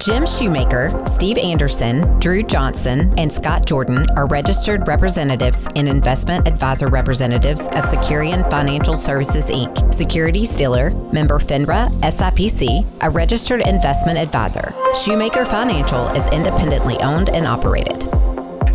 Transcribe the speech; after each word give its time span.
Jim 0.00 0.24
Shoemaker, 0.24 0.92
Steve 1.06 1.38
Anderson, 1.38 2.20
Drew 2.20 2.44
Johnson, 2.44 3.12
and 3.18 3.32
Scott 3.32 3.66
Jordan 3.66 4.06
are 4.16 4.28
registered 4.28 4.86
representatives 4.86 5.68
and 5.74 5.88
investment 5.88 6.46
advisor 6.46 6.86
representatives 6.86 7.66
of 7.66 7.84
Securian 7.84 8.48
Financial 8.48 8.94
Services 8.94 9.50
Inc., 9.50 9.92
securities 9.92 10.54
dealer, 10.54 10.90
member 11.12 11.38
FINRA, 11.40 11.90
SIPC, 12.02 12.86
a 13.02 13.10
registered 13.10 13.60
investment 13.66 14.18
advisor. 14.20 14.72
Shoemaker 14.94 15.44
Financial 15.44 16.06
is 16.10 16.28
independently 16.28 16.96
owned 16.98 17.30
and 17.30 17.44
operated. 17.44 18.00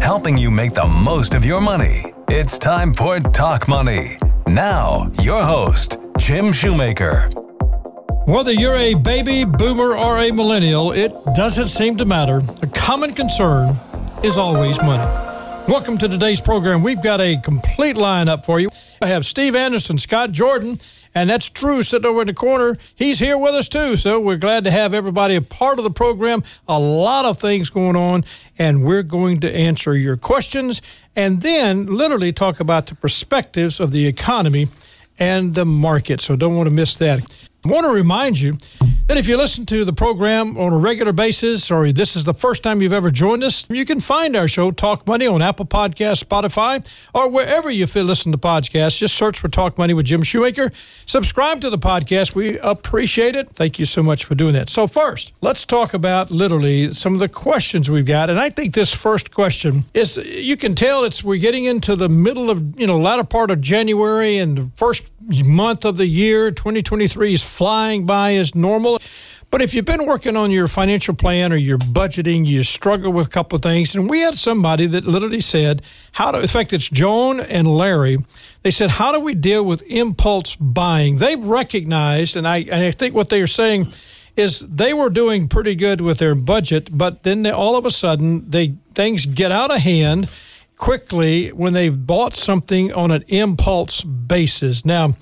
Helping 0.03 0.37
you 0.37 0.51
make 0.51 0.73
the 0.73 0.85
most 0.85 1.33
of 1.35 1.45
your 1.45 1.61
money. 1.61 2.03
It's 2.27 2.57
time 2.57 2.93
for 2.93 3.21
Talk 3.21 3.69
Money. 3.69 4.17
Now, 4.45 5.09
your 5.21 5.41
host, 5.41 5.99
Jim 6.17 6.51
Shoemaker. 6.51 7.29
Whether 8.25 8.53
you're 8.53 8.77
a 8.77 8.93
baby 8.93 9.43
boomer 9.43 9.97
or 9.97 10.17
a 10.17 10.31
millennial, 10.31 10.93
it 10.93 11.11
doesn't 11.35 11.67
seem 11.67 11.97
to 11.97 12.05
matter. 12.05 12.41
A 12.61 12.67
common 12.67 13.13
concern 13.13 13.75
is 14.23 14.37
always 14.37 14.81
money. 14.81 15.03
Welcome 15.67 15.97
to 15.97 16.07
today's 16.07 16.39
program. 16.39 16.83
We've 16.83 17.01
got 17.01 17.19
a 17.19 17.35
complete 17.35 17.97
lineup 17.97 18.45
for 18.45 18.61
you. 18.61 18.69
I 19.01 19.07
have 19.07 19.25
Steve 19.25 19.57
Anderson, 19.57 19.97
Scott 19.97 20.31
Jordan, 20.31 20.77
and 21.13 21.29
that's 21.29 21.49
Drew 21.49 21.83
sitting 21.83 22.09
over 22.09 22.21
in 22.21 22.27
the 22.27 22.33
corner. 22.33 22.77
He's 22.95 23.19
here 23.19 23.37
with 23.37 23.55
us 23.55 23.67
too, 23.67 23.97
so 23.97 24.21
we're 24.21 24.37
glad 24.37 24.63
to 24.63 24.71
have 24.71 24.93
everybody 24.93 25.35
a 25.35 25.41
part 25.41 25.77
of 25.77 25.83
the 25.83 25.91
program. 25.91 26.43
A 26.65 26.79
lot 26.79 27.25
of 27.25 27.37
things 27.37 27.69
going 27.69 27.97
on, 27.97 28.23
and 28.57 28.85
we're 28.85 29.03
going 29.03 29.41
to 29.41 29.53
answer 29.53 29.97
your 29.97 30.15
questions 30.15 30.81
and 31.13 31.41
then 31.41 31.87
literally 31.87 32.31
talk 32.31 32.61
about 32.61 32.85
the 32.85 32.95
perspectives 32.95 33.81
of 33.81 33.91
the 33.91 34.07
economy 34.07 34.69
and 35.19 35.55
the 35.55 35.65
market. 35.65 36.21
So 36.21 36.37
don't 36.37 36.55
want 36.55 36.67
to 36.67 36.73
miss 36.73 36.95
that. 36.95 37.49
I 37.65 37.69
want 37.69 37.85
to 37.85 37.93
remind 37.93 38.39
you 38.39 38.57
that 39.07 39.17
if 39.17 39.27
you 39.27 39.35
listen 39.35 39.65
to 39.65 39.83
the 39.83 39.91
program 39.91 40.57
on 40.57 40.71
a 40.71 40.77
regular 40.77 41.11
basis, 41.11 41.69
or 41.69 41.91
this 41.91 42.15
is 42.15 42.23
the 42.23 42.33
first 42.33 42.63
time 42.63 42.81
you've 42.81 42.93
ever 42.93 43.09
joined 43.09 43.43
us, 43.43 43.69
you 43.69 43.85
can 43.85 43.99
find 43.99 44.35
our 44.35 44.47
show, 44.47 44.71
Talk 44.71 45.05
Money, 45.05 45.27
on 45.27 45.41
Apple 45.41 45.65
Podcasts, 45.65 46.23
Spotify, 46.23 46.87
or 47.13 47.29
wherever 47.29 47.69
you 47.69 47.85
listen 47.85 48.31
to 48.31 48.37
podcasts. 48.37 48.97
Just 48.99 49.15
search 49.15 49.37
for 49.37 49.49
Talk 49.49 49.77
Money 49.77 49.93
with 49.93 50.05
Jim 50.05 50.23
Shoemaker. 50.23 50.71
Subscribe 51.05 51.59
to 51.61 51.69
the 51.69 51.77
podcast. 51.77 52.33
We 52.33 52.57
appreciate 52.59 53.35
it. 53.35 53.49
Thank 53.49 53.77
you 53.77 53.85
so 53.85 54.01
much 54.01 54.23
for 54.23 54.35
doing 54.35 54.53
that. 54.53 54.69
So, 54.69 54.87
first, 54.87 55.33
let's 55.41 55.65
talk 55.65 55.93
about 55.93 56.31
literally 56.31 56.89
some 56.93 57.13
of 57.13 57.19
the 57.19 57.29
questions 57.29 57.91
we've 57.91 58.05
got. 58.05 58.29
And 58.29 58.39
I 58.39 58.49
think 58.49 58.73
this 58.73 58.93
first 58.93 59.33
question 59.33 59.83
is 59.93 60.17
you 60.17 60.55
can 60.55 60.75
tell 60.75 61.03
it's 61.03 61.23
we're 61.23 61.39
getting 61.39 61.65
into 61.65 61.97
the 61.97 62.07
middle 62.07 62.49
of, 62.49 62.79
you 62.79 62.87
know, 62.87 62.97
latter 62.97 63.25
part 63.25 63.51
of 63.51 63.59
January 63.59 64.37
and 64.37 64.57
the 64.57 64.71
first 64.77 65.11
month 65.45 65.85
of 65.85 65.97
the 65.97 66.07
year. 66.07 66.51
2023 66.51 67.33
is 67.33 67.43
flying 67.43 68.05
by 68.05 68.35
as 68.35 68.55
normal. 68.55 68.92
But 69.51 69.61
if 69.61 69.75
you've 69.75 69.85
been 69.85 70.07
working 70.07 70.35
on 70.35 70.49
your 70.49 70.67
financial 70.67 71.13
plan 71.13 71.53
or 71.53 71.57
your 71.57 71.77
budgeting, 71.77 72.43
you 72.43 72.63
struggle 72.63 73.13
with 73.13 73.27
a 73.27 73.29
couple 73.29 73.55
of 73.55 73.61
things. 73.61 73.93
And 73.93 74.09
we 74.09 74.21
had 74.21 74.33
somebody 74.33 74.87
that 74.87 75.05
literally 75.05 75.41
said, 75.41 75.83
how 76.13 76.31
to, 76.31 76.41
in 76.41 76.47
fact, 76.47 76.73
it's 76.73 76.89
Joan 76.89 77.39
and 77.39 77.67
Larry. 77.67 78.17
They 78.63 78.71
said, 78.71 78.89
how 78.89 79.11
do 79.11 79.19
we 79.19 79.35
deal 79.35 79.63
with 79.63 79.83
impulse 79.83 80.55
buying? 80.55 81.17
They've 81.17 81.43
recognized, 81.43 82.35
and 82.35 82.47
I, 82.47 82.61
and 82.61 82.83
I 82.83 82.89
think 82.89 83.13
what 83.13 83.29
they 83.29 83.41
are 83.41 83.47
saying 83.47 83.93
is 84.35 84.61
they 84.61 84.91
were 84.91 85.11
doing 85.11 85.47
pretty 85.47 85.75
good 85.75 86.01
with 86.01 86.17
their 86.17 86.33
budget, 86.33 86.89
but 86.91 87.21
then 87.21 87.43
they, 87.43 87.51
all 87.51 87.77
of 87.77 87.85
a 87.85 87.91
sudden 87.91 88.49
they 88.49 88.69
things 88.95 89.27
get 89.27 89.51
out 89.51 89.69
of 89.69 89.81
hand 89.81 90.29
quickly 90.77 91.49
when 91.49 91.73
they've 91.73 92.07
bought 92.07 92.33
something 92.33 92.91
on 92.93 93.11
an 93.11 93.23
impulse 93.27 94.01
basis. 94.01 94.83
Now, 94.83 95.13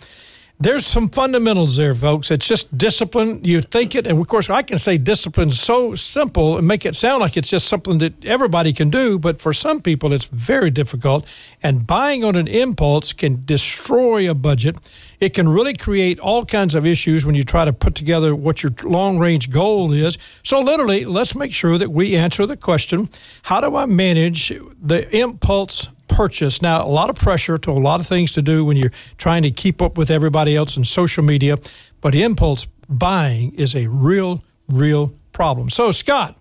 there's 0.61 0.85
some 0.85 1.09
fundamentals 1.09 1.75
there, 1.75 1.95
folks. 1.95 2.29
It's 2.29 2.47
just 2.47 2.77
discipline. 2.77 3.39
You 3.43 3.61
think 3.61 3.95
it, 3.95 4.05
and 4.05 4.19
of 4.19 4.27
course, 4.27 4.49
I 4.49 4.61
can 4.61 4.77
say 4.77 4.97
discipline's 4.99 5.59
so 5.59 5.95
simple 5.95 6.57
and 6.57 6.67
make 6.67 6.85
it 6.85 6.93
sound 6.93 7.21
like 7.21 7.35
it's 7.35 7.49
just 7.49 7.67
something 7.67 7.97
that 7.97 8.23
everybody 8.23 8.71
can 8.71 8.91
do, 8.91 9.17
but 9.17 9.41
for 9.41 9.53
some 9.53 9.81
people, 9.81 10.13
it's 10.13 10.25
very 10.25 10.69
difficult. 10.69 11.25
And 11.63 11.87
buying 11.87 12.23
on 12.23 12.35
an 12.35 12.47
impulse 12.47 13.11
can 13.11 13.43
destroy 13.43 14.29
a 14.29 14.35
budget. 14.35 14.77
It 15.19 15.33
can 15.33 15.50
really 15.50 15.73
create 15.73 16.19
all 16.19 16.45
kinds 16.45 16.75
of 16.75 16.85
issues 16.85 17.25
when 17.25 17.33
you 17.33 17.44
try 17.44 17.66
to 17.66 17.73
put 17.73 17.95
together 17.95 18.35
what 18.35 18.61
your 18.61 18.71
long 18.83 19.17
range 19.17 19.50
goal 19.50 19.91
is. 19.91 20.17
So, 20.44 20.59
literally, 20.59 21.05
let's 21.05 21.35
make 21.35 21.53
sure 21.53 21.79
that 21.79 21.89
we 21.89 22.16
answer 22.16 22.45
the 22.45 22.57
question 22.57 23.09
how 23.44 23.61
do 23.61 23.75
I 23.75 23.85
manage 23.88 24.50
the 24.50 25.07
impulse 25.16 25.89
purchase. 26.11 26.61
Now, 26.61 26.85
a 26.85 26.89
lot 26.89 27.09
of 27.09 27.16
pressure 27.16 27.57
to 27.57 27.72
a 27.72 27.73
lot 27.73 27.99
of 27.99 28.05
things 28.05 28.31
to 28.33 28.41
do 28.41 28.63
when 28.66 28.77
you're 28.77 28.91
trying 29.17 29.44
to 29.44 29.51
keep 29.51 29.81
up 29.81 29.97
with 29.97 30.11
everybody 30.11 30.55
else 30.55 30.77
in 30.77 30.83
social 30.83 31.23
media, 31.23 31.57
but 32.01 32.13
impulse 32.13 32.67
buying 32.88 33.53
is 33.55 33.75
a 33.75 33.88
real, 33.88 34.44
real 34.67 35.13
problem. 35.31 35.69
So, 35.69 35.91
Scott, 35.91 36.38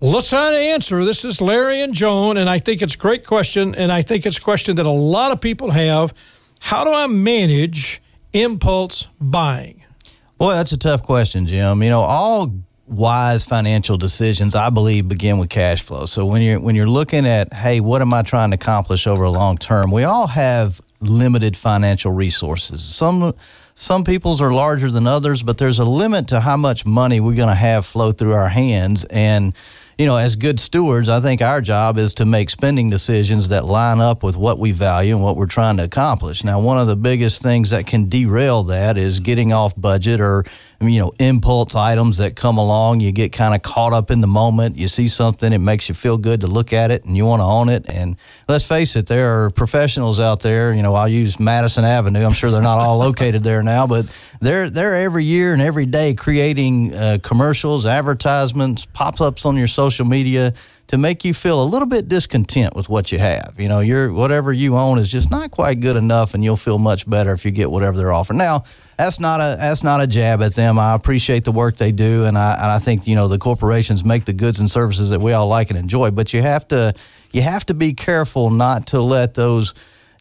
let's 0.00 0.30
try 0.30 0.50
to 0.50 0.56
answer. 0.56 1.04
This 1.04 1.24
is 1.24 1.40
Larry 1.40 1.80
and 1.80 1.94
Joan, 1.94 2.36
and 2.36 2.50
I 2.50 2.58
think 2.58 2.82
it's 2.82 2.96
a 2.96 2.98
great 2.98 3.24
question, 3.24 3.74
and 3.74 3.92
I 3.92 4.02
think 4.02 4.26
it's 4.26 4.38
a 4.38 4.42
question 4.42 4.76
that 4.76 4.86
a 4.86 4.90
lot 4.90 5.32
of 5.32 5.40
people 5.40 5.70
have. 5.70 6.12
How 6.58 6.84
do 6.84 6.92
I 6.92 7.06
manage 7.06 8.02
impulse 8.32 9.08
buying? 9.20 9.84
Boy, 10.38 10.52
that's 10.52 10.72
a 10.72 10.78
tough 10.78 11.02
question, 11.02 11.46
Jim. 11.46 11.82
You 11.82 11.90
know, 11.90 12.02
all 12.02 12.52
wise 12.88 13.44
financial 13.44 13.96
decisions 13.96 14.54
i 14.54 14.70
believe 14.70 15.08
begin 15.08 15.38
with 15.38 15.48
cash 15.48 15.82
flow. 15.82 16.04
So 16.06 16.24
when 16.24 16.40
you're 16.42 16.60
when 16.60 16.74
you're 16.74 16.86
looking 16.86 17.26
at 17.26 17.52
hey 17.52 17.80
what 17.80 18.00
am 18.00 18.14
i 18.14 18.22
trying 18.22 18.50
to 18.50 18.54
accomplish 18.54 19.06
over 19.06 19.24
a 19.24 19.30
long 19.30 19.56
term? 19.56 19.90
We 19.90 20.04
all 20.04 20.28
have 20.28 20.80
limited 21.00 21.56
financial 21.56 22.12
resources. 22.12 22.84
Some 22.84 23.34
some 23.74 24.04
people's 24.04 24.40
are 24.40 24.52
larger 24.52 24.90
than 24.90 25.06
others 25.06 25.42
but 25.42 25.58
there's 25.58 25.78
a 25.78 25.84
limit 25.84 26.28
to 26.28 26.40
how 26.40 26.56
much 26.56 26.86
money 26.86 27.18
we're 27.18 27.36
going 27.36 27.48
to 27.48 27.54
have 27.54 27.84
flow 27.84 28.12
through 28.12 28.34
our 28.34 28.48
hands. 28.48 29.04
And 29.06 29.54
you 29.98 30.04
know, 30.04 30.16
as 30.16 30.36
good 30.36 30.60
stewards, 30.60 31.08
I 31.08 31.20
think 31.20 31.40
our 31.40 31.62
job 31.62 31.96
is 31.96 32.14
to 32.14 32.26
make 32.26 32.50
spending 32.50 32.90
decisions 32.90 33.48
that 33.48 33.64
line 33.64 33.98
up 33.98 34.22
with 34.22 34.36
what 34.36 34.58
we 34.58 34.72
value 34.72 35.14
and 35.14 35.24
what 35.24 35.36
we're 35.36 35.46
trying 35.46 35.78
to 35.78 35.84
accomplish. 35.84 36.44
Now, 36.44 36.60
one 36.60 36.78
of 36.78 36.86
the 36.86 36.96
biggest 36.96 37.42
things 37.42 37.70
that 37.70 37.86
can 37.86 38.10
derail 38.10 38.64
that 38.64 38.98
is 38.98 39.20
getting 39.20 39.52
off 39.52 39.72
budget 39.74 40.20
or, 40.20 40.44
you 40.80 41.00
know, 41.00 41.12
impulse 41.18 41.74
items 41.74 42.18
that 42.18 42.36
come 42.36 42.58
along. 42.58 43.00
You 43.00 43.12
get 43.12 43.32
kind 43.32 43.54
of 43.54 43.62
caught 43.62 43.92
up 43.92 44.10
in 44.10 44.20
the 44.20 44.26
moment. 44.26 44.76
You 44.76 44.88
see 44.88 45.08
something, 45.08 45.52
it 45.52 45.58
makes 45.58 45.88
you 45.88 45.94
feel 45.94 46.18
good 46.18 46.40
to 46.42 46.46
look 46.46 46.72
at 46.72 46.90
it 46.90 47.04
and 47.04 47.16
you 47.16 47.26
want 47.26 47.40
to 47.40 47.46
own 47.46 47.68
it. 47.68 47.88
And 47.88 48.16
let's 48.48 48.66
face 48.66 48.94
it, 48.94 49.06
there 49.06 49.42
are 49.42 49.50
professionals 49.50 50.20
out 50.20 50.40
there. 50.40 50.72
You 50.72 50.82
know, 50.82 50.94
I'll 50.94 51.08
use 51.08 51.40
Madison 51.40 51.84
Avenue. 51.84 52.24
I'm 52.24 52.32
sure 52.32 52.50
they're 52.50 52.62
not 52.62 52.78
all 52.78 52.98
located 52.98 53.42
there 53.42 53.62
now, 53.62 53.86
but 53.86 54.06
they're, 54.40 54.70
they're 54.70 54.96
every 54.96 55.24
year 55.24 55.52
and 55.52 55.62
every 55.62 55.86
day 55.86 56.14
creating 56.14 56.94
uh, 56.94 57.18
commercials, 57.22 57.86
advertisements, 57.86 58.86
pop 58.86 59.20
ups 59.20 59.44
on 59.44 59.56
your 59.56 59.66
social 59.66 59.96
social 59.96 60.06
media 60.06 60.52
to 60.88 60.98
make 60.98 61.24
you 61.24 61.34
feel 61.34 61.62
a 61.62 61.64
little 61.64 61.88
bit 61.88 62.08
discontent 62.08 62.76
with 62.76 62.88
what 62.88 63.10
you 63.10 63.18
have. 63.18 63.56
You 63.58 63.68
know, 63.68 63.80
your 63.80 64.12
whatever 64.12 64.52
you 64.52 64.76
own 64.76 64.98
is 64.98 65.10
just 65.10 65.30
not 65.30 65.50
quite 65.50 65.80
good 65.80 65.96
enough, 65.96 66.34
and 66.34 66.44
you'll 66.44 66.56
feel 66.56 66.78
much 66.78 67.08
better 67.08 67.32
if 67.32 67.44
you 67.44 67.50
get 67.50 67.70
whatever 67.70 67.96
they're 67.96 68.12
offering. 68.12 68.38
Now, 68.38 68.62
that's 68.96 69.18
not 69.18 69.40
a 69.40 69.56
that's 69.58 69.82
not 69.82 70.00
a 70.02 70.06
jab 70.06 70.42
at 70.42 70.54
them. 70.54 70.78
I 70.78 70.94
appreciate 70.94 71.44
the 71.44 71.52
work 71.52 71.76
they 71.76 71.92
do, 71.92 72.24
and 72.24 72.38
I 72.38 72.54
and 72.54 72.70
I 72.70 72.78
think 72.78 73.06
you 73.06 73.16
know 73.16 73.28
the 73.28 73.38
corporations 73.38 74.04
make 74.04 74.24
the 74.24 74.32
goods 74.32 74.60
and 74.60 74.70
services 74.70 75.10
that 75.10 75.20
we 75.20 75.32
all 75.32 75.48
like 75.48 75.70
and 75.70 75.78
enjoy. 75.78 76.10
But 76.10 76.32
you 76.32 76.42
have 76.42 76.68
to 76.68 76.94
you 77.32 77.42
have 77.42 77.66
to 77.66 77.74
be 77.74 77.94
careful 77.94 78.50
not 78.50 78.88
to 78.88 79.00
let 79.00 79.34
those 79.34 79.74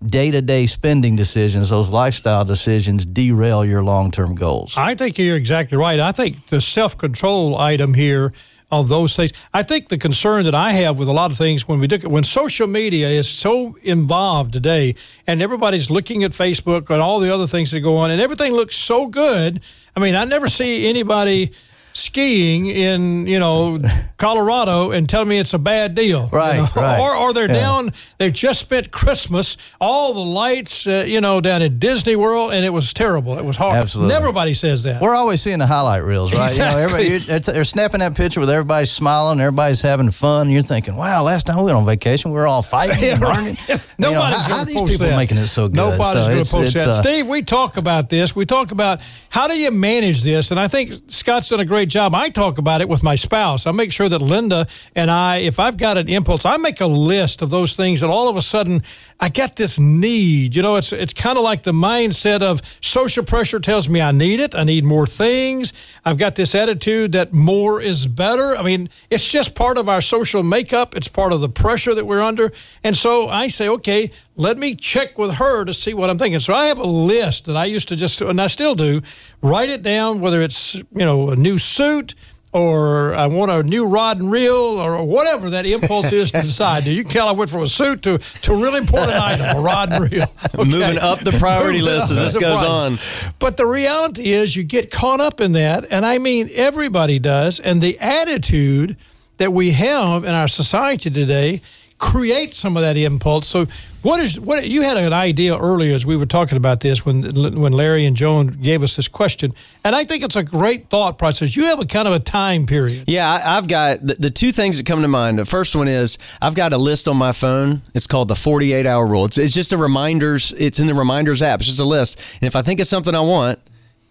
day 0.06 0.32
to 0.32 0.42
day 0.42 0.66
spending 0.66 1.16
decisions, 1.16 1.70
those 1.70 1.90
lifestyle 1.90 2.44
decisions, 2.44 3.06
derail 3.06 3.64
your 3.64 3.84
long 3.84 4.12
term 4.12 4.36
goals. 4.36 4.78
I 4.78 4.96
think 4.96 5.18
you're 5.18 5.38
exactly 5.38 5.78
right. 5.78 6.00
I 6.00 6.12
think 6.12 6.48
the 6.48 6.62
self 6.62 6.98
control 6.98 7.58
item 7.58 7.94
here 7.94 8.34
of 8.72 8.88
those 8.88 9.16
things. 9.16 9.32
I 9.54 9.64
think 9.64 9.90
the 9.90 9.98
concern 9.98 10.46
that 10.46 10.56
I 10.56 10.72
have 10.74 10.98
with 10.98 11.08
a 11.08 11.14
lot 11.14 11.32
of 11.32 11.38
things 11.38 11.68
when 11.68 11.80
we 11.80 11.88
look 11.88 12.04
at 12.04 12.12
when 12.12 12.24
social 12.24 12.68
media 12.68 13.10
is 13.10 13.30
so 13.30 13.76
involved 13.84 14.54
today 14.54 14.96
and 15.28 15.42
everybody's 15.42 15.92
looking 15.92 16.24
at 16.24 16.32
Facebook 16.32 16.90
and 16.90 17.02
all 17.02 17.20
the 17.20 17.34
other 17.34 17.48
things 17.48 17.72
that 17.72 17.82
go 17.82 17.98
on 17.98 18.12
and 18.12 18.22
everything 18.22 18.54
looks 18.54 18.76
so 18.76 19.08
good. 19.08 19.62
I 19.96 20.00
mean, 20.00 20.16
I 20.16 20.26
never 20.26 20.48
see 20.48 20.88
anybody 20.90 21.52
skiing 21.96 22.66
in 22.68 23.26
you 23.26 23.40
know 23.40 23.80
Colorado 24.18 24.92
and 24.92 25.10
tell 25.10 25.26
me 25.26 25.38
it's 25.38 25.54
a 25.54 25.60
bad 25.60 25.94
deal, 25.94 26.30
right? 26.32 26.56
You 26.56 26.62
know? 26.62 26.68
right. 26.76 27.00
Or, 27.00 27.16
or 27.16 27.34
they're 27.34 27.48
yeah. 27.48 27.60
down. 27.60 27.92
They've 28.18 28.32
just 28.32 28.60
spent 28.62 28.92
Christmas, 28.92 29.58
all 29.80 30.14
the 30.14 30.22
lights, 30.22 30.88
uh, 30.88 31.04
you 31.06 31.20
know, 31.20 31.42
down 31.42 31.62
at 31.62 31.80
Disney 31.80 32.16
World, 32.16 32.54
and 32.54 32.66
it 32.66 32.70
was 32.70 32.94
terrible. 32.94 33.38
It 33.38 33.44
was 33.44 33.58
hard. 33.58 33.78
Absolutely. 33.78 34.16
Everybody 34.16 34.54
says 34.54 34.84
that. 34.84 35.02
We're 35.02 35.16
always 35.16 35.42
seeing 35.42 35.60
the 35.60 35.68
highlight 35.68 36.04
reels, 36.04 36.34
right? 36.34 36.50
Exactly. 36.50 37.08
You 37.08 37.20
know, 37.20 37.40
they're 37.40 37.64
snapping 37.64 38.00
that 38.00 38.16
picture 38.16 38.40
with 38.40 38.50
everybody 38.50 38.86
smiling, 38.86 39.40
everybody's 39.40 39.82
having 39.82 40.12
fun. 40.12 40.48
And 40.48 40.54
you're 40.54 40.62
thinking, 40.62 40.96
wow, 40.96 41.24
last 41.24 41.46
time 41.46 41.58
we 41.58 41.64
went 41.64 41.78
on 41.78 41.86
vacation, 41.86 42.32
we 42.32 42.38
were 42.38 42.48
all 42.48 42.62
fighting. 42.62 42.96
yeah, 43.04 43.20
right. 43.20 43.58
Nobody's 43.58 43.90
you 43.98 44.12
know, 44.12 44.22
how, 44.22 44.56
how 44.58 44.64
these 44.64 44.76
people 44.76 45.08
that. 45.08 45.18
making 45.18 45.38
it 45.38 45.48
so 45.48 45.68
good? 45.68 45.76
Nobody's 45.76 46.26
so 46.26 46.34
going 46.34 46.44
to 46.44 46.52
post 46.52 46.74
that. 46.76 46.88
Uh, 46.88 47.02
Steve, 47.02 47.28
we 47.28 47.42
talk 47.42 47.78
about 47.78 48.10
this. 48.10 48.36
We 48.36 48.46
talk 48.46 48.72
about 48.72 49.02
how 49.30 49.48
do 49.48 49.58
you 49.60 49.72
manage 49.72 50.24
this, 50.24 50.52
and 50.52 50.60
I 50.60 50.68
think 50.68 50.92
Scott's 51.08 51.50
done 51.50 51.60
a 51.60 51.66
great 51.66 51.85
great 51.86 51.92
job. 51.92 52.16
I 52.16 52.30
talk 52.30 52.58
about 52.58 52.82
it 52.82 52.90
with 52.90 53.04
my 53.04 53.14
spouse. 53.14 53.68
I 53.68 53.72
make 53.72 53.92
sure 53.92 54.10
that 54.10 54.20
Linda 54.20 54.66
and 54.96 55.12
I, 55.12 55.38
if 55.38 55.60
I've 55.60 55.78
got 55.78 55.98
an 55.98 56.10
impulse, 56.10 56.44
I 56.44 56.58
make 56.58 56.82
a 56.82 56.88
list 56.88 57.44
of 57.44 57.52
those 57.52 57.76
things 57.76 58.02
that 58.02 58.10
all 58.10 58.28
of 58.28 58.36
a 58.36 58.42
sudden 58.42 58.82
I 59.20 59.30
get 59.30 59.56
this 59.56 59.80
need. 59.80 60.56
You 60.56 60.64
know, 60.64 60.78
it's 60.78 60.92
it's 60.92 61.14
kind 61.14 61.38
of 61.38 61.44
like 61.44 61.62
the 61.62 61.74
mindset 61.74 62.42
of 62.42 62.62
social 62.82 63.24
pressure 63.24 63.60
tells 63.60 63.88
me 63.88 64.02
I 64.02 64.12
need 64.12 64.40
it. 64.40 64.56
I 64.56 64.64
need 64.64 64.84
more 64.84 65.06
things. 65.06 65.74
I've 66.04 66.18
got 66.18 66.36
this 66.36 66.56
attitude 66.56 67.12
that 67.12 67.34
more 67.34 67.80
is 67.80 68.08
better. 68.08 68.58
I 68.58 68.64
mean, 68.64 68.90
it's 69.12 69.30
just 69.32 69.54
part 69.54 69.78
of 69.78 69.88
our 69.88 70.02
social 70.02 70.42
makeup. 70.42 70.96
It's 70.98 71.08
part 71.08 71.34
of 71.34 71.40
the 71.42 71.50
pressure 71.50 71.94
that 71.94 72.06
we're 72.06 72.22
under. 72.22 72.52
And 72.84 72.98
so 72.98 73.30
I 73.30 73.48
say, 73.48 73.70
okay, 73.70 74.10
let 74.36 74.58
me 74.58 74.76
check 74.76 75.18
with 75.18 75.36
her 75.36 75.64
to 75.64 75.74
see 75.74 75.94
what 75.94 76.10
I'm 76.10 76.18
thinking. 76.18 76.40
So 76.40 76.54
I 76.54 76.66
have 76.66 76.78
a 76.78 76.88
list 76.88 77.46
that 77.46 77.56
I 77.56 77.66
used 77.66 77.88
to 77.90 77.96
just, 77.96 78.22
and 78.22 78.42
I 78.42 78.48
still 78.48 78.76
do, 78.76 79.02
write 79.42 79.70
it 79.70 79.82
down, 79.82 80.20
whether 80.20 80.42
it's, 80.42 80.76
you 80.76 81.06
know, 81.06 81.30
a 81.30 81.36
new 81.36 81.58
suit, 81.76 82.16
or 82.54 83.14
I 83.14 83.28
want 83.28 83.52
a 83.52 83.64
new 83.64 83.86
rod 83.86 84.22
and 84.22 84.32
reel 84.32 84.54
or 84.56 85.04
whatever 85.04 85.50
that 85.52 85.66
impulse 85.66 86.14
is 86.14 86.32
to 86.32 86.42
decide. 86.52 86.86
Do 86.86 86.92
you 86.92 87.04
can 87.04 87.12
tell 87.12 87.28
I 87.28 87.34
went 87.34 87.52
from 87.52 87.64
a 87.64 87.68
suit 87.68 88.02
to, 88.04 88.18
to 88.18 88.54
a 88.54 88.56
really 88.56 88.78
important 88.78 89.12
item, 89.20 89.58
a 89.58 89.62
rod 89.62 89.92
and 89.92 90.12
reel. 90.12 90.26
Okay. 90.56 90.64
Moving 90.70 90.98
up 91.00 91.20
the 91.20 91.34
priority 91.34 91.80
Moving 91.80 91.96
list 91.96 92.12
as 92.12 92.22
this 92.22 92.38
goes 92.38 92.60
price. 92.60 93.28
on. 93.28 93.34
But 93.40 93.58
the 93.58 93.66
reality 93.66 94.32
is 94.32 94.56
you 94.56 94.64
get 94.64 94.90
caught 94.90 95.20
up 95.20 95.42
in 95.42 95.52
that. 95.52 95.86
And 95.92 96.06
I 96.06 96.18
mean, 96.18 96.48
everybody 96.54 97.20
does. 97.20 97.60
And 97.60 97.82
the 97.82 98.00
attitude 98.00 98.96
that 99.36 99.52
we 99.52 99.72
have 99.72 100.24
in 100.24 100.34
our 100.34 100.48
society 100.48 101.10
today 101.10 101.62
create 101.98 102.54
some 102.54 102.76
of 102.76 102.84
that 102.84 102.98
impulse. 102.98 103.48
So, 103.48 103.68
what 104.02 104.20
is 104.20 104.40
what 104.40 104.68
you 104.68 104.84
had 104.84 104.98
an 104.98 105.14
idea 105.14 105.58
earlier 105.58 105.96
as 105.96 106.06
we 106.06 106.16
were 106.16 106.26
talking 106.26 106.58
about 106.58 106.82
this 106.82 107.06
when 107.06 107.24
when 107.60 107.74
Larry 107.74 108.06
and 108.06 108.16
Joan 108.16 108.48
gave 108.48 108.84
us 108.84 108.96
this 108.96 109.08
question, 109.08 109.54
and 109.84 109.96
I 109.96 110.04
think 110.04 110.24
it's 110.24 110.36
a 110.36 110.44
great 110.44 110.90
thought 110.90 111.18
process. 111.18 111.56
You 111.56 111.66
have 111.66 111.80
a 111.80 111.86
kind 111.86 112.08
of 112.08 112.14
a 112.14 112.20
time 112.20 112.66
period. 112.66 113.06
Yeah, 113.08 113.32
I, 113.32 113.56
have 113.56 113.68
got 113.68 114.06
the, 114.06 114.16
the, 114.16 114.30
two 114.30 114.52
things 114.52 114.78
that 114.78 114.86
come 114.86 115.02
to 115.02 115.08
mind. 115.08 115.40
The 115.40 115.46
first 115.46 115.76
one 115.76 115.88
is 115.88 116.18
I've 116.42 116.56
got 116.56 116.74
a 116.74 116.78
list 116.78 117.08
on 117.08 117.18
my 117.18 117.32
phone. 117.32 117.82
It's 117.94 118.08
called 118.08 118.28
the 118.28 118.36
48 118.36 118.86
hour 118.86 119.06
rule. 119.06 119.26
It's, 119.26 119.38
it's 119.38 119.54
just 119.54 119.74
a 119.74 119.78
reminders. 119.78 120.54
It's 120.58 120.80
in 120.80 120.88
the 120.88 120.94
reminders 120.94 121.42
app. 121.42 121.62
It's 121.62 121.68
just 121.68 121.80
a 121.80 121.86
list, 121.86 122.22
and 122.42 122.48
if 122.48 122.56
I 122.56 122.62
think 122.62 122.80
of 122.80 122.88
something 122.88 123.16
I 123.16 123.22
want, 123.22 123.60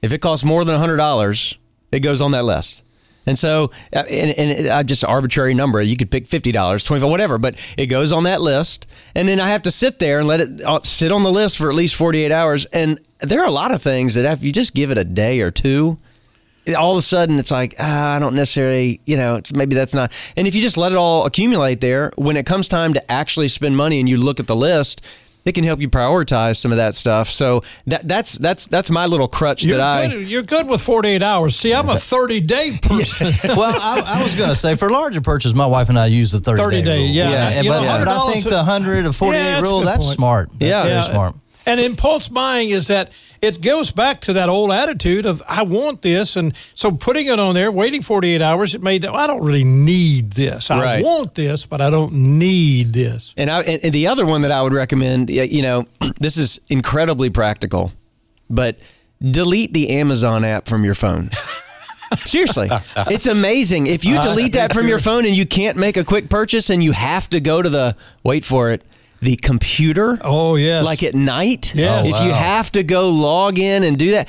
if 0.02 0.12
it 0.12 0.18
costs 0.18 0.44
more 0.44 0.64
than 0.64 0.76
hundred 0.78 0.96
dollars, 0.96 1.58
it 1.92 2.00
goes 2.00 2.20
on 2.20 2.32
that 2.32 2.44
list. 2.44 2.83
And 3.26 3.38
so, 3.38 3.70
uh, 3.94 4.04
and, 4.10 4.30
and 4.38 4.68
I 4.68 4.82
just 4.82 5.04
arbitrary 5.04 5.54
number. 5.54 5.80
You 5.80 5.96
could 5.96 6.10
pick 6.10 6.26
fifty 6.26 6.52
dollars, 6.52 6.84
twenty 6.84 7.00
five, 7.00 7.10
whatever. 7.10 7.38
But 7.38 7.56
it 7.76 7.86
goes 7.86 8.12
on 8.12 8.24
that 8.24 8.40
list, 8.40 8.86
and 9.14 9.28
then 9.28 9.40
I 9.40 9.48
have 9.50 9.62
to 9.62 9.70
sit 9.70 9.98
there 9.98 10.18
and 10.18 10.28
let 10.28 10.40
it 10.40 10.60
uh, 10.62 10.80
sit 10.82 11.12
on 11.12 11.22
the 11.22 11.32
list 11.32 11.56
for 11.56 11.70
at 11.70 11.74
least 11.74 11.94
forty 11.94 12.24
eight 12.24 12.32
hours. 12.32 12.66
And 12.66 13.00
there 13.20 13.40
are 13.40 13.46
a 13.46 13.52
lot 13.52 13.72
of 13.72 13.82
things 13.82 14.14
that 14.14 14.30
if 14.30 14.42
you 14.42 14.52
just 14.52 14.74
give 14.74 14.90
it 14.90 14.98
a 14.98 15.04
day 15.04 15.40
or 15.40 15.50
two, 15.50 15.98
all 16.76 16.92
of 16.92 16.98
a 16.98 17.02
sudden 17.02 17.38
it's 17.38 17.50
like 17.50 17.74
ah, 17.78 18.16
I 18.16 18.18
don't 18.18 18.34
necessarily, 18.34 19.00
you 19.06 19.16
know, 19.16 19.40
maybe 19.54 19.74
that's 19.74 19.94
not. 19.94 20.12
And 20.36 20.46
if 20.46 20.54
you 20.54 20.60
just 20.60 20.76
let 20.76 20.92
it 20.92 20.96
all 20.96 21.24
accumulate 21.24 21.80
there, 21.80 22.12
when 22.16 22.36
it 22.36 22.46
comes 22.46 22.68
time 22.68 22.94
to 22.94 23.12
actually 23.12 23.48
spend 23.48 23.76
money 23.76 24.00
and 24.00 24.08
you 24.08 24.18
look 24.18 24.38
at 24.38 24.46
the 24.46 24.56
list, 24.56 25.02
it 25.44 25.52
can 25.52 25.64
help 25.64 25.80
you 25.80 25.88
prioritize 25.88 26.56
some 26.56 26.72
of 26.72 26.78
that 26.78 26.94
stuff. 26.94 27.28
So 27.28 27.62
that 27.86 28.06
that's 28.08 28.36
that's 28.38 28.66
that's 28.66 28.90
my 28.90 29.06
little 29.06 29.28
crutch 29.28 29.64
you're 29.64 29.76
that 29.76 30.08
good, 30.08 30.18
I. 30.18 30.20
You're 30.20 30.42
good 30.42 30.68
with 30.68 30.80
48 30.80 31.22
hours. 31.22 31.56
See, 31.56 31.74
I'm 31.74 31.88
a 31.88 31.96
30 31.96 32.40
day 32.40 32.78
person. 32.82 33.32
well, 33.56 33.72
I, 33.74 34.18
I 34.18 34.22
was 34.22 34.34
going 34.34 34.50
to 34.50 34.56
say 34.56 34.76
for 34.76 34.90
larger 34.90 35.20
purchases, 35.20 35.54
my 35.54 35.66
wife 35.66 35.88
and 35.88 35.98
I 35.98 36.06
use 36.06 36.32
the 36.32 36.40
30, 36.40 36.62
30 36.62 36.76
day, 36.76 36.84
day 36.84 36.98
rule. 36.98 37.08
Yeah, 37.08 37.30
yeah. 37.30 37.62
But, 37.62 37.80
know, 37.82 37.98
but, 37.98 38.08
I 38.08 38.32
think 38.32 38.44
the 38.44 38.56
100 38.56 39.06
or 39.06 39.12
48 39.12 39.38
yeah, 39.38 39.60
rule 39.60 39.80
that's 39.80 40.06
point. 40.06 40.16
smart. 40.16 40.48
That's 40.50 40.62
yeah, 40.62 40.82
very 40.84 41.02
smart. 41.02 41.36
And 41.66 41.80
impulse 41.80 42.28
buying 42.28 42.70
is 42.70 42.88
that 42.88 43.10
it 43.40 43.60
goes 43.60 43.90
back 43.90 44.20
to 44.22 44.34
that 44.34 44.48
old 44.48 44.70
attitude 44.70 45.26
of 45.26 45.42
I 45.48 45.62
want 45.62 46.02
this, 46.02 46.36
and 46.36 46.54
so 46.74 46.92
putting 46.92 47.26
it 47.26 47.38
on 47.38 47.54
there, 47.54 47.70
waiting 47.70 48.02
48 48.02 48.42
hours, 48.42 48.74
it 48.74 48.82
made 48.82 49.04
I 49.04 49.26
don't 49.26 49.42
really 49.42 49.64
need 49.64 50.32
this. 50.32 50.70
I 50.70 50.80
right. 50.80 51.04
want 51.04 51.34
this, 51.34 51.66
but 51.66 51.80
I 51.80 51.90
don't 51.90 52.12
need 52.12 52.92
this. 52.92 53.34
And, 53.36 53.50
I, 53.50 53.62
and 53.62 53.92
the 53.92 54.06
other 54.06 54.26
one 54.26 54.42
that 54.42 54.50
I 54.50 54.62
would 54.62 54.72
recommend, 54.72 55.30
you 55.30 55.62
know, 55.62 55.86
this 56.18 56.36
is 56.36 56.60
incredibly 56.68 57.30
practical, 57.30 57.92
but 58.50 58.78
delete 59.20 59.72
the 59.72 59.90
Amazon 59.90 60.44
app 60.44 60.66
from 60.66 60.84
your 60.84 60.94
phone. 60.94 61.30
Seriously, 62.24 62.68
it's 63.08 63.26
amazing. 63.26 63.86
If 63.86 64.04
you 64.04 64.16
uh, 64.16 64.22
delete 64.22 64.52
that 64.54 64.72
from 64.72 64.86
your 64.86 64.98
phone 64.98 65.24
and 65.24 65.36
you 65.36 65.46
can't 65.46 65.76
make 65.76 65.96
a 65.96 66.04
quick 66.04 66.28
purchase 66.28 66.70
and 66.70 66.84
you 66.84 66.92
have 66.92 67.28
to 67.30 67.40
go 67.40 67.60
to 67.60 67.68
the 67.68 67.96
wait 68.22 68.44
for 68.44 68.70
it 68.70 68.82
the 69.20 69.36
computer. 69.36 70.18
Oh 70.20 70.56
yes, 70.56 70.84
like 70.84 71.02
at 71.02 71.14
night. 71.14 71.74
Yes. 71.74 72.06
if 72.06 72.12
wow. 72.12 72.26
you 72.26 72.32
have 72.32 72.70
to 72.72 72.82
go 72.82 73.10
log 73.10 73.58
in 73.58 73.82
and 73.82 73.98
do 73.98 74.12
that. 74.12 74.28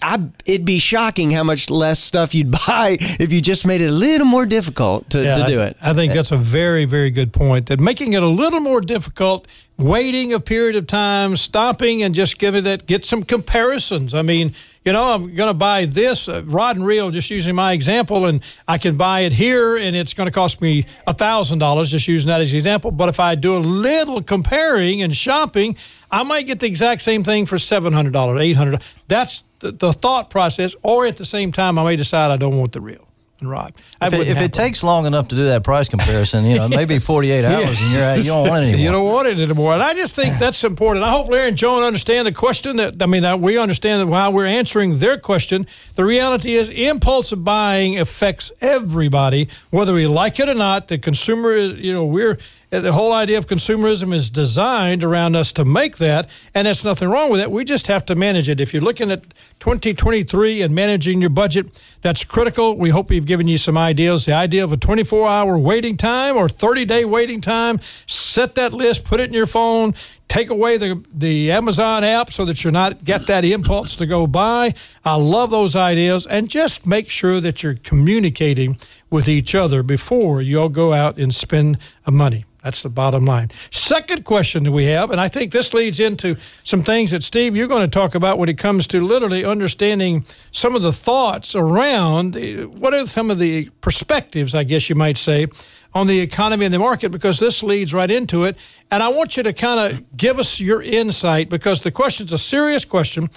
I, 0.00 0.28
it'd 0.46 0.64
be 0.64 0.78
shocking 0.78 1.32
how 1.32 1.42
much 1.42 1.68
less 1.68 1.98
stuff 1.98 2.36
you'd 2.36 2.50
buy 2.66 2.98
if 3.00 3.32
you 3.32 3.40
just 3.40 3.66
made 3.66 3.80
it 3.80 3.88
a 3.88 3.92
little 3.92 4.26
more 4.26 4.46
difficult 4.46 5.10
to, 5.10 5.24
yeah, 5.24 5.34
to 5.34 5.46
do 5.46 5.60
I 5.60 5.66
it. 5.66 5.76
I 5.82 5.92
think 5.92 6.12
that's 6.12 6.30
a 6.30 6.36
very, 6.36 6.84
very 6.84 7.10
good 7.10 7.32
point. 7.32 7.66
That 7.66 7.80
making 7.80 8.12
it 8.12 8.22
a 8.22 8.28
little 8.28 8.60
more 8.60 8.80
difficult, 8.80 9.48
waiting 9.78 10.32
a 10.32 10.38
period 10.38 10.76
of 10.76 10.86
time, 10.86 11.34
stopping 11.34 12.00
and 12.02 12.14
just 12.14 12.38
giving 12.38 12.64
it, 12.64 12.86
get 12.86 13.04
some 13.04 13.24
comparisons. 13.24 14.14
I 14.14 14.22
mean, 14.22 14.54
you 14.84 14.92
know, 14.92 15.14
I'm 15.14 15.34
going 15.34 15.50
to 15.50 15.54
buy 15.54 15.84
this 15.84 16.28
uh, 16.28 16.42
rod 16.44 16.76
and 16.76 16.84
reel, 16.84 17.10
just 17.10 17.30
using 17.30 17.54
my 17.54 17.72
example, 17.72 18.26
and 18.26 18.42
I 18.66 18.78
can 18.78 18.96
buy 18.96 19.20
it 19.20 19.32
here, 19.32 19.76
and 19.76 19.94
it's 19.94 20.14
going 20.14 20.26
to 20.26 20.32
cost 20.32 20.60
me 20.60 20.86
a 21.06 21.14
thousand 21.14 21.58
dollars, 21.58 21.90
just 21.90 22.08
using 22.08 22.28
that 22.28 22.40
as 22.40 22.52
an 22.52 22.56
example. 22.56 22.90
But 22.90 23.08
if 23.08 23.20
I 23.20 23.34
do 23.34 23.56
a 23.56 23.58
little 23.58 24.22
comparing 24.22 25.02
and 25.02 25.14
shopping, 25.14 25.76
I 26.10 26.24
might 26.24 26.46
get 26.46 26.60
the 26.60 26.66
exact 26.66 27.02
same 27.02 27.22
thing 27.22 27.46
for 27.46 27.58
seven 27.58 27.92
hundred 27.92 28.12
dollars, 28.12 28.40
eight 28.40 28.56
hundred. 28.56 28.82
That's 29.08 29.44
the, 29.60 29.72
the 29.72 29.92
thought 29.92 30.30
process. 30.30 30.74
Or 30.82 31.06
at 31.06 31.16
the 31.16 31.24
same 31.24 31.52
time, 31.52 31.78
I 31.78 31.84
may 31.84 31.96
decide 31.96 32.30
I 32.30 32.36
don't 32.36 32.58
want 32.58 32.72
the 32.72 32.80
reel 32.80 33.06
rod. 33.48 33.72
If, 34.00 34.12
it, 34.12 34.28
if 34.28 34.40
it, 34.40 34.52
takes 34.52 34.82
long 34.82 35.06
enough 35.06 35.28
to 35.28 35.34
do 35.34 35.44
that 35.44 35.64
price 35.64 35.88
comparison, 35.88 36.44
you 36.44 36.56
know, 36.56 36.68
maybe 36.68 36.98
48 37.00 37.44
hours 37.44 37.80
and 37.80 37.92
you're 37.92 38.16
you 38.16 38.24
don't 38.24 38.48
want 38.48 38.64
it 38.64 38.68
anymore. 38.68 38.80
You 38.80 38.92
don't 38.92 39.06
want 39.06 39.28
it 39.28 39.38
anymore. 39.40 39.72
And 39.74 39.82
I 39.82 39.94
just 39.94 40.14
think 40.14 40.38
that's 40.38 40.62
important. 40.64 41.04
I 41.04 41.10
hope 41.10 41.28
Larry 41.28 41.48
and 41.48 41.56
Joan 41.56 41.82
understand 41.82 42.26
the 42.26 42.32
question 42.32 42.76
that, 42.76 43.02
I 43.02 43.06
mean, 43.06 43.22
that 43.22 43.40
we 43.40 43.58
understand 43.58 44.02
that 44.02 44.06
while 44.06 44.32
we're 44.32 44.46
answering 44.46 44.98
their 44.98 45.18
question, 45.18 45.66
the 45.94 46.04
reality 46.04 46.54
is 46.54 46.68
impulsive 46.68 47.44
buying 47.44 47.98
affects 47.98 48.52
everybody, 48.60 49.48
whether 49.70 49.94
we 49.94 50.06
like 50.06 50.38
it 50.38 50.48
or 50.48 50.54
not. 50.54 50.88
The 50.88 50.98
consumer 50.98 51.52
is, 51.52 51.74
you 51.74 51.92
know, 51.92 52.04
we're, 52.04 52.38
Uh, 52.72 52.80
the 52.80 52.92
whole 52.92 53.12
idea 53.12 53.36
of 53.36 53.46
consumerism 53.46 54.14
is 54.14 54.30
designed 54.30 55.04
around 55.04 55.36
us 55.36 55.52
to 55.52 55.62
make 55.62 55.98
that, 55.98 56.26
and 56.54 56.66
there's 56.66 56.86
nothing 56.86 57.08
wrong 57.08 57.30
with 57.30 57.38
it. 57.38 57.50
We 57.50 57.64
just 57.64 57.86
have 57.88 58.06
to 58.06 58.14
manage 58.14 58.48
it. 58.48 58.60
If 58.60 58.72
you're 58.72 58.82
looking 58.82 59.10
at 59.10 59.22
2023 59.58 60.62
and 60.62 60.74
managing 60.74 61.20
your 61.20 61.28
budget, 61.28 61.82
that's 62.00 62.24
critical. 62.24 62.78
We 62.78 62.88
hope 62.88 63.10
we've 63.10 63.26
given 63.26 63.46
you 63.46 63.58
some 63.58 63.76
ideas. 63.76 64.24
The 64.24 64.32
idea 64.32 64.64
of 64.64 64.72
a 64.72 64.78
24 64.78 65.28
hour 65.28 65.58
waiting 65.58 65.98
time 65.98 66.34
or 66.34 66.48
30 66.48 66.86
day 66.86 67.04
waiting 67.04 67.42
time, 67.42 67.78
set 68.06 68.54
that 68.54 68.72
list, 68.72 69.04
put 69.04 69.20
it 69.20 69.28
in 69.28 69.34
your 69.34 69.44
phone, 69.44 69.92
take 70.28 70.48
away 70.48 70.78
the, 70.78 71.04
the 71.12 71.52
Amazon 71.52 72.04
app 72.04 72.30
so 72.30 72.46
that 72.46 72.64
you're 72.64 72.72
not 72.72 73.04
get 73.04 73.26
that 73.26 73.44
impulse 73.44 73.96
to 73.96 74.06
go 74.06 74.26
buy. 74.26 74.72
I 75.04 75.16
love 75.16 75.50
those 75.50 75.76
ideas 75.76 76.26
and 76.26 76.48
just 76.48 76.86
make 76.86 77.10
sure 77.10 77.38
that 77.38 77.62
you're 77.62 77.74
communicating 77.74 78.78
with 79.10 79.28
each 79.28 79.54
other 79.54 79.82
before 79.82 80.40
you 80.40 80.58
all 80.58 80.70
go 80.70 80.94
out 80.94 81.18
and 81.18 81.34
spend 81.34 81.76
money. 82.10 82.46
That's 82.62 82.82
the 82.82 82.90
bottom 82.90 83.24
line. 83.24 83.50
Second 83.70 84.24
question 84.24 84.62
that 84.64 84.72
we 84.72 84.84
have, 84.84 85.10
and 85.10 85.20
I 85.20 85.26
think 85.26 85.50
this 85.50 85.74
leads 85.74 85.98
into 85.98 86.36
some 86.62 86.80
things 86.80 87.10
that 87.10 87.24
Steve 87.24 87.56
you're 87.56 87.66
going 87.66 87.88
to 87.88 87.90
talk 87.90 88.14
about 88.14 88.38
when 88.38 88.48
it 88.48 88.56
comes 88.56 88.86
to 88.88 89.00
literally 89.00 89.44
understanding 89.44 90.24
some 90.52 90.76
of 90.76 90.82
the 90.82 90.92
thoughts 90.92 91.56
around 91.56 92.36
eh, 92.36 92.62
what 92.62 92.94
are 92.94 93.04
some 93.06 93.30
of 93.30 93.40
the 93.40 93.68
perspectives, 93.80 94.54
I 94.54 94.62
guess 94.62 94.88
you 94.88 94.94
might 94.94 95.16
say, 95.16 95.48
on 95.92 96.06
the 96.06 96.20
economy 96.20 96.64
and 96.64 96.72
the 96.72 96.78
market 96.78 97.10
because 97.10 97.40
this 97.40 97.62
leads 97.64 97.92
right 97.92 98.10
into 98.10 98.44
it. 98.44 98.56
And 98.90 99.02
I 99.02 99.08
want 99.08 99.36
you 99.36 99.42
to 99.42 99.52
kind 99.52 99.94
of 99.94 100.16
give 100.16 100.38
us 100.38 100.60
your 100.60 100.82
insight 100.82 101.48
because 101.50 101.82
the 101.82 101.90
question's 101.90 102.32
a 102.32 102.38
serious 102.38 102.84
question. 102.84 103.28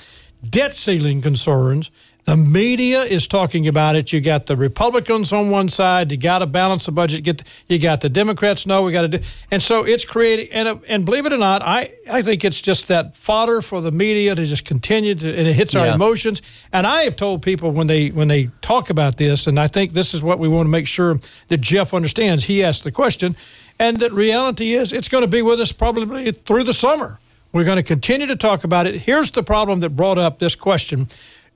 Debt 0.48 0.74
ceiling 0.74 1.24
concerns 1.24 1.90
the 2.26 2.36
media 2.36 3.04
is 3.04 3.28
talking 3.28 3.68
about 3.68 3.96
it. 3.96 4.12
You 4.12 4.20
got 4.20 4.48
the 4.48 4.58
Republicans 4.58 5.32
on 5.32 5.52
one 5.52 5.70
side. 5.70 6.12
You 6.12 6.18
got 6.18 6.40
to 6.40 6.48
balance 6.48 6.88
the 6.88 6.92
budget. 6.92 7.24
Get 7.24 7.44
you 7.68 7.78
got 7.78 8.02
the 8.02 8.10
Democrats. 8.10 8.66
No, 8.66 8.82
we 8.82 8.92
got 8.92 9.04
to 9.04 9.08
do. 9.20 9.20
And 9.52 9.62
so 9.62 9.84
it's 9.84 10.06
creating. 10.06 10.48
And 10.52 10.82
and 10.88 11.06
believe 11.06 11.28
it 11.28 11.34
or 11.34 11.38
not, 11.38 11.62
I 11.62 11.92
I 12.12 12.24
think 12.24 12.44
it's 12.44 12.62
just 12.62 12.88
that 12.88 13.16
fodder 13.16 13.62
for 13.62 13.80
the 13.80 13.92
media 13.92 14.34
to 14.34 14.44
just 14.44 14.66
continue 14.66 15.14
to, 15.14 15.28
and 15.28 15.48
it 15.48 15.54
hits 15.54 15.76
our 15.76 15.86
yeah. 15.86 15.94
emotions. 15.94 16.42
And 16.74 16.88
I 16.88 17.04
have 17.04 17.16
told 17.16 17.44
people 17.44 17.72
when 17.72 17.86
they 17.86 18.10
when 18.10 18.28
they 18.28 18.50
talk 18.62 18.90
about 18.90 19.18
this, 19.18 19.46
and 19.46 19.60
I 19.60 19.68
think 19.68 19.94
this 19.94 20.16
is 20.16 20.24
what 20.24 20.40
we 20.40 20.48
want 20.48 20.66
to 20.66 20.72
make 20.72 20.88
sure 20.88 21.20
that 21.50 21.62
Jeff 21.62 21.94
understands. 21.94 22.46
He 22.46 22.64
asked 22.64 22.84
the 22.84 22.92
question, 22.92 23.36
and 23.80 24.00
that 24.00 24.12
reality 24.12 24.74
is 24.74 24.94
it's 24.94 25.10
going 25.10 25.24
to 25.24 25.30
be 25.30 25.44
with 25.44 25.60
us 25.60 25.72
probably 25.72 26.32
through 26.32 26.64
the 26.64 26.74
summer. 26.74 27.20
We're 27.56 27.64
going 27.64 27.78
to 27.78 27.84
continue 27.84 28.28
to 28.28 28.36
talk 28.36 28.66
about 28.66 28.86
it. 28.86 28.96
Here's 29.04 29.32
the 29.32 29.42
problem 29.42 29.80
that 29.80 29.92
brought 29.92 30.18
up 30.18 30.40
this 30.40 30.58
question 30.58 31.08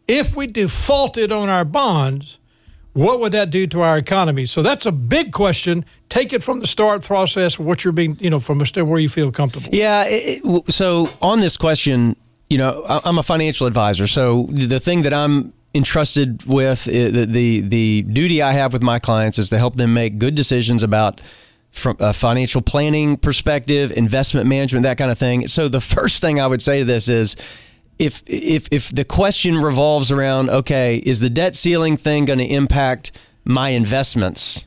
if 0.10 0.36
we 0.36 0.48
defaulted 0.48 1.32
on 1.32 1.50
our 1.50 1.64
bonds, 1.64 2.40
what 2.94 3.20
would 3.20 3.32
that 3.32 3.52
do 3.52 3.68
to 3.68 3.82
our 3.82 3.98
economy? 3.98 4.46
So 4.46 4.64
that's 4.64 4.86
a 4.86 4.92
big 4.92 5.32
question. 5.32 5.86
Take 6.10 6.34
it 6.34 6.44
from 6.44 6.60
the 6.60 6.68
start 6.68 7.04
process, 7.04 7.60
what 7.60 7.86
you're 7.86 7.94
being, 7.94 8.18
you 8.20 8.32
know, 8.32 8.40
from 8.40 8.60
where 8.60 9.00
you 9.00 9.08
feel 9.08 9.32
comfortable. 9.32 9.70
Yeah. 9.72 10.06
It, 10.08 10.72
so 10.72 11.10
on 11.22 11.40
this 11.40 11.56
question, 11.56 12.16
you 12.50 12.58
know, 12.58 12.84
I'm 12.88 13.20
a 13.20 13.24
financial 13.24 13.68
advisor. 13.68 14.08
So 14.08 14.48
the 14.50 14.80
thing 14.80 15.04
that 15.04 15.14
I'm 15.14 15.54
entrusted 15.76 16.44
with 16.46 16.86
the, 16.86 17.26
the 17.26 17.62
the 17.62 18.02
duty 18.02 18.42
I 18.42 18.54
have 18.54 18.74
with 18.74 18.82
my 18.82 18.98
clients 18.98 19.38
is 19.38 19.50
to 19.50 19.60
help 19.60 19.76
them 19.76 19.94
make 19.94 20.18
good 20.18 20.34
decisions 20.34 20.82
about 20.82 21.22
from 21.70 21.96
a 22.00 22.12
financial 22.12 22.64
planning 22.64 23.18
perspective, 23.18 23.92
investment 23.92 24.48
management, 24.48 24.82
that 24.82 24.98
kind 24.98 25.12
of 25.12 25.20
thing. 25.20 25.48
So 25.48 25.68
the 25.68 25.82
first 25.96 26.22
thing 26.22 26.40
I 26.40 26.48
would 26.48 26.64
say 26.64 26.80
to 26.80 26.86
this 26.86 27.08
is 27.08 27.36
if 28.00 28.24
if 28.26 28.68
if 28.72 28.90
the 28.90 29.04
question 29.04 29.58
revolves 29.58 30.12
around 30.12 30.50
okay, 30.50 30.98
is 30.98 31.20
the 31.20 31.30
debt 31.30 31.56
ceiling 31.56 31.98
thing 31.98 32.26
going 32.26 32.40
to 32.40 32.46
impact 32.46 33.12
my 33.44 33.70
investments? 33.70 34.66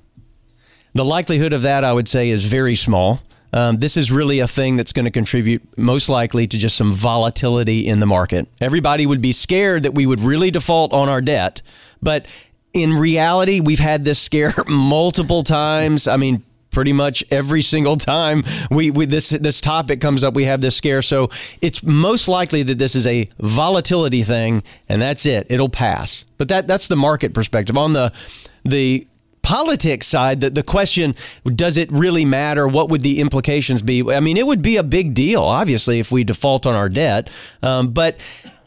The 0.95 1.05
likelihood 1.05 1.55
of 1.55 1.63
that 1.63 1.85
I 1.85 1.93
would 1.93 2.09
say 2.09 2.29
is 2.29 2.45
very 2.45 2.77
small. 2.77 3.21
Um, 3.55 3.79
this 3.79 3.97
is 3.97 4.11
really 4.11 4.41
a 4.41 4.49
thing 4.49 4.77
that's 4.77 4.93
going 4.93 5.05
to 5.05 5.11
contribute 5.11 5.63
most 5.77 6.09
likely 6.09 6.47
to 6.47 6.57
just 6.57 6.77
some 6.77 6.93
volatility 6.93 7.87
in 7.87 8.01
the 8.01 8.07
market. 8.07 8.49
Everybody 8.61 9.07
would 9.07 9.21
be 9.21 9.33
scared 9.33 9.83
that 9.83 9.93
we 9.93 10.07
would 10.07 10.21
really 10.21 10.51
default 10.51 10.93
on 10.93 11.11
our 11.11 11.21
debt, 11.21 11.61
but 12.03 12.27
in 12.73 12.95
reality, 12.95 13.61
we've 13.61 13.79
had 13.79 14.05
this 14.05 14.19
scare 14.19 14.55
multiple 14.67 15.43
times. 15.43 16.09
I 16.09 16.17
mean, 16.17 16.43
pretty 16.73 16.93
much 16.93 17.23
every 17.31 17.63
single 17.63 17.97
time 17.97 18.43
we, 18.71 18.91
we, 18.91 19.07
this 19.07 19.31
this 19.31 19.61
topic 19.61 20.01
comes 20.01 20.25
up 20.25 20.35
we 20.35 20.45
have 20.45 20.61
this 20.61 20.77
scare 20.77 21.03
so 21.03 21.31
it's 21.61 21.83
most 21.83 22.29
likely 22.29 22.63
that 22.63 22.79
this 22.79 22.95
is 22.95 23.07
a 23.07 23.29
volatility 23.39 24.23
thing 24.23 24.63
and 24.89 25.01
that's 25.01 25.27
it 25.27 25.47
it'll 25.51 25.69
pass 25.69 26.25
but 26.39 26.49
that 26.49 26.67
that's 26.67 26.89
the 26.89 26.97
market 26.97 27.35
perspective 27.35 27.77
on 27.79 27.93
the 27.93 28.13
the 28.65 29.07
politics 29.43 30.07
side, 30.07 30.41
the, 30.41 30.51
the 30.51 30.63
question, 30.63 31.15
does 31.45 31.77
it 31.77 31.91
really 31.93 32.25
matter? 32.25 32.67
What 32.67 32.89
would 32.89 33.03
the 33.03 33.21
implications 33.21 33.83
be? 33.83 34.03
I 34.11 34.21
mean, 34.21 34.37
it 34.37 34.47
would 34.47 34.63
be 34.63 34.77
a 34.77 34.83
big 34.83 35.15
deal, 35.15 35.43
obviously, 35.43 35.99
if 35.99 36.11
we 36.11 36.25
default 36.25 36.67
on 36.67 36.75
our 36.75 36.89
debt. 36.89 37.29
Um, 37.63 37.89
but 37.89 38.19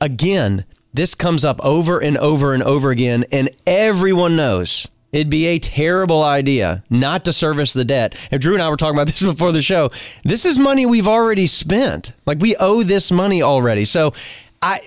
again, 0.02 0.66
this 0.94 1.16
comes 1.16 1.44
up 1.44 1.60
over 1.64 2.00
and 2.00 2.18
over 2.18 2.54
and 2.54 2.64
over 2.64 2.92
again, 2.92 3.26
and 3.32 3.50
everyone 3.66 4.36
knows 4.36 4.88
it'd 5.16 5.30
be 5.30 5.46
a 5.46 5.60
terrible 5.60 6.22
idea 6.24 6.84
not 6.90 7.24
to 7.24 7.32
service 7.32 7.72
the 7.72 7.86
debt. 7.86 8.16
And 8.32 8.42
Drew 8.42 8.54
and 8.54 8.62
I 8.62 8.70
were 8.70 8.76
talking 8.76 8.96
about 8.96 9.08
this 9.14 9.22
before 9.22 9.54
the 9.54 9.62
show. 9.62 9.92
This 10.24 10.46
is 10.46 10.60
money 10.60 10.86
we've 10.86 11.08
already 11.08 11.48
spent. 11.48 12.12
Like 12.26 12.40
we 12.40 12.56
owe 12.58 12.84
this 12.84 13.12
money 13.12 13.42
already. 13.42 13.86
So 13.86 14.14
I 14.62 14.82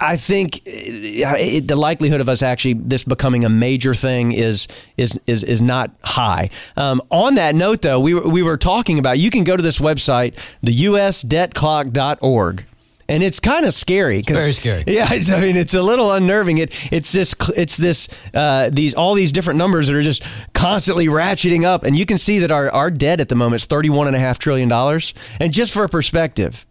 I 0.00 0.16
think 0.16 0.56
uh, 0.66 1.36
it, 1.38 1.68
the 1.68 1.76
likelihood 1.76 2.20
of 2.20 2.28
us 2.28 2.42
actually 2.42 2.74
this 2.74 3.04
becoming 3.04 3.44
a 3.44 3.48
major 3.48 3.94
thing 3.94 4.32
is 4.32 4.68
is 4.96 5.20
is 5.26 5.44
is 5.44 5.60
not 5.60 5.90
high. 6.02 6.48
Um, 6.76 7.02
on 7.10 7.34
that 7.34 7.54
note, 7.54 7.82
though, 7.82 8.00
we 8.00 8.14
were, 8.14 8.28
we 8.28 8.42
were 8.42 8.56
talking 8.56 8.98
about 8.98 9.18
you 9.18 9.30
can 9.30 9.44
go 9.44 9.56
to 9.56 9.62
this 9.62 9.78
website, 9.78 10.38
the 10.62 10.72
USDebtClock.org. 10.72 12.64
And 13.08 13.22
it's 13.22 13.38
kind 13.38 13.66
of 13.66 13.74
scary. 13.74 14.22
Cause, 14.22 14.38
very 14.38 14.52
scary. 14.52 14.84
Yeah, 14.86 15.06
I 15.10 15.40
mean, 15.40 15.56
it's 15.56 15.74
a 15.74 15.82
little 15.82 16.12
unnerving. 16.12 16.58
It 16.58 16.72
it's 16.92 17.12
this 17.12 17.34
it's 17.54 17.76
this 17.76 18.08
uh, 18.32 18.70
these 18.72 18.94
all 18.94 19.14
these 19.14 19.30
different 19.32 19.58
numbers 19.58 19.88
that 19.88 19.96
are 19.96 20.02
just 20.02 20.26
constantly 20.54 21.08
ratcheting 21.08 21.64
up, 21.64 21.84
and 21.84 21.96
you 21.96 22.06
can 22.06 22.16
see 22.16 22.38
that 22.38 22.50
our 22.50 22.70
our 22.70 22.90
debt 22.90 23.20
at 23.20 23.28
the 23.28 23.34
moment 23.34 23.62
is 23.62 23.66
thirty 23.66 23.90
one 23.90 24.06
and 24.06 24.16
a 24.16 24.18
half 24.18 24.38
trillion 24.38 24.68
dollars. 24.68 25.12
And 25.38 25.52
just 25.52 25.72
for 25.72 25.86
perspective, 25.88 26.64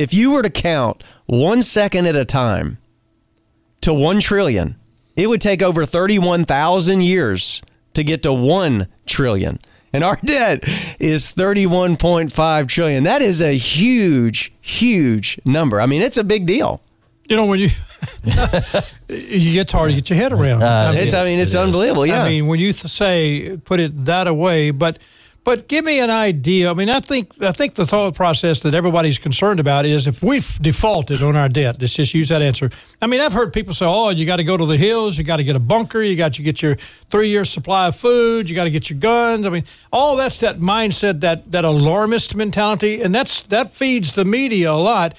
if 0.00 0.14
you 0.14 0.30
were 0.30 0.42
to 0.42 0.50
count 0.50 1.02
one 1.26 1.60
second 1.60 2.06
at 2.06 2.16
a 2.16 2.24
time 2.24 2.78
to 3.82 3.92
1 3.92 4.20
trillion, 4.20 4.76
it 5.16 5.26
would 5.28 5.40
take 5.40 5.62
over 5.62 5.84
31,000 5.84 7.02
years 7.02 7.62
to 7.94 8.02
get 8.02 8.22
to 8.22 8.32
1 8.32 8.86
trillion. 9.06 9.58
And 9.92 10.04
our 10.04 10.16
debt 10.24 10.64
is 11.00 11.32
31.5 11.32 12.68
trillion. 12.68 13.04
That 13.04 13.22
is 13.22 13.42
a 13.42 13.56
huge, 13.56 14.52
huge 14.60 15.40
number. 15.44 15.80
I 15.80 15.86
mean, 15.86 16.02
it's 16.02 16.16
a 16.16 16.24
big 16.24 16.46
deal. 16.46 16.80
You 17.28 17.36
know, 17.36 17.46
when 17.46 17.60
you 17.60 17.68
you 19.08 19.52
get 19.52 19.70
hard 19.70 19.90
to 19.90 19.96
get 19.96 20.10
your 20.10 20.16
head 20.18 20.32
around. 20.32 20.62
Uh, 20.62 20.66
I 20.66 20.94
mean, 20.94 21.04
it's, 21.04 21.14
I 21.14 21.24
mean, 21.24 21.38
it's 21.38 21.54
unbelievable. 21.54 22.04
Yeah. 22.04 22.24
I 22.24 22.28
mean, 22.28 22.46
when 22.48 22.58
you 22.58 22.72
say 22.72 23.56
put 23.64 23.78
it 23.78 24.04
that 24.06 24.26
away, 24.26 24.72
but 24.72 24.98
but 25.42 25.68
give 25.68 25.84
me 25.84 26.00
an 26.00 26.10
idea. 26.10 26.70
I 26.70 26.74
mean, 26.74 26.90
I 26.90 27.00
think 27.00 27.42
I 27.42 27.52
think 27.52 27.74
the 27.74 27.86
thought 27.86 28.14
process 28.14 28.60
that 28.60 28.74
everybody's 28.74 29.18
concerned 29.18 29.58
about 29.58 29.86
is 29.86 30.06
if 30.06 30.22
we've 30.22 30.58
defaulted 30.60 31.22
on 31.22 31.34
our 31.34 31.48
debt. 31.48 31.80
Let's 31.80 31.94
just 31.94 32.12
use 32.12 32.28
that 32.28 32.42
answer. 32.42 32.70
I 33.00 33.06
mean, 33.06 33.20
I've 33.20 33.32
heard 33.32 33.52
people 33.52 33.72
say, 33.72 33.86
"Oh, 33.88 34.10
you 34.10 34.26
got 34.26 34.36
to 34.36 34.44
go 34.44 34.56
to 34.56 34.66
the 34.66 34.76
hills. 34.76 35.16
You 35.16 35.24
got 35.24 35.38
to 35.38 35.44
get 35.44 35.56
a 35.56 35.60
bunker. 35.60 36.02
You 36.02 36.14
got 36.14 36.34
to 36.34 36.42
get 36.42 36.60
your 36.60 36.74
three 36.74 37.28
year 37.28 37.44
supply 37.44 37.88
of 37.88 37.96
food. 37.96 38.50
You 38.50 38.56
got 38.56 38.64
to 38.64 38.70
get 38.70 38.90
your 38.90 38.98
guns." 38.98 39.46
I 39.46 39.50
mean, 39.50 39.64
all 39.92 40.16
that's 40.16 40.40
that 40.40 40.60
mindset, 40.60 41.20
that 41.20 41.50
that 41.50 41.64
alarmist 41.64 42.36
mentality, 42.36 43.00
and 43.00 43.14
that's 43.14 43.42
that 43.42 43.70
feeds 43.72 44.12
the 44.12 44.26
media 44.26 44.70
a 44.70 44.74
lot. 44.74 45.16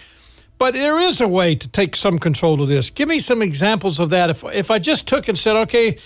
But 0.59 0.75
there 0.75 0.99
is 0.99 1.19
a 1.19 1.27
way 1.27 1.55
to 1.55 1.67
take 1.67 1.95
some 1.95 2.19
control 2.19 2.61
of 2.61 2.67
this. 2.67 2.91
Give 2.91 3.09
me 3.09 3.17
some 3.17 3.41
examples 3.41 3.99
of 3.99 4.11
that. 4.11 4.29
If 4.29 4.43
if 4.45 4.69
I 4.69 4.77
just 4.77 5.07
took 5.07 5.27
and 5.27 5.37
said, 5.37 5.55
"Okay." 5.55 5.97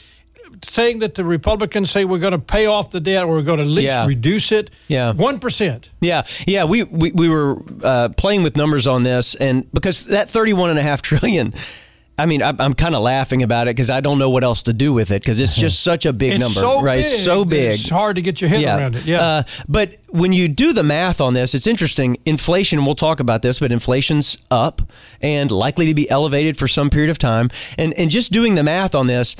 Saying 0.69 0.99
that 0.99 1.15
the 1.15 1.23
Republicans 1.23 1.91
say 1.91 2.05
we're 2.05 2.19
going 2.19 2.31
to 2.31 2.39
pay 2.39 2.65
off 2.65 2.91
the 2.91 2.99
debt 2.99 3.23
or 3.23 3.35
we're 3.35 3.41
going 3.43 3.59
to 3.59 3.65
at 3.65 3.69
least 3.69 3.87
yeah. 3.87 4.07
reduce 4.07 4.51
it. 4.51 4.69
Yeah, 4.87 5.13
one 5.13 5.39
percent. 5.39 5.89
Yeah, 6.01 6.23
yeah. 6.45 6.65
We 6.65 6.83
we, 6.83 7.11
we 7.11 7.29
were 7.29 7.57
uh, 7.83 8.09
playing 8.17 8.43
with 8.43 8.55
numbers 8.55 8.87
on 8.87 9.03
this, 9.03 9.35
and 9.35 9.71
because 9.71 10.05
that 10.07 10.29
thirty-one 10.29 10.69
and 10.69 10.79
a 10.79 10.83
half 10.83 11.01
trillion. 11.01 11.53
I 12.17 12.27
mean, 12.27 12.41
I'm 12.41 12.71
kind 12.71 12.95
of 12.95 13.01
laughing 13.01 13.43
about 13.43 13.67
it 13.67 13.75
because 13.75 13.89
I 13.89 13.99
don't 13.99 14.17
know 14.17 14.29
what 14.29 14.45
else 14.45 14.63
to 14.63 14.73
do 14.73 14.93
with 14.93 15.11
it 15.11 15.21
because 15.21 15.41
it's 15.41 15.53
just 15.53 15.83
such 15.83 16.05
a 16.05 16.13
big 16.13 16.31
it's 16.31 16.39
number, 16.39 16.61
so 16.61 16.81
right? 16.81 16.95
Big 16.95 17.03
it's 17.03 17.21
so 17.21 17.43
big. 17.43 17.71
It's 17.71 17.89
hard 17.89 18.15
to 18.15 18.21
get 18.21 18.39
your 18.39 18.49
head 18.49 18.61
yeah. 18.61 18.77
around 18.77 18.95
it. 18.95 19.03
Yeah. 19.03 19.21
Uh, 19.21 19.43
but 19.67 19.97
when 20.11 20.31
you 20.31 20.47
do 20.47 20.71
the 20.71 20.81
math 20.81 21.19
on 21.19 21.33
this, 21.33 21.53
it's 21.53 21.67
interesting. 21.67 22.17
Inflation, 22.25 22.85
we'll 22.85 22.95
talk 22.95 23.19
about 23.19 23.41
this, 23.41 23.59
but 23.59 23.73
inflation's 23.73 24.37
up 24.49 24.81
and 25.21 25.51
likely 25.51 25.87
to 25.87 25.93
be 25.93 26.09
elevated 26.09 26.57
for 26.57 26.69
some 26.69 26.89
period 26.89 27.09
of 27.09 27.17
time. 27.17 27.49
And 27.77 27.93
and 27.95 28.09
just 28.09 28.31
doing 28.31 28.55
the 28.55 28.63
math 28.63 28.95
on 28.95 29.07
this, 29.07 29.35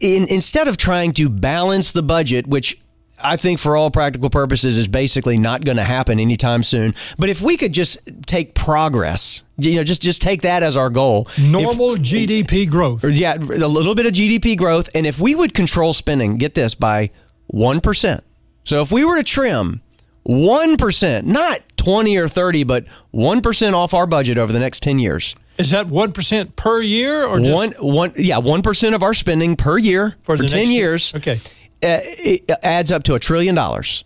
in, 0.00 0.28
instead 0.28 0.68
of 0.68 0.76
trying 0.76 1.12
to 1.14 1.28
balance 1.28 1.92
the 1.92 2.02
budget, 2.02 2.46
which 2.46 2.80
I 3.22 3.36
think 3.36 3.58
for 3.58 3.76
all 3.76 3.90
practical 3.90 4.30
purposes 4.30 4.78
is 4.78 4.86
basically 4.86 5.38
not 5.38 5.64
going 5.64 5.76
to 5.76 5.84
happen 5.84 6.20
anytime 6.20 6.62
soon. 6.62 6.94
But 7.18 7.30
if 7.30 7.40
we 7.40 7.56
could 7.56 7.72
just 7.72 7.98
take 8.26 8.54
progress, 8.54 9.42
you 9.56 9.76
know, 9.76 9.84
just 9.84 10.02
just 10.02 10.22
take 10.22 10.42
that 10.42 10.62
as 10.62 10.76
our 10.76 10.90
goal. 10.90 11.28
Normal 11.40 11.94
if, 11.94 12.00
GDP 12.00 12.68
growth. 12.68 13.04
Yeah, 13.04 13.34
a 13.34 13.38
little 13.38 13.94
bit 13.94 14.06
of 14.06 14.12
GDP 14.12 14.56
growth, 14.56 14.90
and 14.94 15.06
if 15.06 15.18
we 15.18 15.34
would 15.34 15.54
control 15.54 15.92
spending, 15.92 16.36
get 16.36 16.54
this 16.54 16.74
by 16.74 17.10
one 17.48 17.80
percent. 17.80 18.22
So 18.64 18.82
if 18.82 18.92
we 18.92 19.04
were 19.04 19.16
to 19.16 19.24
trim 19.24 19.80
one 20.22 20.76
percent, 20.76 21.26
not 21.26 21.60
twenty 21.76 22.16
or 22.18 22.28
thirty, 22.28 22.62
but 22.62 22.86
one 23.10 23.40
percent 23.40 23.74
off 23.74 23.94
our 23.94 24.06
budget 24.06 24.38
over 24.38 24.52
the 24.52 24.60
next 24.60 24.82
ten 24.82 24.98
years 24.98 25.34
is 25.58 25.70
that 25.70 25.86
one 25.88 26.12
percent 26.12 26.56
per 26.56 26.80
year, 26.80 27.24
or 27.24 27.38
just- 27.38 27.50
one 27.52 27.72
one? 27.80 28.12
Yeah, 28.16 28.38
one 28.38 28.62
percent 28.62 28.94
of 28.94 29.02
our 29.02 29.14
spending 29.14 29.56
per 29.56 29.78
year 29.78 30.16
for, 30.22 30.36
for 30.36 30.44
ten 30.44 30.70
years. 30.70 31.14
Okay, 31.14 31.34
uh, 31.82 32.00
it 32.02 32.50
adds 32.62 32.92
up 32.92 33.02
to 33.04 33.14
a 33.14 33.18
trillion 33.18 33.54
dollars. 33.54 34.04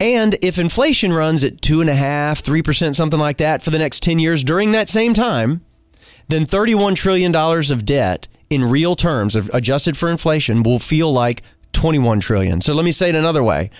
And 0.00 0.36
if 0.42 0.58
inflation 0.58 1.12
runs 1.12 1.44
at 1.44 1.62
two 1.62 1.80
and 1.80 1.88
a 1.88 1.94
half, 1.94 2.40
three 2.40 2.62
percent, 2.62 2.96
something 2.96 3.20
like 3.20 3.38
that, 3.38 3.62
for 3.62 3.70
the 3.70 3.78
next 3.78 4.02
ten 4.02 4.18
years 4.18 4.42
during 4.44 4.72
that 4.72 4.88
same 4.88 5.14
time, 5.14 5.64
then 6.28 6.44
thirty-one 6.46 6.94
trillion 6.94 7.32
dollars 7.32 7.70
of 7.70 7.84
debt 7.86 8.28
in 8.50 8.64
real 8.64 8.94
terms, 8.96 9.36
adjusted 9.36 9.96
for 9.96 10.10
inflation, 10.10 10.62
will 10.62 10.78
feel 10.78 11.12
like 11.12 11.42
twenty-one 11.72 12.20
trillion. 12.20 12.60
So 12.60 12.74
let 12.74 12.84
me 12.84 12.92
say 12.92 13.08
it 13.08 13.14
another 13.14 13.42
way: 13.42 13.70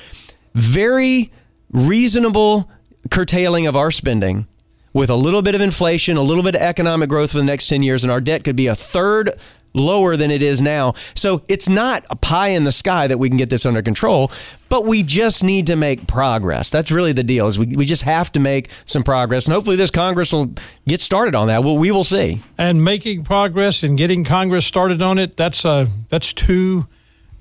very 0.54 1.32
reasonable 1.72 2.70
curtailing 3.10 3.66
of 3.66 3.76
our 3.76 3.90
spending 3.90 4.46
with 4.94 5.10
a 5.10 5.16
little 5.16 5.42
bit 5.42 5.54
of 5.54 5.60
inflation, 5.60 6.16
a 6.16 6.22
little 6.22 6.42
bit 6.42 6.54
of 6.54 6.62
economic 6.62 7.10
growth 7.10 7.32
for 7.32 7.38
the 7.38 7.44
next 7.44 7.66
10 7.66 7.82
years, 7.82 8.02
and 8.02 8.10
our 8.10 8.20
debt 8.20 8.44
could 8.44 8.56
be 8.56 8.68
a 8.68 8.74
third 8.74 9.30
lower 9.74 10.16
than 10.16 10.30
it 10.30 10.40
is 10.40 10.62
now. 10.62 10.94
So 11.14 11.42
it's 11.48 11.68
not 11.68 12.04
a 12.08 12.16
pie 12.16 12.48
in 12.48 12.64
the 12.64 12.72
sky 12.72 13.08
that 13.08 13.18
we 13.18 13.28
can 13.28 13.36
get 13.36 13.50
this 13.50 13.66
under 13.66 13.82
control, 13.82 14.30
but 14.68 14.84
we 14.86 15.02
just 15.02 15.42
need 15.44 15.66
to 15.66 15.76
make 15.76 16.06
progress. 16.06 16.70
That's 16.70 16.90
really 16.90 17.12
the 17.12 17.24
deal. 17.24 17.48
Is 17.48 17.58
we, 17.58 17.66
we 17.66 17.84
just 17.84 18.04
have 18.04 18.32
to 18.32 18.40
make 18.40 18.70
some 18.86 19.02
progress, 19.02 19.46
and 19.46 19.52
hopefully 19.52 19.76
this 19.76 19.90
Congress 19.90 20.32
will 20.32 20.54
get 20.86 21.00
started 21.00 21.34
on 21.34 21.48
that. 21.48 21.64
Well, 21.64 21.76
we 21.76 21.90
will 21.90 22.04
see. 22.04 22.40
And 22.56 22.84
making 22.84 23.24
progress 23.24 23.82
and 23.82 23.98
getting 23.98 24.24
Congress 24.24 24.64
started 24.64 25.02
on 25.02 25.18
it, 25.18 25.36
that's 25.36 25.64
uh, 25.64 25.86
that's 26.08 26.32
two. 26.32 26.86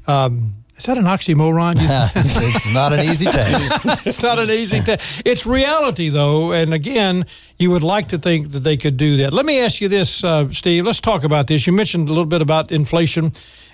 Um, 0.05 0.55
is 0.77 0.85
that 0.85 0.97
an 0.97 1.05
oxymoron? 1.05 1.75
it's 2.15 2.73
not 2.73 2.93
an 2.93 3.01
easy 3.01 3.25
task. 3.25 3.85
it's 4.05 4.23
not 4.23 4.39
an 4.39 4.49
easy 4.49 4.79
task. 4.79 5.21
It's 5.25 5.45
reality, 5.45 6.09
though. 6.09 6.51
And 6.51 6.73
again, 6.73 7.25
you 7.59 7.69
would 7.71 7.83
like 7.83 8.07
to 8.09 8.17
think 8.17 8.51
that 8.51 8.59
they 8.59 8.77
could 8.77 8.97
do 8.97 9.17
that. 9.17 9.33
Let 9.33 9.45
me 9.45 9.59
ask 9.59 9.81
you 9.81 9.87
this, 9.87 10.23
uh, 10.23 10.49
Steve. 10.49 10.85
Let's 10.85 10.99
talk 11.01 11.23
about 11.23 11.47
this. 11.47 11.67
You 11.67 11.73
mentioned 11.73 12.07
a 12.07 12.11
little 12.11 12.25
bit 12.25 12.41
about 12.41 12.71
inflation 12.71 13.33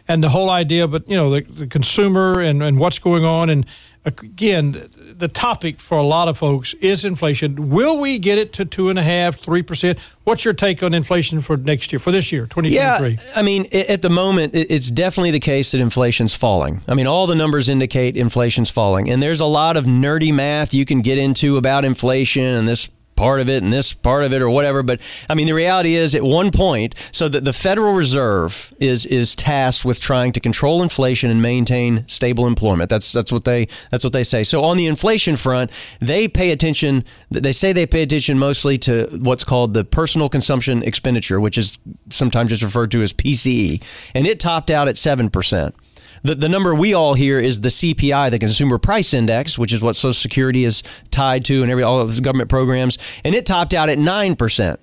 and 0.10 0.24
the 0.24 0.30
whole 0.30 0.50
idea, 0.50 0.88
but 0.88 1.08
you 1.08 1.16
know, 1.16 1.30
the, 1.30 1.42
the 1.42 1.68
consumer 1.68 2.42
and, 2.42 2.62
and 2.62 2.80
what's 2.80 3.00
going 3.00 3.24
on. 3.24 3.50
And 3.50 3.66
again, 4.06 4.90
the 5.18 5.28
topic 5.28 5.80
for 5.80 5.98
a 5.98 6.04
lot 6.04 6.28
of 6.28 6.38
folks 6.38 6.74
is 6.76 7.06
inflation. 7.06 7.70
Will 7.70 8.00
we 8.00 8.20
get 8.20 8.38
it 8.38 8.54
to 8.54 8.66
two 8.66 8.90
and 8.90 8.98
a 8.98 9.04
half, 9.04 9.38
three 9.38 9.62
percent? 9.62 10.00
What's 10.24 10.46
your 10.46 10.54
take 10.54 10.84
on 10.84 10.94
inflation 10.94 11.42
for 11.42 11.58
next 11.58 11.92
year, 11.92 12.00
for 12.00 12.12
this 12.12 12.32
year, 12.32 12.44
2023? 12.46 13.14
Yeah, 13.14 13.34
I 13.36 13.42
mean, 13.42 13.68
at 13.74 14.02
the 14.02 14.10
moment, 14.10 14.56
it's 14.56 14.92
definitely 14.92 15.32
the 15.32 15.40
case 15.40 15.72
that 15.72 15.82
inflation's 15.82 16.36
falling. 16.36 16.82
I 16.88 16.94
mean, 16.94 17.08
all 17.08 17.28
the 17.28 17.36
numbers 17.36 17.70
indicate 17.70 18.16
inflation's 18.16 18.70
falling. 18.70 19.10
And 19.10 19.22
there's 19.22 19.40
a 19.40 19.46
lot 19.46 19.76
of 19.76 19.86
nerdy 19.86 20.34
math 20.34 20.74
you 20.74 20.86
can 20.86 21.02
get 21.02 21.18
into 21.18 21.58
about 21.58 21.84
inflation 21.84 22.44
and 22.44 22.68
this 22.68 22.90
part 23.20 23.42
of 23.42 23.50
it 23.50 23.62
and 23.62 23.72
this 23.72 23.92
part 23.92 24.24
of 24.24 24.32
it 24.32 24.42
or 24.42 24.50
whatever. 24.50 24.82
But 24.82 25.02
I 25.30 25.36
mean, 25.36 25.46
the 25.46 25.54
reality 25.54 25.96
is, 25.96 26.16
at 26.16 26.24
one 26.24 26.52
point, 26.52 26.96
so 27.12 27.28
that 27.28 27.44
the 27.44 27.52
Federal 27.52 27.94
Reserve 27.94 28.74
is 28.80 29.06
is 29.06 29.36
tasked 29.36 29.84
with 29.84 30.00
trying 30.00 30.32
to 30.32 30.40
control 30.40 30.82
inflation 30.82 31.30
and 31.30 31.42
maintain 31.42 32.08
stable 32.08 32.48
employment. 32.48 32.90
That's 32.90 33.12
that's 33.12 33.32
what 33.32 33.44
they 33.44 33.68
that's 33.92 34.06
what 34.06 34.14
they 34.14 34.24
say. 34.24 34.44
So 34.44 34.64
on 34.64 34.78
the 34.78 34.88
inflation 34.88 35.36
front, 35.36 35.72
they 36.00 36.30
pay 36.30 36.52
attention. 36.52 37.04
They 37.30 37.52
say 37.52 37.74
they 37.74 37.86
pay 37.86 38.04
attention 38.04 38.40
mostly 38.40 38.78
to 38.80 39.08
what's 39.22 39.44
called 39.44 39.74
the 39.74 39.84
personal 39.84 40.30
consumption 40.30 40.82
expenditure, 40.84 41.42
which 41.42 41.58
is 41.58 41.78
sometimes 42.10 42.52
just 42.52 42.64
referred 42.64 42.92
to 42.92 43.02
as 43.02 43.12
PCE, 43.12 43.84
and 44.16 44.26
it 44.26 44.40
topped 44.40 44.72
out 44.72 44.88
at 44.88 44.98
seven 44.98 45.30
percent. 45.30 45.76
The, 46.24 46.36
the 46.36 46.50
number 46.50 46.76
we 46.76 46.94
all 46.94 47.14
hear 47.14 47.40
is 47.40 47.62
the 47.62 47.70
CPI, 47.70 48.32
the 48.32 48.40
Consumer 48.40 48.78
Price 48.78 49.14
Index, 49.14 49.58
which 49.58 49.74
is 49.74 49.82
what 49.82 49.96
Social 49.96 50.14
Security 50.14 50.66
is 50.66 50.84
tied 51.12 51.46
to 51.46 51.62
and 51.62 51.72
every 51.72 51.84
all 51.84 52.00
of 52.00 52.16
the 52.16 52.22
government 52.22 52.50
programs, 52.50 52.98
and 53.24 53.36
it 53.36 53.46
topped 53.46 53.74
out 53.74 53.90
at 53.90 53.98
nine 53.98 54.36
percent. 54.36 54.80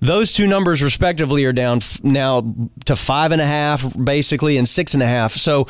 Those 0.00 0.32
two 0.32 0.46
numbers, 0.46 0.82
respectively, 0.82 1.44
are 1.44 1.52
down 1.52 1.80
now 2.02 2.54
to 2.84 2.96
five 2.96 3.32
and 3.32 3.40
a 3.40 3.46
half, 3.46 3.96
basically, 3.96 4.58
and 4.58 4.68
six 4.68 4.92
and 4.94 5.02
a 5.02 5.06
half. 5.06 5.32
So 5.32 5.68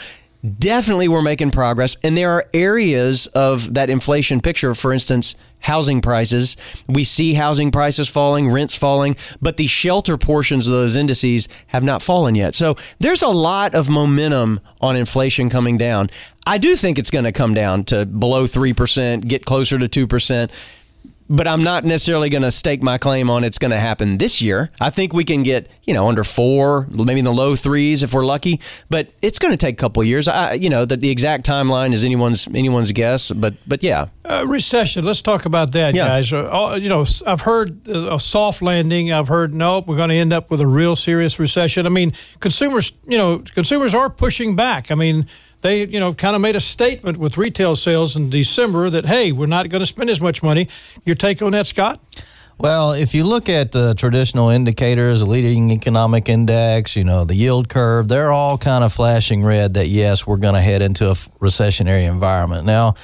definitely 0.59 1.09
we're 1.09 1.23
making 1.23 1.51
progress. 1.51 1.97
And 2.03 2.17
there 2.17 2.31
are 2.31 2.45
areas 2.55 3.27
of 3.29 3.75
that 3.75 3.91
inflation 3.91 4.41
picture, 4.41 4.75
for 4.75 4.93
instance, 4.93 5.35
housing 5.61 6.01
prices. 6.01 6.57
We 6.89 7.05
see 7.05 7.35
housing 7.35 7.71
prices 7.71 8.09
falling, 8.09 8.51
rents 8.51 8.77
falling, 8.77 9.17
but 9.41 9.57
the 9.57 9.67
shelter 9.67 10.17
portions 10.17 10.67
of 10.67 10.73
those 10.73 10.97
indices 10.97 11.49
have 11.69 11.83
not 11.83 12.03
fallen 12.03 12.35
yet. 12.35 12.55
So 12.55 12.77
there's 13.01 13.23
a 13.23 13.29
lot 13.29 13.75
of 13.75 13.89
momentum 13.89 14.61
on 14.81 14.97
inflation 14.97 15.51
coming 15.51 15.79
down. 15.79 16.11
I 16.47 16.59
do 16.59 16.77
think 16.77 16.99
it's 16.99 17.11
going 17.11 17.25
to 17.25 17.33
come 17.33 17.55
down 17.55 17.85
to 17.85 18.07
below 18.07 18.47
3%, 18.47 19.27
get 19.27 19.45
closer 19.45 19.79
to 19.79 20.07
2% 20.07 20.51
but 21.29 21.49
I'm 21.49 21.63
not 21.63 21.85
necessarily 21.85 22.29
going 22.29 22.43
to 22.43 22.51
stake 22.51 22.83
my 22.83 22.99
claim 22.99 23.31
on 23.31 23.45
it's 23.45 23.59
going 23.59 23.71
to 23.71 23.79
happen 23.79 24.19
this 24.19 24.41
year. 24.41 24.71
I 24.81 24.91
think 24.91 25.13
we 25.13 25.25
can 25.25 25.43
get, 25.43 25.71
you 25.85 25.95
know, 25.95 26.09
under 26.09 26.25
four, 26.25 26.87
maybe 26.91 27.19
in 27.19 27.25
the 27.25 27.33
low 27.33 27.57
threes 27.57 28.03
if 28.03 28.15
we're 28.15 28.25
lucky, 28.25 28.61
but 28.89 29.13
it's 29.23 29.39
going 29.39 29.53
to 29.53 29.57
take 29.57 29.75
a 29.75 29.77
couple 29.77 30.03
of 30.03 30.09
years. 30.09 30.29
I, 30.29 30.55
you 30.55 30.71
know, 30.71 30.85
the, 30.85 30.97
the 30.97 31.11
exact 31.11 31.47
timeline 31.47 31.93
is 31.93 32.05
anyone's 32.05 32.47
anyone's 32.49 32.93
guess, 32.93 33.31
but 33.31 33.55
but 33.67 33.83
yeah. 33.83 34.09
Uh, 34.25 34.45
recession. 34.47 35.05
Let's 35.05 35.23
talk 35.23 35.47
about 35.47 35.73
that, 35.73 35.95
yeah. 35.95 36.07
guys. 36.07 36.33
Uh, 36.33 36.79
you 36.81 36.89
know, 36.89 37.05
I've 37.27 37.43
heard 37.43 37.87
a 37.89 38.19
soft 38.19 38.63
landing. 38.63 39.13
I've 39.13 39.29
heard 39.29 39.55
nope, 39.55 39.87
we're 39.87 39.97
going 39.97 40.11
to 40.11 40.17
end 40.17 40.33
up 40.33 40.51
with 40.51 40.61
a 40.61 40.67
real 40.67 40.97
serious 40.97 41.39
recession. 41.39 41.87
I 41.87 41.91
mean, 41.91 42.13
consumers, 42.41 42.93
you 43.07 43.19
know, 43.19 43.39
consumers 43.39 43.95
are 43.95 44.11
pushing 44.11 44.57
back. 44.57 44.91
I 44.91 44.95
mean 44.95 45.27
they 45.67 45.85
you 45.85 46.01
know 46.01 46.15
kind 46.15 46.37
of 46.37 46.41
made 46.41 46.57
a 46.57 46.61
statement 46.61 47.19
with 47.19 47.37
retail 47.37 47.77
sales 47.77 48.17
in 48.17 48.31
December 48.31 48.89
that 48.91 49.05
hey, 49.05 49.33
we're 49.33 49.47
not 49.47 49.69
going 49.69 49.81
to 49.81 49.87
spend 49.87 50.09
as 50.11 50.21
much 50.21 50.43
money. 50.43 50.69
Your 51.05 51.17
take 51.17 51.43
on 51.43 51.53
that, 51.53 51.67
Scott? 51.67 52.01
Well, 52.59 52.93
if 52.93 53.15
you 53.15 53.25
look 53.25 53.51
at 53.51 53.73
the 53.73 53.95
traditional 53.95 54.49
indicators, 54.49 55.21
the 55.21 55.27
leading 55.27 55.71
economic 55.73 56.31
index, 56.31 56.97
you 56.97 57.05
know, 57.05 57.25
the 57.25 57.35
yield 57.35 57.69
curve, 57.69 58.09
they're 58.09 58.33
all 58.33 58.57
kind 58.57 58.83
of 58.83 58.95
flashing 58.95 59.45
red 59.45 59.75
that 59.75 59.89
yes, 59.89 60.27
we're 60.27 60.39
going 60.39 60.55
to 60.55 60.63
head 60.63 60.81
into 60.81 61.11
a 61.11 61.15
recessionary 61.39 62.09
environment. 62.09 62.65
Now, 62.65 62.95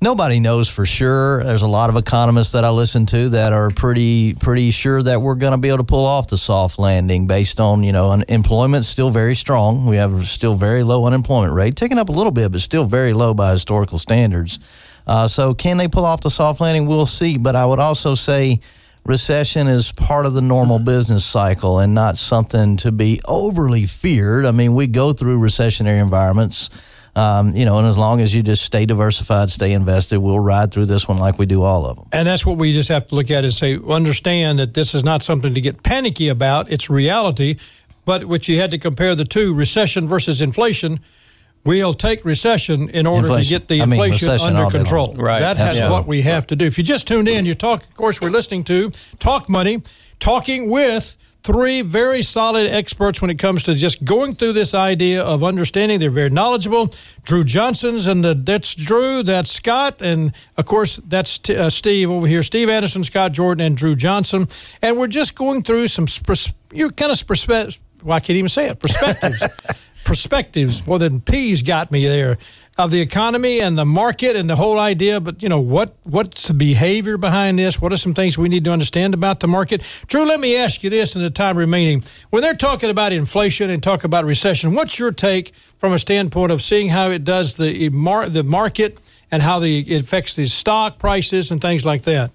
nobody 0.00 0.40
knows 0.40 0.68
for 0.68 0.86
sure. 0.86 1.42
There's 1.44 1.62
a 1.62 1.68
lot 1.68 1.90
of 1.90 1.96
economists 1.96 2.52
that 2.52 2.64
I 2.64 2.70
listen 2.70 3.06
to 3.06 3.30
that 3.30 3.52
are 3.52 3.70
pretty 3.70 4.34
pretty 4.34 4.70
sure 4.70 5.02
that 5.02 5.20
we're 5.20 5.34
going 5.34 5.52
to 5.52 5.58
be 5.58 5.68
able 5.68 5.78
to 5.78 5.84
pull 5.84 6.04
off 6.04 6.28
the 6.28 6.38
soft 6.38 6.78
landing 6.78 7.26
based 7.26 7.60
on 7.60 7.82
you 7.82 7.92
know 7.92 8.10
unemployment 8.10 8.84
still 8.84 9.10
very 9.10 9.34
strong. 9.34 9.86
We 9.86 9.96
have 9.96 10.26
still 10.26 10.54
very 10.54 10.82
low 10.82 11.06
unemployment 11.06 11.54
rate, 11.54 11.76
taking 11.76 11.98
up 11.98 12.08
a 12.08 12.12
little 12.12 12.32
bit, 12.32 12.52
but 12.52 12.60
still 12.60 12.84
very 12.84 13.12
low 13.12 13.34
by 13.34 13.52
historical 13.52 13.98
standards. 13.98 14.58
Uh, 15.06 15.28
so 15.28 15.54
can 15.54 15.76
they 15.76 15.88
pull 15.88 16.04
off 16.04 16.20
the 16.20 16.30
soft 16.30 16.60
landing? 16.60 16.86
We'll 16.86 17.06
see. 17.06 17.38
But 17.38 17.54
I 17.54 17.64
would 17.64 17.78
also 17.78 18.14
say 18.14 18.60
recession 19.04 19.68
is 19.68 19.92
part 19.92 20.26
of 20.26 20.34
the 20.34 20.42
normal 20.42 20.80
business 20.80 21.24
cycle 21.24 21.78
and 21.78 21.94
not 21.94 22.16
something 22.16 22.76
to 22.78 22.90
be 22.90 23.20
overly 23.26 23.86
feared. 23.86 24.44
I 24.44 24.50
mean, 24.50 24.74
we 24.74 24.88
go 24.88 25.12
through 25.12 25.38
recessionary 25.38 26.00
environments. 26.00 26.70
Um, 27.16 27.56
you 27.56 27.64
know, 27.64 27.78
and 27.78 27.86
as 27.86 27.96
long 27.96 28.20
as 28.20 28.34
you 28.34 28.42
just 28.42 28.62
stay 28.62 28.84
diversified, 28.84 29.50
stay 29.50 29.72
invested, 29.72 30.18
we'll 30.18 30.38
ride 30.38 30.70
through 30.70 30.84
this 30.84 31.08
one 31.08 31.16
like 31.16 31.38
we 31.38 31.46
do 31.46 31.62
all 31.62 31.86
of 31.86 31.96
them. 31.96 32.06
And 32.12 32.28
that's 32.28 32.44
what 32.44 32.58
we 32.58 32.72
just 32.72 32.90
have 32.90 33.06
to 33.06 33.14
look 33.14 33.30
at 33.30 33.42
and 33.42 33.54
say, 33.54 33.78
understand 33.88 34.58
that 34.58 34.74
this 34.74 34.94
is 34.94 35.02
not 35.02 35.22
something 35.22 35.54
to 35.54 35.60
get 35.62 35.82
panicky 35.82 36.28
about. 36.28 36.70
It's 36.70 36.90
reality. 36.90 37.56
But 38.04 38.26
what 38.26 38.48
you 38.48 38.60
had 38.60 38.68
to 38.70 38.78
compare 38.78 39.14
the 39.14 39.24
two, 39.24 39.54
recession 39.54 40.06
versus 40.06 40.42
inflation, 40.42 41.00
we'll 41.64 41.94
take 41.94 42.22
recession 42.22 42.90
in 42.90 43.06
order 43.06 43.28
inflation. 43.28 43.44
to 43.44 43.60
get 43.60 43.68
the 43.68 43.80
inflation 43.80 44.28
I 44.28 44.36
mean, 44.36 44.56
under 44.56 44.70
control. 44.76 45.14
Right. 45.16 45.40
That 45.40 45.56
has 45.56 45.82
what 45.90 46.06
we 46.06 46.20
have 46.20 46.46
to 46.48 46.56
do. 46.56 46.66
If 46.66 46.76
you 46.76 46.84
just 46.84 47.08
tuned 47.08 47.28
in, 47.28 47.46
you 47.46 47.54
talk. 47.54 47.82
Of 47.82 47.94
course, 47.94 48.20
we're 48.20 48.28
listening 48.28 48.62
to 48.64 48.90
Talk 49.18 49.48
Money, 49.48 49.82
talking 50.20 50.68
with 50.68 51.16
three 51.46 51.80
very 51.80 52.22
solid 52.22 52.66
experts 52.66 53.22
when 53.22 53.30
it 53.30 53.38
comes 53.38 53.62
to 53.62 53.74
just 53.74 54.04
going 54.04 54.34
through 54.34 54.52
this 54.52 54.74
idea 54.74 55.22
of 55.22 55.44
understanding. 55.44 56.00
They're 56.00 56.10
very 56.10 56.28
knowledgeable. 56.28 56.92
Drew 57.22 57.44
Johnson's 57.44 58.08
and 58.08 58.24
the, 58.24 58.34
that's 58.34 58.74
Drew, 58.74 59.22
that's 59.22 59.52
Scott, 59.52 60.02
and 60.02 60.32
of 60.56 60.66
course 60.66 60.96
that's 61.06 61.38
t- 61.38 61.56
uh, 61.56 61.70
Steve 61.70 62.10
over 62.10 62.26
here. 62.26 62.42
Steve 62.42 62.68
Anderson, 62.68 63.04
Scott 63.04 63.30
Jordan, 63.30 63.64
and 63.64 63.76
Drew 63.76 63.94
Johnson. 63.94 64.48
And 64.82 64.98
we're 64.98 65.06
just 65.06 65.36
going 65.36 65.62
through 65.62 65.86
some 65.86 66.06
pers- 66.24 66.52
you 66.72 66.90
kind 66.90 67.12
of 67.12 67.26
perspective. 67.26 67.80
Well, 68.02 68.16
I 68.16 68.20
can't 68.20 68.36
even 68.36 68.48
say 68.48 68.68
it. 68.68 68.80
Perspectives. 68.80 69.48
perspectives. 70.04 70.86
More 70.86 70.98
than 70.98 71.20
P's 71.20 71.62
got 71.62 71.92
me 71.92 72.06
there 72.06 72.38
of 72.78 72.90
the 72.90 73.00
economy 73.00 73.60
and 73.60 73.78
the 73.78 73.84
market 73.84 74.36
and 74.36 74.50
the 74.50 74.56
whole 74.56 74.78
idea. 74.78 75.20
But 75.20 75.42
you 75.42 75.48
know 75.48 75.60
what? 75.60 75.96
What's 76.02 76.48
the 76.48 76.54
behavior 76.54 77.16
behind 77.16 77.58
this? 77.58 77.80
What 77.80 77.92
are 77.92 77.96
some 77.96 78.14
things 78.14 78.36
we 78.36 78.48
need 78.48 78.64
to 78.64 78.72
understand 78.72 79.14
about 79.14 79.40
the 79.40 79.48
market? 79.48 79.82
Drew, 80.08 80.26
let 80.26 80.40
me 80.40 80.56
ask 80.56 80.82
you 80.84 80.90
this 80.90 81.16
in 81.16 81.22
the 81.22 81.30
time 81.30 81.56
remaining. 81.56 82.04
When 82.30 82.42
they're 82.42 82.54
talking 82.54 82.90
about 82.90 83.12
inflation 83.12 83.70
and 83.70 83.82
talk 83.82 84.04
about 84.04 84.24
recession, 84.24 84.74
what's 84.74 84.98
your 84.98 85.12
take 85.12 85.54
from 85.78 85.92
a 85.92 85.98
standpoint 85.98 86.52
of 86.52 86.60
seeing 86.62 86.90
how 86.90 87.10
it 87.10 87.24
does 87.24 87.54
the 87.54 87.88
the 87.88 88.44
market 88.44 89.00
and 89.30 89.42
how 89.42 89.58
the, 89.58 89.80
it 89.80 90.02
affects 90.02 90.36
the 90.36 90.46
stock 90.46 90.98
prices 90.98 91.50
and 91.50 91.60
things 91.60 91.84
like 91.84 92.02
that? 92.02 92.30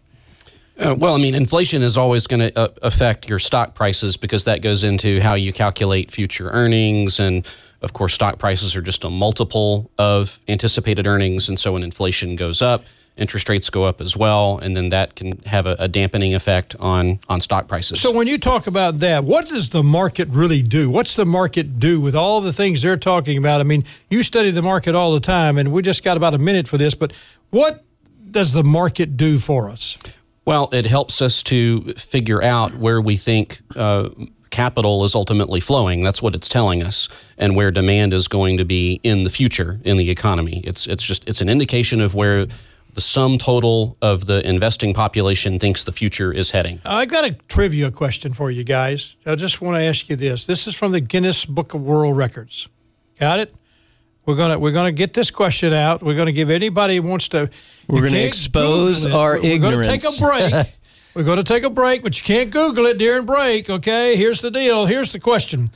Uh, 0.77 0.95
well, 0.97 1.13
I 1.13 1.19
mean, 1.19 1.35
inflation 1.35 1.83
is 1.83 1.97
always 1.97 2.25
going 2.25 2.39
to 2.39 2.59
uh, 2.59 2.69
affect 2.81 3.29
your 3.29 3.37
stock 3.37 3.75
prices 3.75 4.17
because 4.17 4.45
that 4.45 4.61
goes 4.61 4.83
into 4.83 5.19
how 5.19 5.35
you 5.35 5.53
calculate 5.53 6.09
future 6.09 6.49
earnings. 6.49 7.19
And 7.19 7.45
of 7.81 7.93
course, 7.93 8.13
stock 8.13 8.37
prices 8.37 8.75
are 8.75 8.81
just 8.81 9.03
a 9.03 9.09
multiple 9.09 9.91
of 9.97 10.39
anticipated 10.47 11.07
earnings. 11.07 11.49
And 11.49 11.59
so 11.59 11.73
when 11.73 11.83
inflation 11.83 12.35
goes 12.35 12.61
up, 12.61 12.85
interest 13.17 13.49
rates 13.49 13.69
go 13.69 13.83
up 13.83 14.01
as 14.01 14.15
well. 14.15 14.57
And 14.57 14.75
then 14.75 14.89
that 14.89 15.15
can 15.15 15.39
have 15.43 15.65
a, 15.65 15.75
a 15.79 15.87
dampening 15.87 16.33
effect 16.33 16.75
on, 16.79 17.19
on 17.27 17.41
stock 17.41 17.67
prices. 17.67 17.99
So 17.99 18.11
when 18.11 18.27
you 18.27 18.37
talk 18.37 18.67
about 18.67 18.99
that, 18.99 19.23
what 19.23 19.47
does 19.47 19.71
the 19.71 19.83
market 19.83 20.27
really 20.29 20.61
do? 20.61 20.89
What's 20.89 21.15
the 21.15 21.25
market 21.25 21.79
do 21.79 21.99
with 21.99 22.15
all 22.15 22.41
the 22.41 22.53
things 22.53 22.81
they're 22.81 22.97
talking 22.97 23.37
about? 23.37 23.61
I 23.61 23.63
mean, 23.63 23.83
you 24.09 24.23
study 24.23 24.51
the 24.51 24.61
market 24.61 24.95
all 24.95 25.13
the 25.13 25.19
time, 25.19 25.57
and 25.57 25.71
we 25.71 25.81
just 25.81 26.03
got 26.03 26.17
about 26.17 26.33
a 26.33 26.39
minute 26.39 26.67
for 26.67 26.77
this, 26.77 26.95
but 26.95 27.13
what 27.49 27.83
does 28.29 28.53
the 28.53 28.63
market 28.63 29.17
do 29.17 29.37
for 29.37 29.69
us? 29.69 29.97
Well, 30.45 30.69
it 30.71 30.85
helps 30.85 31.21
us 31.21 31.43
to 31.43 31.93
figure 31.93 32.41
out 32.41 32.75
where 32.75 32.99
we 32.99 33.17
think 33.17 33.59
uh, 33.75 34.09
capital 34.51 35.03
is 35.03 35.15
ultimately 35.15 35.59
flowing. 35.59 36.03
That's 36.03 36.21
what 36.21 36.35
it's 36.35 36.47
telling 36.47 36.83
us, 36.83 37.09
and 37.37 37.55
where 37.55 37.71
demand 37.71 38.13
is 38.13 38.27
going 38.27 38.57
to 38.57 38.65
be 38.65 38.99
in 39.03 39.23
the 39.23 39.29
future 39.29 39.79
in 39.83 39.97
the 39.97 40.09
economy. 40.09 40.61
It's 40.63 40.85
it's 40.87 41.03
just 41.03 41.27
it's 41.27 41.41
an 41.41 41.49
indication 41.49 42.01
of 42.01 42.13
where 42.13 42.45
the 42.93 43.01
sum 43.01 43.37
total 43.37 43.97
of 44.01 44.25
the 44.25 44.47
investing 44.47 44.93
population 44.93 45.59
thinks 45.59 45.85
the 45.85 45.91
future 45.91 46.31
is 46.31 46.51
heading. 46.51 46.79
I 46.85 47.05
got 47.05 47.25
a 47.25 47.33
trivia 47.47 47.89
question 47.89 48.33
for 48.33 48.51
you 48.51 48.63
guys. 48.63 49.17
I 49.25 49.35
just 49.35 49.61
want 49.61 49.77
to 49.77 49.81
ask 49.81 50.09
you 50.09 50.15
this. 50.15 50.45
This 50.45 50.67
is 50.67 50.75
from 50.75 50.91
the 50.91 50.99
Guinness 50.99 51.45
Book 51.45 51.73
of 51.73 51.81
World 51.81 52.17
Records. 52.17 52.67
Got 53.19 53.39
it? 53.39 53.55
We're 54.25 54.35
gonna 54.35 54.59
we're 54.59 54.71
gonna 54.71 54.91
get 54.91 55.13
this 55.13 55.31
question 55.31 55.73
out. 55.73 56.03
We're 56.03 56.15
gonna 56.15 56.31
give 56.31 56.51
anybody 56.51 56.97
who 56.97 57.03
wants 57.03 57.29
to. 57.29 57.49
We're 57.87 58.03
gonna 58.03 58.19
expose 58.19 59.05
our 59.05 59.33
we're, 59.33 59.45
ignorance. 59.45 59.77
We're 59.77 59.83
gonna 59.83 59.99
take 59.99 60.51
a 60.51 60.51
break. 60.51 60.65
we're 61.13 61.23
gonna 61.23 61.43
take 61.43 61.63
a 61.63 61.69
break, 61.69 62.03
but 62.03 62.17
you 62.17 62.23
can't 62.23 62.51
Google 62.51 62.85
it 62.85 62.97
during 62.97 63.25
break. 63.25 63.69
Okay, 63.69 64.15
here's 64.15 64.41
the 64.41 64.51
deal. 64.51 64.85
Here's 64.85 65.11
the 65.11 65.19
question: 65.19 65.69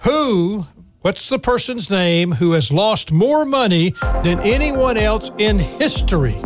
Who? 0.00 0.66
What's 1.02 1.30
the 1.30 1.38
person's 1.38 1.88
name 1.88 2.32
who 2.32 2.52
has 2.52 2.70
lost 2.70 3.10
more 3.10 3.46
money 3.46 3.94
than 4.22 4.38
anyone 4.40 4.98
else 4.98 5.30
in 5.38 5.58
history, 5.58 6.36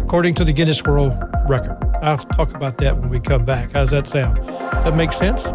according 0.00 0.34
to 0.34 0.44
the 0.44 0.52
Guinness 0.52 0.84
World 0.84 1.14
Record? 1.48 1.78
I'll 2.02 2.18
talk 2.18 2.54
about 2.54 2.76
that 2.78 2.98
when 2.98 3.08
we 3.08 3.20
come 3.20 3.46
back. 3.46 3.72
How's 3.72 3.90
that 3.92 4.06
sound? 4.06 4.36
Does 4.36 4.84
that 4.84 4.96
make 4.96 5.12
sense? 5.12 5.46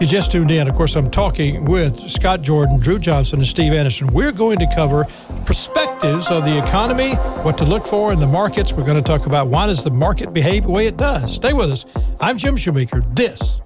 You 0.00 0.06
just 0.06 0.32
tuned 0.32 0.50
in, 0.50 0.66
of 0.66 0.74
course, 0.74 0.96
I'm 0.96 1.10
talking 1.10 1.66
with 1.66 2.00
Scott 2.00 2.40
Jordan, 2.40 2.80
Drew 2.80 2.98
Johnson, 2.98 3.40
and 3.40 3.46
Steve 3.46 3.74
Anderson. 3.74 4.08
We're 4.08 4.32
going 4.32 4.58
to 4.58 4.74
cover 4.74 5.04
perspectives 5.44 6.30
of 6.30 6.44
the 6.46 6.56
economy, 6.56 7.14
what 7.42 7.58
to 7.58 7.64
look 7.64 7.84
for 7.84 8.10
in 8.12 8.18
the 8.18 8.26
markets. 8.26 8.72
We're 8.72 8.86
going 8.86 8.96
to 8.96 9.02
talk 9.02 9.26
about 9.26 9.48
why 9.48 9.66
does 9.66 9.84
the 9.84 9.90
market 9.90 10.32
behave 10.32 10.64
the 10.64 10.70
way 10.70 10.86
it 10.86 10.96
does. 10.96 11.34
Stay 11.34 11.52
with 11.52 11.70
us. 11.70 11.84
I'm 12.18 12.38
Jim 12.38 12.56
Shoemaker. 12.56 13.02
This 13.12 13.60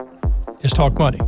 is 0.63 0.73
Talk 0.73 0.99
Money. 0.99 1.21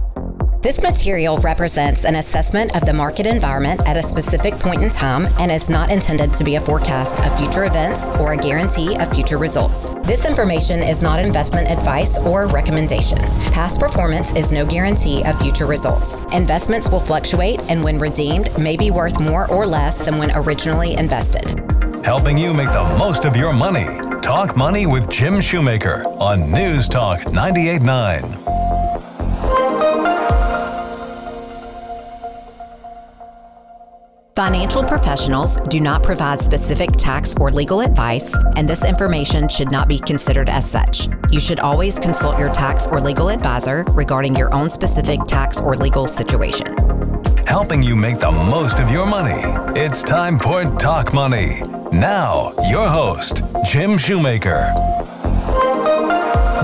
This 0.62 0.82
material 0.82 1.38
represents 1.38 2.04
an 2.04 2.16
assessment 2.16 2.74
of 2.74 2.84
the 2.84 2.92
market 2.92 3.26
environment 3.26 3.82
at 3.86 3.96
a 3.96 4.02
specific 4.02 4.54
point 4.54 4.82
in 4.82 4.90
time 4.90 5.26
and 5.38 5.52
is 5.52 5.70
not 5.70 5.92
intended 5.92 6.34
to 6.34 6.44
be 6.44 6.56
a 6.56 6.60
forecast 6.60 7.20
of 7.20 7.38
future 7.38 7.66
events 7.66 8.08
or 8.16 8.32
a 8.32 8.36
guarantee 8.36 8.96
of 8.96 9.14
future 9.14 9.38
results. 9.38 9.90
This 10.02 10.26
information 10.26 10.80
is 10.80 11.02
not 11.02 11.20
investment 11.20 11.70
advice 11.70 12.18
or 12.18 12.46
recommendation. 12.46 13.18
Past 13.52 13.78
performance 13.78 14.34
is 14.34 14.50
no 14.50 14.66
guarantee 14.66 15.22
of 15.24 15.40
future 15.40 15.66
results. 15.66 16.24
Investments 16.34 16.90
will 16.90 17.00
fluctuate 17.00 17.60
and 17.70 17.84
when 17.84 17.98
redeemed 17.98 18.48
may 18.58 18.76
be 18.76 18.90
worth 18.90 19.20
more 19.20 19.48
or 19.50 19.66
less 19.66 20.04
than 20.04 20.18
when 20.18 20.32
originally 20.34 20.94
invested. 20.94 21.60
Helping 22.04 22.36
you 22.38 22.52
make 22.52 22.72
the 22.72 22.96
most 22.98 23.24
of 23.24 23.36
your 23.36 23.52
money. 23.52 23.86
Talk 24.20 24.56
Money 24.56 24.86
with 24.86 25.08
Jim 25.08 25.40
Shoemaker 25.40 26.04
on 26.18 26.50
News 26.50 26.88
Talk 26.88 27.20
98.9. 27.20 28.45
Financial 34.36 34.84
professionals 34.84 35.56
do 35.68 35.80
not 35.80 36.02
provide 36.02 36.42
specific 36.42 36.92
tax 36.92 37.34
or 37.40 37.50
legal 37.50 37.80
advice, 37.80 38.36
and 38.56 38.68
this 38.68 38.84
information 38.84 39.48
should 39.48 39.72
not 39.72 39.88
be 39.88 39.98
considered 39.98 40.50
as 40.50 40.70
such. 40.70 41.08
You 41.30 41.40
should 41.40 41.58
always 41.58 41.98
consult 41.98 42.38
your 42.38 42.50
tax 42.50 42.86
or 42.86 43.00
legal 43.00 43.30
advisor 43.30 43.86
regarding 43.92 44.36
your 44.36 44.52
own 44.52 44.68
specific 44.68 45.20
tax 45.24 45.58
or 45.58 45.74
legal 45.74 46.06
situation. 46.06 46.66
Helping 47.46 47.82
you 47.82 47.96
make 47.96 48.18
the 48.18 48.30
most 48.30 48.78
of 48.78 48.90
your 48.90 49.06
money. 49.06 49.40
It's 49.74 50.02
time 50.02 50.38
for 50.38 50.64
Talk 50.64 51.14
Money. 51.14 51.62
Now, 51.90 52.52
your 52.68 52.90
host, 52.90 53.42
Jim 53.64 53.96
Shoemaker. 53.96 54.70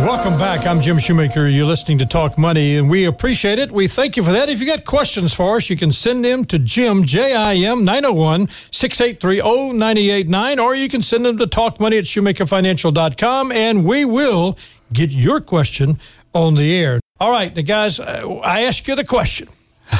Welcome 0.02 0.36
back. 0.36 0.66
I'm 0.66 0.80
Jim 0.80 0.98
Shoemaker. 0.98 1.46
You're 1.46 1.64
listening 1.64 1.98
to 1.98 2.06
Talk 2.06 2.36
Money, 2.36 2.76
and 2.76 2.90
we 2.90 3.04
appreciate 3.04 3.60
it. 3.60 3.70
We 3.70 3.86
thank 3.86 4.16
you 4.16 4.24
for 4.24 4.32
that. 4.32 4.48
If 4.48 4.58
you 4.58 4.66
got 4.66 4.84
questions 4.84 5.32
for 5.32 5.58
us, 5.58 5.70
you 5.70 5.76
can 5.76 5.92
send 5.92 6.24
them 6.24 6.44
to 6.46 6.58
Jim, 6.58 7.04
J 7.04 7.36
I 7.36 7.54
M 7.54 7.84
901 7.84 8.48
683 8.72 9.40
0989, 9.40 10.58
or 10.58 10.74
you 10.74 10.88
can 10.88 11.02
send 11.02 11.24
them 11.24 11.38
to 11.38 11.46
talkmoney 11.46 11.98
at 11.98 12.04
shoemakerfinancial.com, 12.04 13.52
and 13.52 13.84
we 13.84 14.04
will 14.04 14.58
get 14.92 15.12
your 15.12 15.40
question 15.40 16.00
on 16.34 16.56
the 16.56 16.76
air. 16.76 17.00
All 17.20 17.30
right, 17.30 17.54
the 17.54 17.62
guys, 17.62 18.00
uh, 18.00 18.40
I 18.42 18.62
ask 18.62 18.88
you 18.88 18.96
the 18.96 19.04
question. 19.04 19.48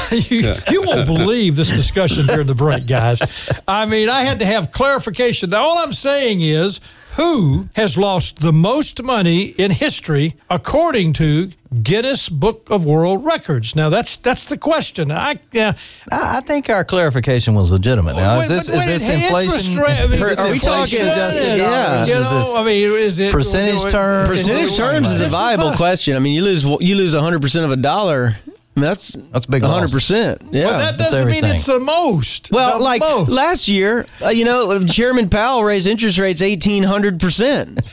you, 0.11 0.55
you 0.70 0.83
won't 0.83 1.07
believe 1.18 1.57
this 1.57 1.70
discussion 1.70 2.26
during 2.26 2.46
the 2.46 2.55
break, 2.55 2.87
guys. 2.87 3.20
I 3.68 3.87
mean, 3.87 4.09
I 4.09 4.22
had 4.22 4.38
to 4.40 4.46
have 4.46 4.72
clarification. 4.72 5.50
Now, 5.50 5.62
all 5.62 5.78
I'm 5.78 5.92
saying 5.92 6.40
is 6.40 6.81
who 7.16 7.68
has 7.76 7.98
lost 7.98 8.40
the 8.40 8.52
most 8.52 9.02
money 9.02 9.42
in 9.59 9.70
history 9.70 10.35
according 10.48 11.12
to 11.14 11.50
Guinness 11.83 12.28
Book 12.31 12.68
of 12.70 12.87
World 12.87 13.24
Records? 13.24 13.76
Now, 13.76 13.90
that's 13.90 14.16
that's 14.16 14.46
the 14.46 14.57
question. 14.57 15.12
I 15.12 15.33
uh, 15.55 15.72
I, 16.11 16.38
I 16.38 16.40
think 16.40 16.70
our 16.70 16.85
clarification 16.85 17.55
was 17.55 17.70
legitimate. 17.70 18.16
Now, 18.16 18.38
Wait, 18.38 18.44
is 18.44 18.48
this 18.48 18.70
but 18.70 18.78
is 18.78 18.87
this 18.87 19.09
inflation? 19.11 19.76
rate- 19.83 19.98
I 20.00 20.05
mean, 20.05 20.12
is 20.14 20.22
are 20.22 20.44
this 20.44 20.52
we 20.52 20.59
talking- 20.59 21.00
adjusted 21.02 21.59
Yeah. 21.59 22.05
dollars? 22.05 22.09
you 22.09 22.14
know, 22.14 22.55
I 22.57 22.64
mean, 22.64 22.92
is 22.98 23.20
it 23.20 23.33
percentage 23.33 23.83
terms? 23.92 24.28
Percentage 24.28 24.76
terms 24.76 25.11
is 25.11 25.16
a 25.20 25.24
This 25.24 25.33
is 25.33 25.38
viable 25.38 25.68
a- 25.70 25.76
question. 25.76 26.16
I 26.16 26.18
mean, 26.18 26.33
you 26.33 26.42
lose 26.42 26.64
you 26.64 26.94
lose 26.94 27.14
100 27.14 27.42
percent 27.42 27.66
of 27.66 27.70
a 27.72 27.76
dollar. 27.76 28.37
I 28.74 28.80
mean, 28.80 28.85
that's 28.88 29.18
That's 29.32 29.44
a 29.46 29.50
big 29.50 29.62
100 29.62 29.90
percent. 29.90 30.42
Yeah. 30.50 30.64
But 30.64 30.78
that 30.78 30.98
doesn't 30.98 31.28
mean 31.28 31.44
it's 31.44 31.66
the 31.66 31.78
most. 31.78 32.50
well, 32.52 32.78
The 32.78 32.85
like 32.85 33.00
most. 33.00 33.28
last 33.30 33.68
year, 33.68 34.06
uh, 34.24 34.30
you 34.30 34.46
know, 34.46 34.82
Chairman 34.87 35.28
Powell 35.28 35.62
raised 35.62 35.87
interest 35.87 36.18
rates 36.18 36.40
1,800 36.40 37.20
percent. 37.20 37.80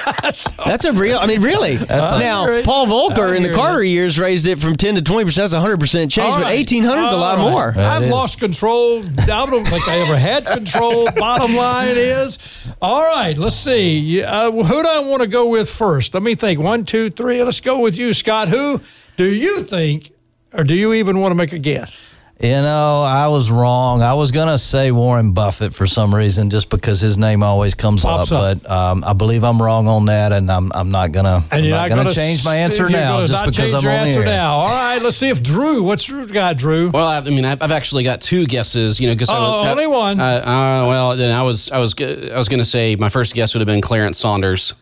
That's 0.22 0.84
a 0.84 0.92
real. 0.92 1.18
I 1.18 1.26
mean, 1.26 1.40
really. 1.42 1.76
now, 1.88 2.42
I 2.42 2.44
hear 2.44 2.52
it. 2.54 2.64
Paul 2.66 2.86
Volcker 2.86 3.34
in 3.34 3.42
the 3.42 3.48
hear 3.48 3.56
Carter 3.56 3.82
years 3.82 4.18
raised 4.18 4.46
it 4.46 4.58
from 4.58 4.74
10 4.76 4.96
to 4.96 5.02
20 5.02 5.24
percent. 5.24 5.44
That's 5.44 5.54
100 5.54 5.80
percent 5.80 6.10
change. 6.10 6.32
All 6.34 6.40
But 6.40 6.52
1,800 6.54 7.04
is 7.06 7.12
a 7.12 7.16
lot 7.16 7.38
All 7.38 7.46
right. 7.46 7.74
more. 7.76 7.84
I've 7.84 8.02
is. 8.02 8.10
lost 8.10 8.38
control. 8.40 8.98
I 9.18 9.46
don't 9.46 9.66
think 9.66 9.88
I 9.88 9.98
ever 10.00 10.16
had 10.16 10.44
control. 10.46 11.10
Bottom 11.16 11.54
line 11.56 11.88
is, 11.96 12.38
all 12.82 13.02
right. 13.16 13.36
Let's 13.36 13.56
see. 13.56 14.22
Uh, 14.22 14.50
who 14.50 14.82
do 14.82 14.88
I 14.88 15.00
want 15.00 15.22
to 15.22 15.28
go 15.28 15.48
with 15.50 15.68
first? 15.70 16.12
Let 16.14 16.22
me 16.22 16.34
think. 16.34 16.60
One, 16.60 16.84
two, 16.84 17.10
three. 17.10 17.42
Let's 17.42 17.60
go 17.60 17.78
with 17.80 17.96
you, 17.98 18.12
Scott. 18.12 18.48
Who 18.48 18.80
do 19.20 19.26
you 19.30 19.60
think, 19.60 20.10
or 20.54 20.64
do 20.64 20.74
you 20.74 20.94
even 20.94 21.20
want 21.20 21.32
to 21.32 21.36
make 21.36 21.52
a 21.52 21.58
guess? 21.58 22.14
You 22.42 22.48
know, 22.48 23.02
I 23.06 23.28
was 23.28 23.50
wrong. 23.50 24.00
I 24.00 24.14
was 24.14 24.30
gonna 24.30 24.56
say 24.56 24.90
Warren 24.92 25.32
Buffett 25.32 25.74
for 25.74 25.86
some 25.86 26.14
reason, 26.14 26.48
just 26.48 26.70
because 26.70 26.98
his 26.98 27.18
name 27.18 27.42
always 27.42 27.74
comes 27.74 28.02
up. 28.02 28.20
up. 28.22 28.28
But 28.30 28.70
um, 28.70 29.04
I 29.04 29.12
believe 29.12 29.44
I'm 29.44 29.60
wrong 29.60 29.88
on 29.88 30.06
that, 30.06 30.32
and 30.32 30.50
I'm 30.50 30.72
I'm 30.74 30.90
not 30.90 31.12
gonna 31.12 31.44
I'm 31.52 31.62
you're 31.62 31.76
not, 31.76 31.90
gonna, 31.90 32.10
change 32.10 32.42
my 32.46 32.56
answer 32.56 32.84
you're 32.84 32.92
now 32.92 33.16
gonna 33.16 33.28
just 33.28 33.44
because 33.44 33.56
change 33.58 33.74
I'm 33.74 33.82
your 33.82 33.92
on 33.92 33.98
the 34.00 34.06
answer 34.06 34.20
air. 34.20 34.24
now. 34.24 34.52
All 34.54 34.68
right. 34.70 35.02
Let's 35.02 35.18
see 35.18 35.28
if 35.28 35.42
Drew. 35.42 35.82
What's 35.82 36.06
Drew 36.06 36.26
got, 36.28 36.56
Drew? 36.56 36.88
Well, 36.88 37.06
I 37.06 37.18
I 37.18 37.24
mean, 37.28 37.44
I've 37.44 37.62
I've 37.62 37.72
actually 37.72 38.04
got 38.04 38.22
two 38.22 38.46
guesses. 38.46 38.98
You 39.00 39.08
know, 39.08 39.14
because 39.14 39.28
Oh, 39.30 39.68
only 39.68 39.86
one. 39.86 40.18
Uh, 40.18 40.24
uh, 40.24 40.86
well, 40.88 41.16
then 41.18 41.30
I 41.38 41.42
was 41.42 41.70
I 41.70 41.76
was 41.78 41.92
g- 41.92 42.30
I 42.32 42.38
was 42.38 42.48
going 42.48 42.60
to 42.60 42.64
say 42.64 42.96
my 42.96 43.10
first 43.10 43.34
guess 43.34 43.52
would 43.54 43.60
have 43.60 43.66
been 43.68 43.82
Clarence 43.82 44.16
Saunders. 44.16 44.72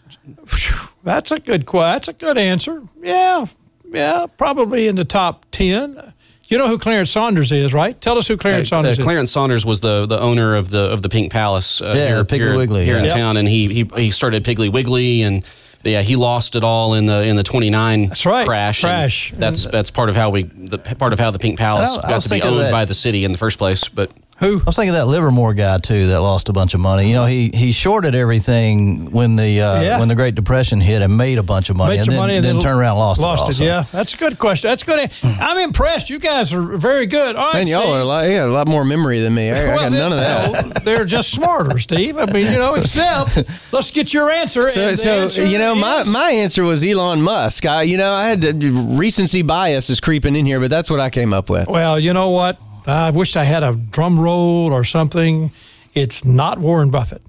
That's 1.03 1.33
a 1.33 1.41
good. 1.41 1.67
que- 1.67 1.81
That's 1.81 2.07
a 2.07 2.13
good 2.13 2.39
answer. 2.39 2.83
Yeah. 3.03 3.47
Yeah. 3.93 4.27
Probably 4.37 4.89
in 4.89 4.97
the 4.97 5.05
top 5.05 5.47
ten. 5.51 6.13
You 6.47 6.57
know 6.57 6.67
who 6.69 6.79
Clarence 6.79 7.11
Saunders 7.11 7.53
is, 7.53 7.75
right? 7.75 8.01
Tell 8.01 8.17
us 8.17 8.27
who 8.27 8.37
Clarence 8.39 8.73
Uh, 8.73 8.77
Saunders 8.77 8.99
is. 8.99 9.05
Clarence 9.05 9.31
Saunders 9.31 9.67
was 9.67 9.81
the 9.83 10.07
the 10.07 10.19
owner 10.19 10.55
of 10.55 10.71
the 10.71 10.91
of 10.91 11.03
the 11.03 11.09
Pink 11.11 11.31
Palace 11.31 11.83
uh, 11.83 11.93
Yeah, 11.95 12.07
here, 12.09 12.25
Piggly 12.25 12.39
here, 12.39 12.57
Wiggly, 12.57 12.85
here 12.87 12.97
in. 12.97 13.05
Yep. 13.05 13.13
town, 13.13 13.37
and 13.37 13.47
he 13.47 13.69
he 13.69 13.91
he 13.97 14.11
started 14.11 14.45
Piggly 14.45 14.73
Wiggly, 14.73 15.23
and 15.23 15.45
yeah, 15.85 16.01
he 16.01 16.17
lost 16.17 16.57
it 16.57 16.65
all 16.65 16.95
in 16.95 17.05
the 17.05 17.23
in 17.25 17.37
the 17.37 17.43
twenty 17.43 17.69
nine 17.69 18.09
That's 18.09 18.25
right, 18.25 18.47
crash. 18.47 18.83
and 18.83 18.89
crash. 18.91 19.33
That's 19.37 19.67
that's 19.67 19.91
part 19.91 20.09
of 20.09 20.17
how 20.17 20.31
we 20.31 20.45
the 20.45 20.79
part 20.79 21.13
of 21.13 21.21
how 21.21 21.31
the 21.31 21.39
Pink 21.39 21.59
Palace 21.59 21.99
I- 21.99 22.07
I 22.07 22.11
got 22.11 22.15
was 22.17 22.25
to 22.25 22.35
be 22.37 22.43
owned 22.43 22.61
that- 22.61 22.73
by 22.73 22.87
the 22.87 22.95
city 22.95 23.25
in 23.25 23.33
the 23.33 23.39
first 23.39 23.59
place. 23.59 23.87
But 23.89 24.11
Who? 24.41 24.61
I 24.61 24.63
was 24.67 24.77
thinking 24.77 24.91
of 24.91 24.97
that 24.97 25.07
Livermore 25.07 25.53
guy 25.55 25.79
too 25.79 26.07
that 26.09 26.21
lost 26.21 26.49
a 26.49 26.53
bunch 26.53 26.75
of 26.75 26.81
money. 26.81 27.09
You 27.09 27.15
know, 27.15 27.25
he 27.25 27.51
he 27.53 27.73
shorted 27.73 28.15
everything 28.15 29.11
when 29.11 29.35
the 29.35 29.61
uh, 29.63 29.83
Yeah. 29.83 29.99
when 29.99 30.07
the 30.09 30.15
Great 30.15 30.35
Depression 30.37 30.81
hit 30.81 31.03
and 31.03 31.17
made 31.17 31.39
a 31.39 31.43
bunch 31.43 31.71
of 31.71 31.77
money, 31.77 31.95
Made 31.95 31.99
and 31.99 32.07
your 32.07 32.13
then, 32.13 32.21
money 32.21 32.37
and 32.37 32.45
then 32.45 32.55
then 32.57 32.63
turned 32.63 32.79
around 32.79 32.93
and 32.93 32.99
lost, 33.01 33.21
Lost 33.21 33.43
it. 33.43 33.45
it, 33.45 33.49
also. 33.49 33.65
yeah. 33.65 33.85
That's 33.91 34.15
a 34.15 34.17
good 34.17 34.39
question. 34.39 34.69
That's 34.71 34.85
good. 34.85 35.11
I'm 35.25 35.59
impressed. 35.59 36.09
You 36.09 36.21
guys 36.21 36.55
are 36.55 36.61
very 36.77 37.07
good. 37.07 37.35
All 37.35 37.53
right, 37.53 37.65
Man, 37.65 37.67
y'all 37.67 37.83
Steve. 37.83 37.95
are 37.95 38.01
a 38.01 38.05
lot, 38.05 38.29
you 38.29 38.41
a 38.41 38.47
lot 38.47 38.69
more 38.69 38.85
memory 38.85 39.19
than 39.21 39.35
me. 39.35 39.51
I, 39.51 39.73
I 39.73 39.77
got 39.77 39.91
they- 39.93 39.99
none 39.99 40.13
of 40.13 40.19
that. 40.19 40.53
well, 40.53 40.73
they're 40.85 41.05
just 41.05 41.31
smarter, 41.33 41.79
Steve. 41.81 42.17
I 42.17 42.27
mean, 42.27 42.47
you 42.53 42.59
know, 42.59 42.75
except 42.75 43.37
let's 43.73 43.91
get 43.91 44.15
your 44.15 44.31
answer. 44.31 44.69
So, 44.69 44.89
and 44.89 44.99
so 44.99 45.11
answer 45.11 45.45
you 45.47 45.59
know, 45.59 45.75
my, 45.75 46.03
is- 46.03 46.09
my 46.09 46.31
answer 46.31 46.63
was 46.63 46.85
Elon 46.85 47.23
Musk. 47.23 47.67
I, 47.67 47.83
you 47.83 47.97
know, 47.97 48.13
I 48.13 48.29
had 48.29 48.43
to, 48.43 48.53
recency 48.97 49.43
bias 49.43 49.91
is 49.91 49.99
creeping 50.01 50.37
in 50.37 50.47
here, 50.47 50.61
but 50.61 50.71
that's 50.71 50.91
what 50.91 51.01
I 51.01 51.11
came 51.11 51.33
up 51.35 51.51
with. 51.51 51.67
Well, 51.67 51.99
you 51.99 52.13
know 52.13 52.31
what? 52.31 52.57
I 52.89 53.11
wish 53.11 53.37
I 53.37 53.45
had 53.45 53.63
a 53.63 53.75
drum 53.75 54.19
roll 54.19 54.73
or 54.73 54.85
something. 54.85 55.51
It's 55.95 56.25
not 56.25 56.59
Warren 56.59 56.91
Buffett. 56.91 57.23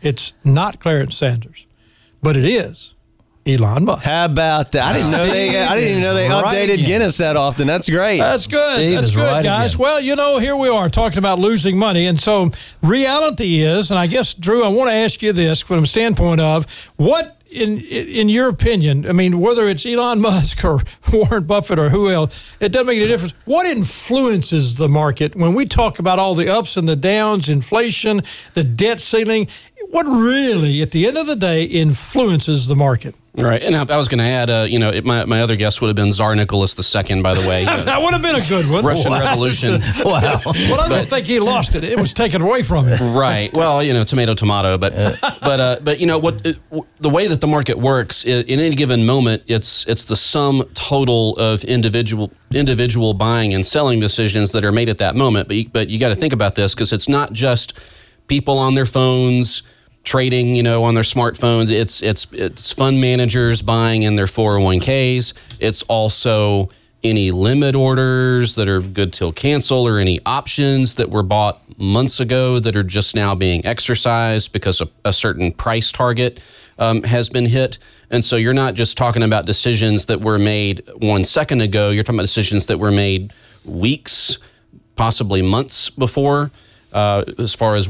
It's 0.00 0.34
not 0.44 0.80
Clarence 0.80 1.16
Sanders, 1.16 1.66
but 2.22 2.36
it 2.36 2.44
is 2.44 2.94
Elon 3.46 3.84
Musk. 3.84 4.04
How 4.04 4.26
about 4.26 4.72
that? 4.72 4.82
I 4.84 4.92
didn't 4.92 5.10
know 5.10 5.26
they. 5.26 5.60
I 5.60 5.74
didn't 5.74 5.90
even 5.90 6.02
know 6.02 6.14
they 6.14 6.28
Right 6.28 6.44
updated 6.44 6.74
again. 6.74 6.86
Guinness 6.86 7.18
that 7.18 7.36
often. 7.36 7.66
That's 7.66 7.88
great. 7.90 8.18
That's 8.18 8.46
good. 8.46 8.74
Steve 8.76 8.94
That's 8.94 9.14
good, 9.14 9.22
right 9.22 9.44
guys. 9.44 9.74
again. 9.74 9.82
Well, 9.82 10.00
you 10.00 10.16
know, 10.16 10.38
here 10.38 10.56
we 10.56 10.68
are 10.68 10.88
talking 10.88 11.18
about 11.18 11.38
losing 11.38 11.76
money. 11.78 12.06
And 12.06 12.20
so, 12.20 12.50
reality 12.82 13.62
is, 13.62 13.90
and 13.90 13.98
I 13.98 14.06
guess, 14.06 14.34
Drew, 14.34 14.64
I 14.64 14.68
want 14.68 14.90
to 14.90 14.94
ask 14.94 15.22
you 15.22 15.32
this 15.32 15.60
from 15.60 15.84
a 15.84 15.86
standpoint 15.86 16.40
of 16.40 16.70
what, 16.96 17.41
in 17.52 17.78
in 17.78 18.28
your 18.28 18.48
opinion, 18.48 19.06
I 19.06 19.12
mean, 19.12 19.38
whether 19.38 19.68
it's 19.68 19.84
Elon 19.84 20.20
Musk 20.20 20.64
or 20.64 20.80
Warren 21.12 21.44
Buffett 21.44 21.78
or 21.78 21.90
who 21.90 22.10
else, 22.10 22.56
it 22.60 22.72
doesn't 22.72 22.86
make 22.86 22.98
any 22.98 23.08
difference. 23.08 23.34
What 23.44 23.66
influences 23.66 24.76
the 24.76 24.88
market 24.88 25.36
when 25.36 25.54
we 25.54 25.66
talk 25.66 25.98
about 25.98 26.18
all 26.18 26.34
the 26.34 26.48
ups 26.48 26.76
and 26.76 26.88
the 26.88 26.96
downs, 26.96 27.48
inflation, 27.48 28.22
the 28.54 28.64
debt 28.64 29.00
ceiling? 29.00 29.48
What 29.92 30.06
really, 30.06 30.80
at 30.80 30.90
the 30.92 31.06
end 31.06 31.18
of 31.18 31.26
the 31.26 31.36
day, 31.36 31.64
influences 31.64 32.66
the 32.66 32.74
market? 32.74 33.14
right, 33.34 33.62
and 33.62 33.76
I, 33.76 33.84
I 33.94 33.98
was 33.98 34.08
going 34.08 34.20
to 34.20 34.24
add, 34.24 34.48
uh, 34.48 34.66
you 34.66 34.78
know, 34.78 34.88
it, 34.88 35.04
my 35.04 35.26
my 35.26 35.42
other 35.42 35.54
guess 35.54 35.82
would 35.82 35.88
have 35.88 35.96
been 35.96 36.10
Tsar 36.12 36.34
Nicholas 36.34 36.74
II. 36.78 37.20
By 37.20 37.34
the 37.34 37.46
way, 37.46 37.64
That 37.66 38.00
would 38.00 38.14
have 38.14 38.22
been 38.22 38.36
a 38.36 38.40
good 38.40 38.70
one. 38.70 38.86
Russian 38.86 39.12
Revolution. 39.12 39.80
Wow. 40.02 40.40
Well, 40.46 40.80
I 40.80 40.88
don't 40.88 41.08
think 41.10 41.26
he 41.26 41.40
lost 41.40 41.74
it. 41.74 41.84
It 41.84 42.00
was 42.00 42.14
taken 42.14 42.40
away 42.40 42.62
from 42.62 42.86
him. 42.86 43.14
right. 43.14 43.50
Well, 43.52 43.82
you 43.82 43.92
know, 43.92 44.02
tomato, 44.02 44.32
tomato. 44.34 44.78
But 44.78 44.94
but 45.20 45.60
uh, 45.60 45.76
but 45.84 46.00
you 46.00 46.06
know 46.06 46.18
what? 46.18 46.36
It, 46.46 46.58
w- 46.70 46.88
the 47.00 47.10
way 47.10 47.26
that 47.26 47.42
the 47.42 47.46
market 47.46 47.76
works, 47.76 48.24
in 48.24 48.60
any 48.60 48.74
given 48.74 49.04
moment, 49.04 49.42
it's 49.46 49.86
it's 49.86 50.04
the 50.06 50.16
sum 50.16 50.62
total 50.72 51.36
of 51.36 51.64
individual 51.64 52.32
individual 52.54 53.12
buying 53.12 53.52
and 53.52 53.64
selling 53.66 54.00
decisions 54.00 54.52
that 54.52 54.64
are 54.64 54.72
made 54.72 54.88
at 54.88 54.98
that 54.98 55.16
moment. 55.16 55.48
But 55.48 55.56
you, 55.58 55.68
but 55.68 55.90
you 55.90 56.00
got 56.00 56.08
to 56.08 56.16
think 56.16 56.32
about 56.32 56.54
this 56.54 56.74
because 56.74 56.94
it's 56.94 57.10
not 57.10 57.34
just 57.34 57.78
people 58.26 58.56
on 58.56 58.74
their 58.74 58.86
phones 58.86 59.62
trading, 60.04 60.56
you 60.56 60.62
know, 60.62 60.82
on 60.84 60.94
their 60.94 61.04
smartphones. 61.04 61.70
It's 61.70 62.02
it's 62.02 62.26
it's 62.32 62.72
fund 62.72 63.00
managers 63.00 63.62
buying 63.62 64.02
in 64.02 64.16
their 64.16 64.26
401ks. 64.26 65.58
It's 65.60 65.82
also 65.84 66.70
any 67.04 67.30
limit 67.30 67.74
orders 67.74 68.54
that 68.54 68.68
are 68.68 68.80
good 68.80 69.12
till 69.12 69.32
cancel 69.32 69.88
or 69.88 69.98
any 69.98 70.20
options 70.24 70.94
that 70.96 71.10
were 71.10 71.22
bought 71.22 71.60
months 71.78 72.20
ago 72.20 72.60
that 72.60 72.76
are 72.76 72.84
just 72.84 73.14
now 73.16 73.34
being 73.34 73.64
exercised 73.66 74.52
because 74.52 74.80
a, 74.80 74.88
a 75.04 75.12
certain 75.12 75.52
price 75.52 75.90
target 75.90 76.40
um, 76.78 77.02
has 77.02 77.28
been 77.28 77.46
hit. 77.46 77.78
And 78.10 78.24
so 78.24 78.36
you're 78.36 78.54
not 78.54 78.74
just 78.74 78.96
talking 78.96 79.22
about 79.22 79.46
decisions 79.46 80.06
that 80.06 80.20
were 80.20 80.38
made 80.38 80.82
one 80.98 81.24
second 81.24 81.60
ago, 81.60 81.90
you're 81.90 82.04
talking 82.04 82.18
about 82.18 82.22
decisions 82.22 82.66
that 82.66 82.78
were 82.78 82.92
made 82.92 83.32
weeks, 83.64 84.38
possibly 84.94 85.42
months 85.42 85.90
before. 85.90 86.50
Uh, 86.92 87.24
as 87.38 87.54
far 87.54 87.74
as 87.74 87.88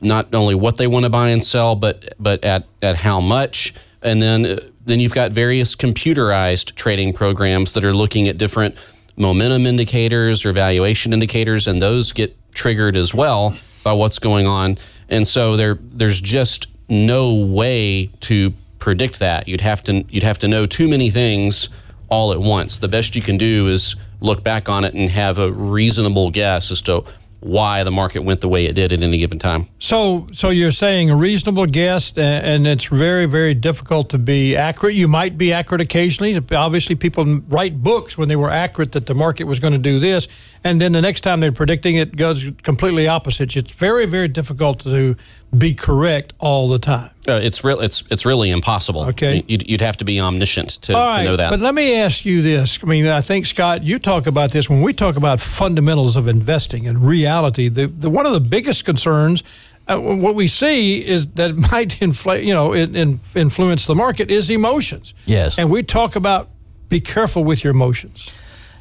not 0.00 0.32
only 0.32 0.54
what 0.54 0.76
they 0.76 0.86
want 0.86 1.04
to 1.04 1.10
buy 1.10 1.30
and 1.30 1.42
sell, 1.42 1.74
but 1.74 2.14
but 2.20 2.44
at, 2.44 2.66
at 2.82 2.96
how 2.96 3.20
much, 3.20 3.74
and 4.02 4.22
then 4.22 4.46
uh, 4.46 4.60
then 4.84 5.00
you've 5.00 5.14
got 5.14 5.32
various 5.32 5.74
computerized 5.74 6.74
trading 6.74 7.12
programs 7.12 7.72
that 7.72 7.84
are 7.84 7.92
looking 7.92 8.28
at 8.28 8.38
different 8.38 8.76
momentum 9.16 9.66
indicators 9.66 10.44
or 10.44 10.52
valuation 10.52 11.12
indicators, 11.12 11.66
and 11.66 11.82
those 11.82 12.12
get 12.12 12.36
triggered 12.54 12.96
as 12.96 13.14
well 13.14 13.56
by 13.82 13.92
what's 13.92 14.18
going 14.18 14.46
on. 14.46 14.78
And 15.08 15.26
so 15.26 15.56
there 15.56 15.78
there's 15.80 16.20
just 16.20 16.68
no 16.88 17.34
way 17.34 18.10
to 18.20 18.52
predict 18.78 19.18
that. 19.20 19.48
You'd 19.48 19.62
have 19.62 19.82
to 19.84 20.04
you'd 20.08 20.22
have 20.22 20.38
to 20.40 20.48
know 20.48 20.66
too 20.66 20.88
many 20.88 21.10
things 21.10 21.68
all 22.08 22.32
at 22.32 22.40
once. 22.40 22.78
The 22.78 22.88
best 22.88 23.16
you 23.16 23.22
can 23.22 23.36
do 23.36 23.68
is 23.68 23.96
look 24.20 24.42
back 24.42 24.68
on 24.68 24.84
it 24.84 24.94
and 24.94 25.10
have 25.10 25.38
a 25.38 25.50
reasonable 25.50 26.30
guess 26.30 26.70
as 26.70 26.82
to 26.82 27.04
why 27.44 27.84
the 27.84 27.90
market 27.90 28.24
went 28.24 28.40
the 28.40 28.48
way 28.48 28.64
it 28.64 28.72
did 28.72 28.90
at 28.90 29.02
any 29.02 29.18
given 29.18 29.38
time. 29.38 29.68
So, 29.78 30.26
so 30.32 30.48
you're 30.48 30.70
saying 30.70 31.10
a 31.10 31.16
reasonable 31.16 31.66
guess, 31.66 32.16
and 32.16 32.66
it's 32.66 32.86
very, 32.86 33.26
very 33.26 33.52
difficult 33.52 34.08
to 34.10 34.18
be 34.18 34.56
accurate. 34.56 34.94
You 34.94 35.08
might 35.08 35.36
be 35.36 35.52
accurate 35.52 35.82
occasionally. 35.82 36.40
Obviously, 36.52 36.94
people 36.94 37.42
write 37.48 37.82
books 37.82 38.16
when 38.16 38.28
they 38.28 38.36
were 38.36 38.48
accurate 38.48 38.92
that 38.92 39.04
the 39.04 39.14
market 39.14 39.44
was 39.44 39.60
going 39.60 39.74
to 39.74 39.78
do 39.78 40.00
this, 40.00 40.26
and 40.64 40.80
then 40.80 40.92
the 40.92 41.02
next 41.02 41.20
time 41.20 41.40
they're 41.40 41.52
predicting 41.52 41.96
it 41.96 42.16
goes 42.16 42.50
completely 42.62 43.08
opposite. 43.08 43.54
It's 43.54 43.72
very, 43.72 44.06
very 44.06 44.28
difficult 44.28 44.80
to 44.80 45.14
be 45.58 45.74
correct 45.74 46.32
all 46.38 46.68
the 46.68 46.78
time. 46.78 47.10
Uh, 47.28 47.40
it's 47.42 47.64
real. 47.64 47.80
It's 47.80 48.02
it's 48.10 48.26
really 48.26 48.50
impossible. 48.50 49.04
Okay, 49.06 49.44
you'd, 49.46 49.68
you'd 49.68 49.80
have 49.80 49.96
to 49.98 50.04
be 50.04 50.20
omniscient 50.20 50.70
to, 50.82 50.92
to, 50.92 51.24
know 51.24 51.36
that. 51.36 51.50
But 51.50 51.60
let 51.60 51.74
me 51.74 51.96
ask 51.96 52.24
you 52.24 52.42
this. 52.42 52.82
I 52.82 52.86
mean, 52.86 53.06
I 53.06 53.20
think 53.20 53.46
Scott, 53.46 53.82
you 53.82 53.98
talk 53.98 54.26
about 54.26 54.50
this 54.50 54.68
when 54.68 54.82
we 54.82 54.92
talk 54.92 55.16
about 55.16 55.40
fundamentals 55.40 56.16
of 56.16 56.28
investing 56.28 56.86
and 56.86 56.98
reality. 57.00 57.68
The, 57.68 57.86
the 57.86 58.10
one 58.10 58.26
of 58.26 58.32
the 58.32 58.40
biggest 58.40 58.84
concerns. 58.84 59.42
Uh, 59.86 59.98
what 59.98 60.34
we 60.34 60.48
see 60.48 61.06
is 61.06 61.28
that 61.34 61.50
it 61.50 61.58
might 61.72 62.00
inflate, 62.00 62.42
you 62.42 62.54
know, 62.54 62.72
in, 62.72 62.96
in, 62.96 63.18
influence 63.36 63.86
the 63.86 63.94
market 63.94 64.30
is 64.30 64.48
emotions. 64.48 65.12
Yes, 65.26 65.58
and 65.58 65.70
we 65.70 65.82
talk 65.82 66.16
about 66.16 66.48
be 66.88 67.00
careful 67.00 67.44
with 67.44 67.64
your 67.64 67.72
emotions. 67.72 68.34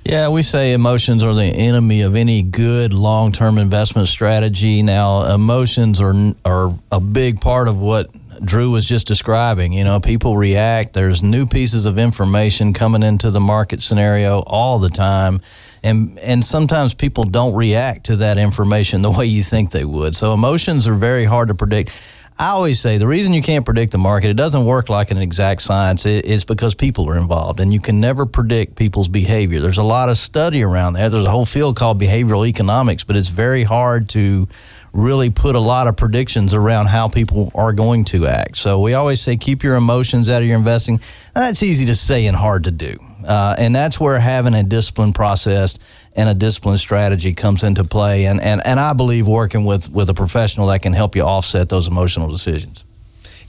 Yeah, 0.06 0.30
we 0.30 0.44
say 0.44 0.74
emotions 0.74 1.24
are 1.24 1.34
the 1.34 1.46
enemy 1.46 2.02
of 2.02 2.16
any 2.16 2.44
good 2.44 2.94
long-term 2.94 3.58
investment 3.58 4.10
strategy. 4.10 4.84
Now, 4.84 5.34
emotions 5.34 6.02
are 6.02 6.14
are 6.44 6.78
a 6.92 7.00
big 7.00 7.40
part 7.40 7.70
of 7.70 7.80
what 7.80 8.10
Drew 8.44 8.72
was 8.72 8.86
just 8.86 9.08
describing. 9.08 9.72
You 9.72 9.86
know, 9.86 10.02
people 10.02 10.36
react. 10.36 10.94
There's 10.94 11.24
new 11.24 11.46
pieces 11.46 11.86
of 11.86 11.98
information 11.98 12.74
coming 12.74 13.02
into 13.02 13.32
the 13.32 13.40
market 13.40 13.82
scenario 13.82 14.40
all 14.40 14.80
the 14.80 14.90
time. 14.90 15.40
And, 15.84 16.18
and 16.20 16.44
sometimes 16.44 16.94
people 16.94 17.26
don't 17.26 17.54
react 17.56 18.06
to 18.06 18.18
that 18.18 18.38
information 18.38 19.02
the 19.02 19.12
way 19.18 19.26
you 19.26 19.44
think 19.44 19.72
they 19.72 19.86
would. 19.86 20.16
So 20.16 20.34
emotions 20.34 20.88
are 20.88 20.96
very 20.96 21.26
hard 21.26 21.50
to 21.50 21.56
predict. 21.56 21.92
I 22.38 22.50
always 22.50 22.80
say 22.80 22.98
the 22.98 23.08
reason 23.08 23.32
you 23.32 23.42
can't 23.42 23.64
predict 23.64 23.92
the 23.92 23.98
market, 23.98 24.30
it 24.30 24.36
doesn't 24.36 24.66
work 24.66 24.90
like 24.90 25.12
an 25.12 25.18
exact 25.18 25.62
science, 25.62 26.06
is 26.06 26.46
because 26.46 26.74
people 26.74 27.08
are 27.10 27.18
involved 27.18 27.60
and 27.60 27.72
you 27.72 27.80
can 27.80 28.00
never 28.00 28.26
predict 28.26 28.76
people's 28.76 29.08
behavior. 29.08 29.60
There's 29.60 29.78
a 29.78 29.84
lot 29.84 30.10
of 30.10 30.18
study 30.18 30.64
around 30.64 30.94
that. 30.94 31.10
There's 31.10 31.26
a 31.26 31.32
whole 31.32 31.46
field 31.46 31.76
called 31.76 32.02
behavioral 32.02 32.48
economics, 32.48 33.04
but 33.04 33.16
it's 33.16 33.30
very 33.30 33.64
hard 33.64 34.10
to 34.10 34.48
really 34.94 35.30
put 35.30 35.56
a 35.56 35.60
lot 35.60 35.88
of 35.88 35.96
predictions 35.96 36.54
around 36.54 36.88
how 36.88 37.08
people 37.08 37.52
are 37.56 37.74
going 37.74 38.06
to 38.06 38.28
act. 38.28 38.58
So 38.58 38.80
we 38.80 38.94
always 38.94 39.22
say 39.22 39.38
keep 39.38 39.64
your 39.64 39.76
emotions 39.76 40.30
out 40.30 40.42
of 40.42 40.48
your 40.48 40.58
investing. 40.58 41.00
That's 41.34 41.64
easy 41.64 41.86
to 41.88 41.96
say 41.96 42.26
and 42.26 42.36
hard 42.36 42.66
to 42.66 42.72
do. 42.72 42.98
Uh, 43.26 43.56
and 43.58 43.76
that's 43.76 44.00
where 44.00 44.20
having 44.20 44.54
a 44.54 44.64
disciplined 44.64 45.16
process 45.16 45.78
and 46.16 46.30
a 46.30 46.34
disciplined 46.34 46.80
strategy 46.80 47.34
comes 47.34 47.64
into 47.64 47.84
play. 47.84 48.26
And, 48.26 48.42
and, 48.42 48.62
and 48.66 48.80
I 48.80 48.94
believe 48.94 49.28
working 49.28 49.66
with, 49.66 49.90
with 49.92 50.10
a 50.10 50.14
professional 50.14 50.68
that 50.68 50.82
can 50.82 50.94
help 50.94 51.16
you 51.16 51.24
offset 51.24 51.70
those 51.70 51.88
emotional 51.88 52.28
decisions. 52.28 52.84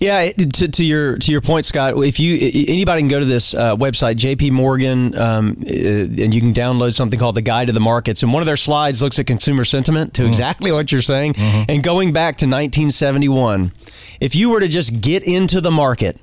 Yeah, 0.01 0.33
to, 0.33 0.69
to, 0.69 0.85
your 0.85 1.19
to 1.19 1.33
your 1.33 1.41
point, 1.41 1.67
Scott. 1.67 1.95
If 1.97 2.19
you 2.19 2.35
anybody 2.69 3.01
can 3.03 3.09
go 3.09 3.21
to 3.21 3.25
this 3.25 3.55
uh, 3.55 3.77
website, 3.77 4.17
J.P. 4.17 4.51
Morgan, 4.51 5.17
um, 5.17 5.57
uh, 5.67 5.73
and 5.73 6.35
you 6.35 6.41
can 6.41 6.53
download 6.53 6.95
something 6.95 7.19
called 7.19 7.37
the 7.37 7.43
Guide 7.43 7.69
to 7.69 7.73
the 7.73 7.81
Markets. 7.81 8.23
And 8.23 8.33
one 8.33 8.43
of 8.43 8.47
their 8.47 8.57
slides 8.57 9.03
looks 9.03 9.19
at 9.19 9.27
consumer 9.27 9.65
sentiment 9.65 10.15
to 10.15 10.23
mm-hmm. 10.23 10.29
exactly 10.29 10.73
what 10.73 10.91
you're 10.91 11.01
saying. 11.01 11.35
Mm-hmm. 11.35 11.71
And 11.71 11.83
going 11.83 12.13
back 12.13 12.37
to 12.39 12.47
1971, 12.47 13.73
if 14.21 14.35
you 14.35 14.51
were 14.51 14.61
to 14.61 14.69
just 14.69 15.01
get 15.01 15.23
into 15.25 15.61
the 15.61 15.71
market 15.71 16.19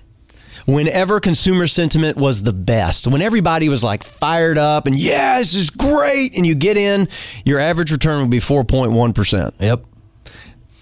whenever 0.66 1.20
consumer 1.20 1.68
sentiment 1.68 2.18
was 2.18 2.44
the 2.44 2.54
best, 2.54 3.08
when 3.08 3.22
everybody 3.22 3.70
was 3.70 3.84
like 3.84 4.04
fired 4.04 4.58
up 4.58 4.88
and 4.88 4.98
yeah, 4.98 5.40
this 5.40 5.56
is 5.56 5.70
great, 5.70 6.36
and 6.36 6.46
you 6.46 6.56
get 6.56 6.78
in, 6.78 7.08
your 7.46 7.60
average 7.60 7.92
return 7.92 8.22
would 8.22 8.30
be 8.32 8.40
4.1%. 8.40 9.54
Yep. 9.60 9.86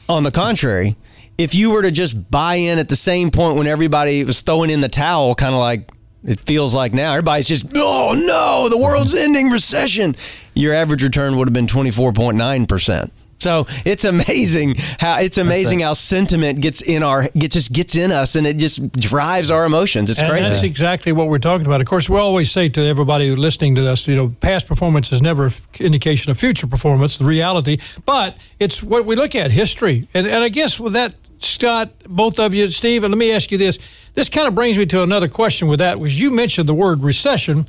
On 0.08 0.24
the 0.24 0.32
contrary, 0.32 0.96
if 1.38 1.56
you 1.56 1.70
were 1.70 1.82
to 1.82 1.92
just 1.92 2.30
buy 2.30 2.56
in 2.56 2.80
at 2.80 2.89
the 2.89 2.96
same 2.96 3.32
point 3.32 3.56
when 3.58 3.68
everybody 3.68 4.24
was 4.24 4.42
throwing 4.42 4.70
in 4.70 4.82
the 4.82 4.89
towel, 4.89 5.36
kind 5.36 5.54
of 5.54 5.60
like 5.60 5.89
it 6.26 6.39
feels 6.42 6.76
like 6.76 6.94
now, 6.94 7.12
everybody's 7.13 7.48
just, 7.48 7.65
oh 7.76 8.13
no, 8.13 8.68
the 8.70 8.78
world's 8.78 9.15
ending 9.15 9.50
recession, 9.50 10.15
your 10.54 10.74
average 10.74 11.02
return 11.02 11.38
would 11.38 11.48
have 11.48 11.54
been 11.54 11.68
24.9%. 11.68 13.12
So 13.39 13.67
it's 13.86 14.04
amazing 14.04 14.75
how 14.99 15.19
it's 15.19 15.38
amazing 15.38 15.80
how 15.80 15.93
sentiment 15.93 16.60
gets 16.60 16.82
in 16.82 17.04
our 17.04 17.30
get 17.30 17.52
just 17.52 17.71
gets 17.71 17.95
in 17.95 18.12
us 18.12 18.36
and 18.36 18.45
it 18.45 18.58
just 18.58 18.91
drives 18.91 19.49
our 19.49 19.65
emotions. 19.65 20.10
It's 20.10 20.19
and 20.19 20.30
crazy. 20.30 20.43
That's 20.43 20.63
exactly 20.63 21.13
what 21.13 21.30
we're 21.30 21.39
talking 21.39 21.65
about. 21.65 21.80
Of 21.80 21.88
course, 21.88 22.10
we 22.10 22.17
always 22.17 22.52
say 22.52 22.67
to 22.69 22.82
everybody 22.82 23.34
listening 23.34 23.75
to 23.75 23.89
us, 23.89 24.08
you 24.08 24.15
know, 24.15 24.30
past 24.41 24.67
performance 24.67 25.13
is 25.13 25.21
never 25.21 25.45
an 25.45 25.52
indication 25.80 26.32
of 26.32 26.38
future 26.38 26.67
performance, 26.67 27.17
the 27.17 27.25
reality, 27.25 27.78
but 28.06 28.38
it's 28.60 28.84
what 28.84 29.06
we 29.06 29.15
look 29.15 29.36
at, 29.36 29.52
history. 29.52 30.08
And 30.13 30.28
and 30.28 30.43
I 30.43 30.49
guess 30.49 30.78
with 30.78 30.93
that, 30.93 31.15
Scott, 31.39 31.93
both 32.10 32.39
of 32.39 32.54
you, 32.54 32.67
Steve, 32.67 33.06
and 33.06 33.13
let 33.13 33.17
me 33.17 33.32
ask 33.32 33.52
you 33.52 33.58
this. 33.58 33.78
This 34.15 34.28
kind 34.28 34.49
of 34.49 34.56
brings 34.56 34.78
me 34.78 34.86
to 34.88 35.02
another 35.02 35.30
question 35.30 35.69
with 35.69 35.80
that, 35.80 35.97
was 35.97 36.19
you 36.19 36.30
mentioned 36.32 36.67
the 36.67 36.73
word 36.73 37.04
recession. 37.04 37.65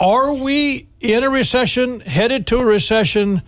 Are 0.00 0.34
we 0.34 0.86
in 1.00 1.24
a 1.24 1.30
recession, 1.30 2.00
headed 2.00 2.46
to 2.48 2.58
a 2.58 2.64
recession? 2.64 3.40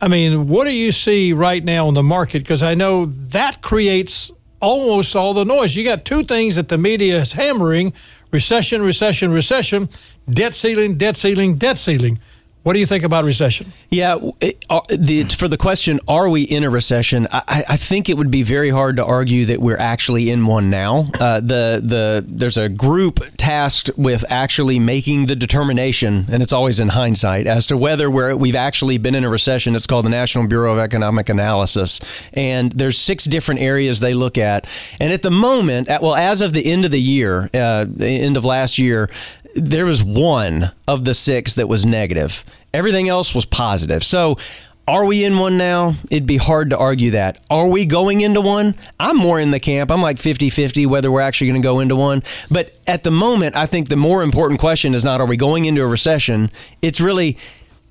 I 0.00 0.08
mean, 0.08 0.48
what 0.48 0.64
do 0.64 0.72
you 0.72 0.92
see 0.92 1.32
right 1.34 1.62
now 1.62 1.88
in 1.88 1.94
the 1.94 2.02
market? 2.02 2.38
Because 2.38 2.62
I 2.62 2.74
know 2.74 3.04
that 3.04 3.60
creates 3.60 4.32
almost 4.60 5.14
all 5.14 5.34
the 5.34 5.44
noise. 5.44 5.76
You 5.76 5.84
got 5.84 6.04
two 6.06 6.22
things 6.22 6.56
that 6.56 6.68
the 6.68 6.78
media 6.78 7.18
is 7.18 7.34
hammering 7.34 7.92
recession, 8.30 8.80
recession, 8.82 9.30
recession, 9.30 9.88
debt 10.28 10.54
ceiling, 10.54 10.96
debt 10.96 11.16
ceiling, 11.16 11.56
debt 11.56 11.76
ceiling. 11.76 12.18
What 12.62 12.74
do 12.74 12.78
you 12.78 12.84
think 12.84 13.04
about 13.04 13.24
recession? 13.24 13.72
Yeah, 13.88 14.18
it, 14.38 14.62
uh, 14.68 14.80
the, 14.90 15.24
for 15.24 15.48
the 15.48 15.56
question, 15.56 15.98
are 16.06 16.28
we 16.28 16.42
in 16.42 16.62
a 16.62 16.68
recession? 16.68 17.26
I, 17.32 17.64
I, 17.66 17.76
think 17.78 18.10
it 18.10 18.18
would 18.18 18.30
be 18.30 18.42
very 18.42 18.68
hard 18.68 18.96
to 18.96 19.04
argue 19.04 19.46
that 19.46 19.60
we're 19.60 19.78
actually 19.78 20.28
in 20.28 20.44
one 20.44 20.68
now. 20.68 21.06
Uh, 21.18 21.40
the 21.40 21.80
the 21.82 22.22
there's 22.28 22.58
a 22.58 22.68
group 22.68 23.20
tasked 23.38 23.90
with 23.96 24.26
actually 24.28 24.78
making 24.78 25.24
the 25.24 25.34
determination, 25.34 26.26
and 26.30 26.42
it's 26.42 26.52
always 26.52 26.80
in 26.80 26.88
hindsight 26.88 27.46
as 27.46 27.66
to 27.68 27.78
whether 27.78 28.10
we're 28.10 28.36
we've 28.36 28.54
actually 28.54 28.98
been 28.98 29.14
in 29.14 29.24
a 29.24 29.30
recession. 29.30 29.74
It's 29.74 29.86
called 29.86 30.04
the 30.04 30.10
National 30.10 30.46
Bureau 30.46 30.74
of 30.74 30.78
Economic 30.78 31.30
Analysis, 31.30 31.98
and 32.34 32.72
there's 32.72 32.98
six 32.98 33.24
different 33.24 33.62
areas 33.62 34.00
they 34.00 34.12
look 34.12 34.36
at. 34.36 34.68
And 35.00 35.14
at 35.14 35.22
the 35.22 35.30
moment, 35.30 35.88
at, 35.88 36.02
well, 36.02 36.14
as 36.14 36.42
of 36.42 36.52
the 36.52 36.70
end 36.70 36.84
of 36.84 36.90
the 36.90 37.00
year, 37.00 37.48
uh, 37.54 37.86
the 37.88 38.06
end 38.06 38.36
of 38.36 38.44
last 38.44 38.76
year, 38.76 39.08
there 39.54 39.86
was 39.86 40.02
one 40.02 40.72
of 40.86 41.04
the 41.04 41.14
six 41.14 41.54
that 41.54 41.68
was 41.68 41.86
negative. 41.86 42.44
Everything 42.72 43.08
else 43.08 43.34
was 43.34 43.46
positive. 43.46 44.04
So, 44.04 44.38
are 44.88 45.04
we 45.04 45.24
in 45.24 45.38
one 45.38 45.56
now? 45.56 45.94
It'd 46.10 46.26
be 46.26 46.36
hard 46.36 46.70
to 46.70 46.78
argue 46.78 47.12
that. 47.12 47.40
Are 47.48 47.68
we 47.68 47.86
going 47.86 48.22
into 48.22 48.40
one? 48.40 48.74
I'm 48.98 49.16
more 49.16 49.38
in 49.38 49.52
the 49.52 49.60
camp. 49.60 49.88
I'm 49.90 50.02
like 50.02 50.18
50 50.18 50.50
50 50.50 50.84
whether 50.86 51.12
we're 51.12 51.20
actually 51.20 51.46
going 51.48 51.62
to 51.62 51.66
go 51.66 51.78
into 51.78 51.94
one. 51.94 52.24
But 52.50 52.74
at 52.88 53.04
the 53.04 53.12
moment, 53.12 53.54
I 53.54 53.66
think 53.66 53.88
the 53.88 53.96
more 53.96 54.24
important 54.24 54.58
question 54.58 54.94
is 54.94 55.04
not 55.04 55.20
are 55.20 55.26
we 55.26 55.36
going 55.36 55.64
into 55.64 55.82
a 55.82 55.86
recession? 55.86 56.50
It's 56.82 57.00
really, 57.00 57.38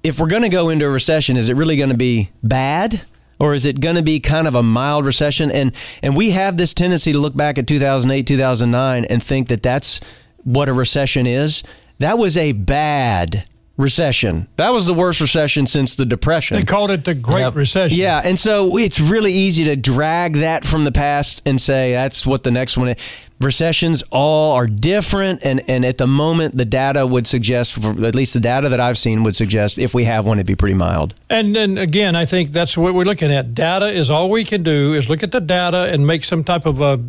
if 0.04 0.20
we're 0.20 0.28
going 0.28 0.42
to 0.42 0.50
go 0.50 0.68
into 0.68 0.86
a 0.86 0.90
recession, 0.90 1.38
is 1.38 1.48
it 1.48 1.56
really 1.56 1.78
going 1.78 1.92
to 1.92 1.98
be 1.98 2.32
bad? 2.44 3.02
Or 3.40 3.54
is 3.54 3.66
it 3.66 3.80
going 3.80 3.96
to 3.96 4.04
be 4.04 4.20
kind 4.20 4.46
of 4.46 4.56
a 4.56 4.64
mild 4.64 5.06
recession? 5.06 5.50
And 5.52 5.74
and 6.04 6.18
we 6.18 6.32
have 6.32 6.58
this 6.58 6.74
tendency 6.74 7.14
to 7.14 7.18
look 7.18 7.36
back 7.36 7.58
at 7.58 7.66
2008, 7.66 8.28
2009 8.28 9.06
and 9.06 9.24
think 9.24 9.48
that 9.48 9.64
that's 9.64 10.02
what 10.44 10.70
a 10.70 10.74
recession 10.74 11.26
is. 11.26 11.64
That 12.00 12.18
was 12.18 12.38
a 12.38 12.54
bad 12.54 13.46
recession. 13.78 14.48
That 14.58 14.72
was 14.72 14.86
the 14.86 14.94
worst 14.94 15.22
recession 15.22 15.66
since 15.66 15.96
the 15.96 16.06
Depression. 16.06 16.58
They 16.58 16.64
called 16.64 16.92
it 16.92 17.06
the 17.06 17.16
Great 17.16 17.42
Yep. 17.42 17.56
Recession. 17.56 17.98
Yeah, 17.98 18.22
and 18.24 18.38
so 18.38 18.78
it's 18.78 19.00
really 19.00 19.32
easy 19.34 19.64
to 19.66 19.76
drag 19.76 20.34
that 20.38 20.66
from 20.66 20.84
the 20.84 20.92
past 20.92 21.42
and 21.46 21.62
say 21.62 21.94
that's 21.94 22.28
what 22.28 22.44
the 22.44 22.52
next 22.52 22.78
one 22.78 22.90
is. 22.90 22.96
Recessions 23.40 24.04
all 24.12 24.52
are 24.54 24.68
different, 24.68 25.46
and, 25.46 25.64
and 25.70 25.86
at 25.86 25.98
the 25.98 26.08
moment, 26.08 26.58
the 26.58 26.66
data 26.66 27.08
would 27.08 27.26
suggest, 27.26 27.78
at 27.78 28.14
least 28.14 28.34
the 28.34 28.42
data 28.42 28.68
that 28.68 28.82
I've 28.82 28.98
seen, 28.98 29.24
would 29.24 29.38
suggest 29.38 29.80
if 29.80 29.94
we 29.94 30.04
have 30.04 30.26
one, 30.26 30.40
it'd 30.40 30.46
be 30.46 30.58
pretty 30.58 30.74
mild. 30.76 31.16
And 31.30 31.56
then 31.56 31.78
again, 31.78 32.18
I 32.18 32.26
think 32.26 32.52
that's 32.52 32.78
what 32.78 32.94
we're 32.94 33.06
looking 33.06 33.32
at. 33.32 33.56
Data 33.56 33.86
is 33.86 34.12
all 34.12 34.30
we 34.30 34.44
can 34.44 34.62
do 34.62 34.94
is 34.94 35.10
look 35.10 35.24
at 35.24 35.32
the 35.32 35.40
data 35.40 35.90
and 35.90 36.06
make 36.06 36.26
some 36.26 36.44
type 36.44 36.66
of 36.66 36.82
a, 36.82 37.02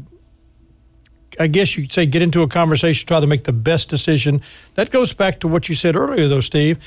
I 1.38 1.46
guess 1.46 1.76
you 1.76 1.84
could 1.84 1.92
say, 1.92 2.06
get 2.06 2.22
into 2.22 2.42
a 2.42 2.48
conversation, 2.48 3.06
try 3.06 3.20
to 3.20 3.26
make 3.26 3.44
the 3.44 3.52
best 3.52 3.88
decision. 3.88 4.42
That 4.74 4.90
goes 4.90 5.12
back 5.12 5.40
to 5.40 5.48
what 5.48 5.68
you 5.68 5.74
said 5.74 5.94
earlier, 5.96 6.26
though, 6.28 6.40
Steve. 6.40 6.78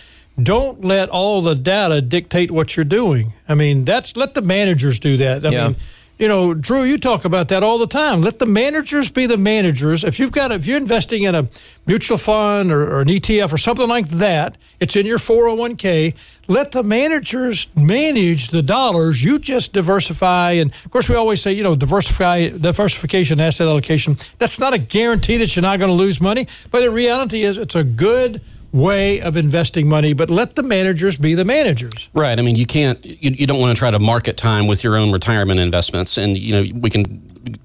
Don't 0.41 0.84
let 0.84 1.10
all 1.10 1.41
the 1.41 1.53
data 1.56 2.01
dictate 2.01 2.49
what 2.51 2.75
you're 2.75 2.84
doing. 2.84 3.34
I 3.47 3.53
mean, 3.56 3.86
that's 3.86 4.17
let 4.17 4.34
the 4.34 4.41
managers 4.41 4.99
do 4.99 5.15
that. 5.17 5.45
I 5.45 5.49
Yeah. 5.49 5.67
mean, 5.67 5.75
you 6.23 6.29
know, 6.29 6.53
Drew, 6.53 6.83
you 6.83 6.97
talk 6.97 7.25
about 7.25 7.49
that 7.49 7.63
all 7.63 7.77
the 7.77 7.86
time. 7.86 8.21
Let 8.21 8.39
the 8.39 8.45
managers 8.45 9.09
be 9.09 9.25
the 9.25 9.38
managers. 9.38 10.05
If 10.05 10.21
you've 10.21 10.31
got, 10.31 10.53
if 10.53 10.65
you're 10.65 10.77
investing 10.77 11.23
in 11.23 11.36
a 11.36 11.49
mutual 11.86 12.17
fund 12.17 12.71
or, 12.71 12.81
or 12.81 13.01
an 13.01 13.09
ETF 13.09 13.51
or 13.51 13.57
something 13.57 13.89
like 13.89 14.07
that, 14.07 14.57
it's 14.79 14.95
in 14.95 15.05
your 15.05 15.17
401k. 15.17 16.15
Let 16.47 16.71
the 16.71 16.81
managers 16.81 17.67
manage 17.75 18.51
the 18.51 18.62
dollars. 18.62 19.21
You 19.21 19.38
just 19.38 19.73
diversify. 19.73 20.51
And 20.51 20.71
of 20.71 20.91
course, 20.91 21.09
we 21.09 21.17
always 21.17 21.41
say, 21.41 21.51
you 21.51 21.62
know, 21.62 21.75
diversify, 21.75 22.51
diversification, 22.51 23.41
asset 23.41 23.67
allocation. 23.67 24.15
That's 24.38 24.62
not 24.62 24.73
a 24.73 24.77
guarantee 24.77 25.36
that 25.39 25.53
you're 25.57 25.63
not 25.63 25.77
going 25.79 25.89
to 25.89 25.93
lose 25.93 26.21
money, 26.21 26.47
but 26.71 26.79
the 26.79 26.89
reality 26.89 27.43
is, 27.43 27.57
it's 27.57 27.75
a 27.75 27.83
good 27.83 28.39
way 28.73 29.21
of 29.21 29.38
investing 29.38 29.88
money. 29.88 30.13
But 30.13 30.29
let 30.29 30.55
the 30.55 30.63
managers 30.63 31.15
be 31.15 31.36
the 31.36 31.45
managers. 31.45 32.09
Right. 32.13 32.38
I 32.38 32.41
mean, 32.41 32.57
you 32.57 32.65
can't. 32.65 33.03
You, 33.05 33.31
you 33.31 33.47
don't 33.47 33.62
want 33.62 33.75
to 33.75 33.79
try 33.79 33.91
to 33.91 33.99
market 33.99 34.36
time 34.36 34.67
with 34.67 34.83
your 34.83 34.97
own 34.97 35.13
retirement 35.13 35.62
investments, 35.62 36.17
and 36.17 36.38
you 36.38 36.51
know 36.53 36.79
we 36.79 36.89
can 36.89 37.05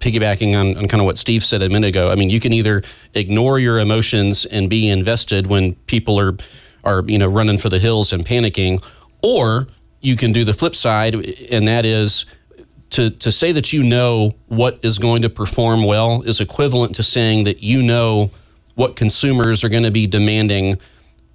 piggybacking 0.01 0.59
on, 0.59 0.77
on 0.77 0.89
kind 0.89 1.01
of 1.01 1.07
what 1.07 1.19
Steve 1.19 1.43
said 1.43 1.63
a 1.63 1.69
minute 1.69 1.89
ago. 1.89 2.11
I 2.11 2.15
mean, 2.15 2.31
you 2.31 2.41
can 2.41 2.53
either 2.53 2.83
ignore 3.15 3.59
your 3.59 3.79
emotions 3.79 4.45
and 4.45 4.69
be 4.69 4.89
invested 4.89 5.49
when 5.49 5.75
people 5.87 6.21
are 6.21 6.37
are 6.85 7.03
you 7.07 7.19
know 7.19 7.29
running 7.29 7.59
for 7.59 7.69
the 7.69 7.79
hills 7.79 8.13
and 8.13 8.25
panicking, 8.25 8.85
or 9.23 9.67
you 10.01 10.17
can 10.17 10.31
do 10.31 10.45
the 10.45 10.55
flip 10.55 10.77
side, 10.77 11.15
and 11.51 11.67
that 11.67 11.85
is 11.85 12.27
to, 12.91 13.11
to 13.11 13.31
say 13.31 13.53
that 13.53 13.73
you 13.73 13.83
know 13.83 14.35
what 14.47 14.79
is 14.83 14.99
going 14.99 15.23
to 15.23 15.29
perform 15.29 15.85
well 15.85 16.23
is 16.23 16.41
equivalent 16.41 16.95
to 16.97 17.03
saying 17.03 17.45
that 17.45 17.63
you 17.63 17.83
know 17.83 18.31
what 18.77 18.97
consumers 18.97 19.65
are 19.65 19.69
going 19.69 19.83
to 19.83 19.91
be 19.91 20.07
demanding 20.07 20.79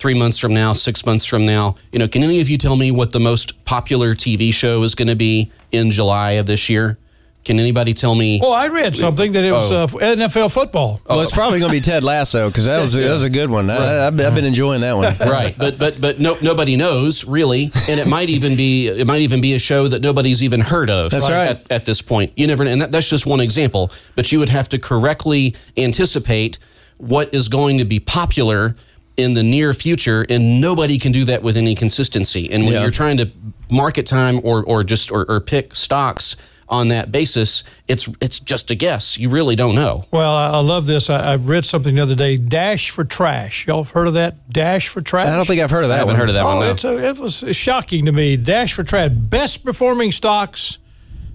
three 0.04 0.14
months 0.14 0.38
from 0.38 0.54
now, 0.54 0.74
six 0.74 1.06
months 1.06 1.24
from 1.26 1.46
now. 1.46 1.78
You 1.94 2.00
know, 2.00 2.10
can 2.10 2.24
any 2.24 2.42
of 2.42 2.50
you 2.50 2.58
tell 2.58 2.76
me 2.76 2.92
what 2.92 3.12
the 3.14 3.22
most 3.22 3.64
popular 3.64 4.14
TV 4.16 4.54
show 4.54 4.84
is 4.84 4.96
going 4.96 5.08
to 5.08 5.16
be 5.16 5.50
in 5.72 5.92
July 5.92 6.32
of 6.32 6.46
this 6.46 6.70
year? 6.70 6.98
Can 7.46 7.58
anybody 7.58 7.94
tell 7.94 8.14
me? 8.14 8.40
Well, 8.42 8.52
I 8.52 8.68
read 8.68 8.98
something 8.98 9.32
that 9.32 9.46
it 9.46 9.54
was 9.54 9.72
Oh. 9.72 9.84
uh, 9.86 9.88
NFL 9.88 10.54
football. 10.54 11.00
Well, 11.10 11.22
it's 11.22 11.32
probably 11.32 11.60
going 11.60 11.72
to 11.72 11.78
be 11.78 11.80
Ted 11.82 12.04
Lasso 12.04 12.50
because 12.50 12.66
that 12.66 12.82
was 12.82 12.92
that 12.94 13.10
was 13.12 13.24
a 13.24 13.30
good 13.30 13.50
one. 13.50 13.70
I, 13.70 14.08
I've, 14.08 14.20
I've 14.20 14.36
been 14.36 14.44
enjoying 14.44 14.82
that 14.82 14.98
one. 14.98 15.14
right 15.22 15.56
but 15.58 15.80
but 15.80 16.02
but 16.02 16.20
no, 16.20 16.38
nobody 16.42 16.76
knows 16.76 17.26
really 17.26 17.72
and 17.90 17.98
it 17.98 18.08
might 18.08 18.30
even 18.30 18.58
be 18.58 18.88
it 18.90 19.08
might 19.08 19.22
even 19.22 19.40
be 19.40 19.54
a 19.54 19.60
show 19.60 19.88
that 19.88 20.02
nobody's 20.02 20.44
even 20.44 20.60
heard 20.60 20.90
of 20.90 21.12
That's 21.12 21.30
right. 21.30 21.50
at, 21.50 21.72
at 21.72 21.86
this 21.86 22.02
point 22.02 22.34
you 22.36 22.48
never 22.48 22.66
and 22.66 22.82
that, 22.82 22.92
that's 22.92 23.10
just 23.10 23.26
one 23.26 23.40
example 23.40 23.90
but 24.16 24.32
you 24.34 24.40
would 24.40 24.50
have 24.50 24.68
to 24.70 24.78
correctly 24.78 25.54
anticipate 25.78 26.60
what 26.98 27.34
is 27.34 27.50
going 27.50 27.78
to 27.80 27.86
be 27.86 28.00
popular 28.00 28.76
in 29.18 29.34
the 29.34 29.44
near 29.44 29.74
future 29.74 30.26
and 30.30 30.60
nobody 30.60 30.98
can 30.98 31.12
do 31.12 31.24
that 31.26 31.44
with 31.44 31.56
any 31.58 31.76
consistency 31.76 32.52
and 32.52 32.64
when 32.64 32.74
Yeah. 32.74 32.82
you're 32.82 32.92
trying 32.92 33.18
to 33.18 33.30
market 33.70 34.06
time 34.06 34.40
or 34.44 34.64
or 34.64 34.84
just 34.84 35.12
or, 35.12 35.26
or 35.30 35.40
pick 35.40 35.76
stocks 35.76 36.36
on 36.70 36.88
that 36.88 37.12
basis 37.12 37.64
it's 37.88 38.10
it's 38.22 38.40
just 38.40 38.72
a 38.72 38.76
guess 38.76 39.20
you 39.20 39.30
really 39.30 39.56
don't 39.56 39.76
know 39.76 40.06
Well, 40.12 40.34
I, 40.36 40.48
I 40.52 40.60
love 40.62 40.86
this. 40.88 41.10
I, 41.10 41.34
I 41.34 41.36
read 41.36 41.66
something 41.66 41.94
the 41.96 42.02
other 42.02 42.16
day. 42.16 42.36
Dash 42.38 42.90
for 42.90 43.04
trash. 43.04 43.68
Y'all 43.68 43.84
have 43.84 43.92
heard 43.94 44.08
of 44.08 44.14
that? 44.16 44.50
Dash 44.50 44.88
for 44.88 45.02
trash. 45.02 45.28
I 45.28 45.36
don't 45.36 45.46
think 45.46 45.62
I've 45.62 45.70
heard 45.70 45.84
of 45.84 45.90
that. 45.90 45.96
I 45.96 45.98
haven't 46.00 46.14
one. 46.14 46.20
heard 46.22 46.30
of 46.30 46.36
that 46.36 46.44
oh, 46.46 46.56
one 46.56 46.66
no. 46.66 46.72
it's 46.72 46.86
a, 46.86 47.10
it 47.10 47.20
was 47.20 47.44
shocking 47.56 48.06
to 48.06 48.12
me. 48.12 48.38
Dash 48.38 48.74
for 48.74 48.84
trash. 48.84 49.12
Best 49.12 49.64
performing 49.64 50.12
stocks 50.12 50.80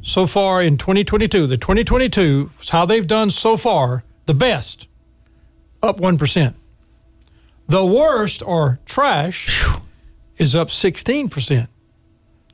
so 0.01 0.27
far 0.27 0.63
in 0.63 0.77
2022. 0.79 1.47
The 1.47 1.57
2022 1.57 2.51
is 2.61 2.71
how 2.71 2.87
they've 2.87 3.07
done 3.07 3.31
so 3.31 3.57
far. 3.57 4.03
The 4.27 4.35
best, 4.35 4.89
up 5.83 6.01
one 6.01 6.17
percent. 6.19 6.57
The 7.71 7.85
worst 7.85 8.43
or 8.43 8.81
trash 8.87 9.63
is 10.39 10.57
up 10.57 10.71
16 10.71 11.29
percent. 11.29 11.69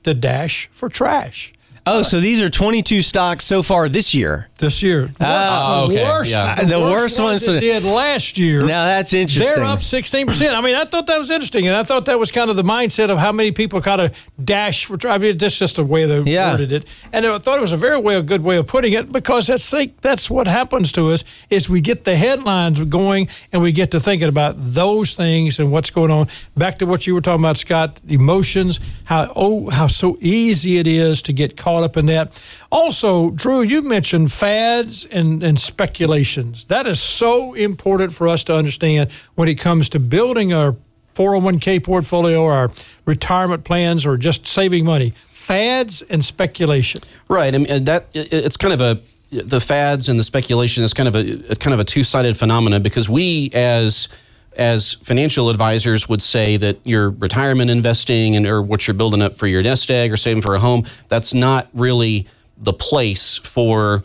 The 0.03 0.13
dash 0.13 0.69
for 0.73 0.89
trash. 0.89 1.54
Oh, 1.87 2.03
so 2.03 2.19
these 2.19 2.41
are 2.41 2.49
22 2.49 3.03
stocks 3.03 3.45
so 3.45 3.63
far 3.63 3.91
this 3.91 4.15
year. 4.15 4.49
this 4.57 4.83
year. 4.83 5.11
Ah, 5.21 5.85
the 5.87 5.93
okay, 5.93 6.03
worst, 6.05 6.31
yeah. 6.31 6.55
the, 6.55 6.67
The 6.67 6.79
worst, 6.81 6.91
worst 6.93 7.19
ones 7.19 7.31
ones 7.47 7.47
that 7.47 7.61
did 7.61 7.85
last 7.85 8.39
year. 8.39 8.61
Now 8.67 8.87
that's 8.87 9.13
interesting. 9.13 9.55
They're 9.55 9.65
up 9.65 9.81
16%. 9.81 10.55
I 10.55 10.61
mean, 10.63 10.75
I 10.77 10.85
thought 10.85 11.07
that 11.09 11.19
was 11.19 11.31
interesting. 11.31 11.67
And 11.67 11.77
I 11.77 11.83
thought 11.83 12.07
that 12.07 12.19
was 12.19 12.33
kind 12.33 12.49
of 12.49 12.57
the 12.57 12.63
mindset 12.63 13.11
of 13.11 13.19
how 13.19 13.33
many 13.33 13.53
people 13.53 13.83
kind 13.83 14.01
of 14.01 14.29
dash 14.43 14.87
for 14.87 14.97
I 15.07 15.19
mean, 15.19 15.37
that's 15.37 15.59
just 15.59 15.77
the 15.77 15.85
way 15.85 16.07
they 16.07 16.21
Yeah. 16.23 16.53
worded 16.53 16.73
it. 16.73 16.89
And 17.13 17.27
I 17.27 17.39
thought 17.39 17.59
it 17.59 17.61
was 17.63 17.73
a 17.73 17.77
very 17.77 18.01
way, 18.01 18.15
a 18.17 18.23
good 18.23 18.43
way 18.43 18.57
of 18.57 18.67
putting 18.67 18.95
it 18.95 19.13
because 19.13 19.47
that's 19.49 19.71
like, 19.73 20.01
that's 20.01 20.31
what 20.31 20.47
happens 20.47 20.91
to 20.93 21.11
us 21.11 21.23
is 21.51 21.69
we 21.69 21.83
get 21.83 22.05
the 22.05 22.17
headlines 22.17 22.81
going 22.85 23.29
and 23.53 23.61
we 23.61 23.73
get 23.73 23.91
to 23.91 24.01
thinking 24.01 24.29
about 24.29 24.55
those 24.57 25.15
things 25.15 25.59
and 25.61 25.71
what's 25.71 25.91
going 25.91 26.11
on. 26.11 26.29
Back 26.57 26.79
to 26.79 26.87
what 26.87 27.07
you 27.07 27.15
were 27.15 27.21
talking 27.21 27.45
about, 27.45 27.59
Scott, 27.59 28.01
emotions, 28.09 28.81
how, 29.05 29.31
oh, 29.37 29.69
how 29.69 29.87
so 29.89 30.17
easy 30.21 30.79
it 30.79 30.87
is 30.87 31.21
to 31.23 31.33
get 31.35 31.57
caught 31.59 31.74
up 31.83 31.97
in 31.97 32.07
that. 32.07 32.41
Also, 32.71 33.31
Drew, 33.31 33.63
you 33.63 33.83
mentioned 33.83 34.31
fads 34.31 35.07
and, 35.07 35.43
and 35.43 35.59
speculations. 35.59 36.67
That 36.67 36.87
is 36.87 37.01
so 37.01 37.55
important 37.55 38.13
for 38.13 38.29
us 38.29 38.45
to 38.45 38.57
understand 38.57 39.11
when 39.35 39.49
it 39.49 39.57
comes 39.57 39.89
to 39.91 39.99
building 39.99 40.53
our 40.53 40.77
401k 41.15 41.83
portfolio 41.83 42.43
or 42.43 42.53
our 42.53 42.71
retirement 43.05 43.65
plans 43.65 44.05
or 44.05 44.17
just 44.17 44.47
saving 44.47 44.85
money. 44.85 45.11
Fads 45.11 46.03
and 46.03 46.25
speculation. 46.25 47.03
Right. 47.29 47.55
I 47.55 47.59
mean, 47.59 47.71
and 47.71 47.87
that 47.87 48.07
it's 48.15 48.57
kind 48.57 48.73
of 48.73 48.81
a 48.81 49.01
the 49.31 49.61
fads 49.61 50.09
and 50.09 50.19
the 50.19 50.25
speculation 50.25 50.85
is 50.85 50.95
kind 50.95 51.09
of 51.09 51.15
a 51.17 51.57
kind 51.57 51.75
of 51.75 51.81
a 51.81 51.85
two 51.85 52.03
sided 52.03 52.37
phenomenon 52.37 52.83
because 52.83 53.09
we 53.11 53.51
as 53.53 54.09
as 54.57 54.95
financial 54.95 55.51
advisors 55.51 56.09
would 56.09 56.23
say 56.23 56.57
that 56.57 56.79
your 56.85 57.11
retirement 57.11 57.71
investing 57.71 58.37
and 58.37 58.47
or 58.47 58.63
what 58.63 58.87
you're 58.87 58.95
building 58.95 59.23
up 59.23 59.35
for 59.35 59.47
your 59.47 59.63
nest 59.63 59.91
egg 59.91 60.13
or 60.13 60.17
saving 60.17 60.43
for 60.43 60.55
a 60.55 60.61
home 60.61 60.85
that's 61.09 61.35
not 61.35 61.69
really 61.75 62.27
the 62.57 62.73
place 62.73 63.39
for 63.39 64.03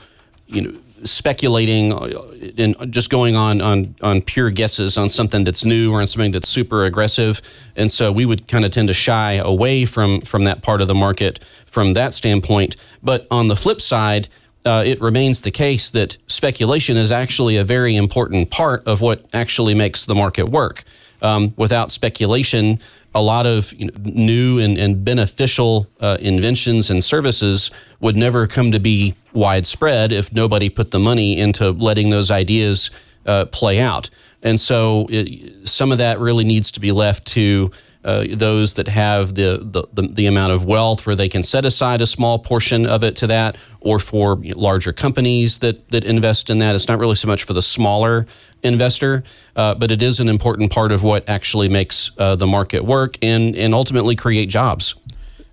you 0.48 0.62
know 0.62 0.74
speculating 1.06 1.94
uh, 1.94 2.24
and 2.58 2.92
just 2.92 3.10
going 3.10 3.36
on 3.36 3.62
on 3.62 3.96
on 4.02 4.22
pure 4.22 4.50
guesses 4.50 4.98
on 4.98 5.10
something 5.10 5.44
that's 5.44 5.64
new 5.66 5.94
or 5.94 6.02
on 6.02 6.08
something 6.08 6.32
that's 6.32 6.48
super 6.48 6.86
aggressive. 6.86 7.42
And 7.76 7.90
so 7.90 8.12
we 8.12 8.26
would 8.26 8.48
kind 8.48 8.66
of 8.66 8.72
tend 8.72 8.88
to 8.90 8.94
shy 8.94 9.34
away 9.34 9.86
from 9.86 10.22
from 10.22 10.44
that 10.46 10.62
part 10.62 10.82
of 10.82 10.88
the 10.88 10.96
market 10.96 11.44
from 11.66 11.94
that 11.94 12.14
standpoint. 12.14 12.76
But 13.02 13.28
on 13.32 13.48
the 13.48 13.56
flip 13.56 13.82
side 13.82 14.30
uh, 14.70 14.84
it 14.86 15.02
remains 15.02 15.42
the 15.42 15.50
case 15.50 15.90
that 15.90 16.16
speculation 16.28 16.96
is 16.96 17.12
actually 17.12 17.58
a 17.58 17.64
very 17.64 17.96
important 17.96 18.52
part 18.52 18.84
of 18.86 19.02
what 19.02 19.26
actually 19.34 19.74
makes 19.74 20.06
the 20.06 20.14
market 20.14 20.48
work 20.48 20.84
um, 21.24 21.52
without 21.58 21.92
speculation 21.92 22.80
a 23.16 23.22
lot 23.22 23.48
of 23.48 23.74
you 23.74 23.88
know, 23.88 23.94
new 24.04 24.60
and, 24.60 24.78
and 24.78 25.04
beneficial 25.04 25.88
uh, 26.00 26.18
inventions 26.20 26.92
and 26.92 27.04
services 27.04 27.72
would 28.00 28.16
never 28.16 28.46
come 28.46 28.72
to 28.72 28.80
be 28.80 29.16
widespread 29.34 30.12
if 30.12 30.32
nobody 30.32 30.70
put 30.70 30.92
the 30.92 31.00
money 31.00 31.40
into 31.40 31.72
letting 31.72 32.12
those 32.12 32.30
ideas 32.30 32.92
uh, 33.26 33.46
play 33.46 33.80
out. 33.80 34.12
And 34.44 34.60
so 34.60 35.08
it, 35.10 35.68
some 35.68 35.92
of 35.92 35.98
that 35.98 36.20
really 36.20 36.44
needs 36.44 36.70
to 36.74 36.80
be 36.80 36.92
left 36.92 37.26
to 37.30 37.72
uh, 38.04 38.26
those 38.32 38.76
that 38.76 38.88
have 38.88 39.36
the, 39.36 39.60
the, 39.92 40.02
the, 40.04 40.26
amount 40.26 40.54
of 40.54 40.64
wealth 40.64 41.06
where 41.06 41.18
they 41.18 41.28
can 41.28 41.44
set 41.44 41.66
aside 41.66 42.00
a 42.00 42.06
small 42.06 42.40
portion 42.40 42.86
of 42.86 43.04
it 43.04 43.16
to 43.18 43.28
that, 43.28 43.58
or 43.82 44.00
for 44.00 44.38
larger 44.38 44.94
companies 44.94 45.60
that, 45.60 45.90
that 45.92 46.06
invest 46.06 46.50
in 46.50 46.60
that. 46.60 46.76
It's 46.76 46.88
not 46.88 46.98
really 46.98 47.16
so 47.16 47.28
much 47.28 47.44
for 47.44 47.52
the 47.52 47.62
smaller 47.62 48.26
investor, 48.64 49.24
uh, 49.56 49.76
but 49.76 49.92
it 49.92 50.02
is 50.02 50.22
an 50.22 50.30
important 50.30 50.72
part 50.72 50.94
of 50.94 51.04
what 51.04 51.28
actually 51.28 51.68
makes 51.68 52.12
uh, 52.18 52.38
the 52.38 52.48
market 52.48 52.84
work 52.84 53.18
and, 53.22 53.54
and 53.56 53.74
ultimately 53.74 54.16
create 54.16 54.48
jobs. 54.48 54.96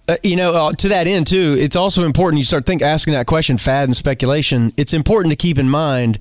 Uh, 0.08 0.16
you 0.22 0.36
know, 0.36 0.52
uh, 0.52 0.72
to 0.72 0.88
that 0.88 1.08
end 1.08 1.26
too, 1.26 1.56
it's 1.58 1.74
also 1.74 2.04
important 2.04 2.38
you 2.38 2.44
start 2.44 2.64
think 2.64 2.80
asking 2.80 3.14
that 3.14 3.26
question, 3.26 3.58
fad 3.58 3.88
and 3.88 3.96
speculation. 3.96 4.72
It's 4.76 4.94
important 4.94 5.32
to 5.32 5.36
keep 5.36 5.58
in 5.58 5.68
mind 5.68 6.20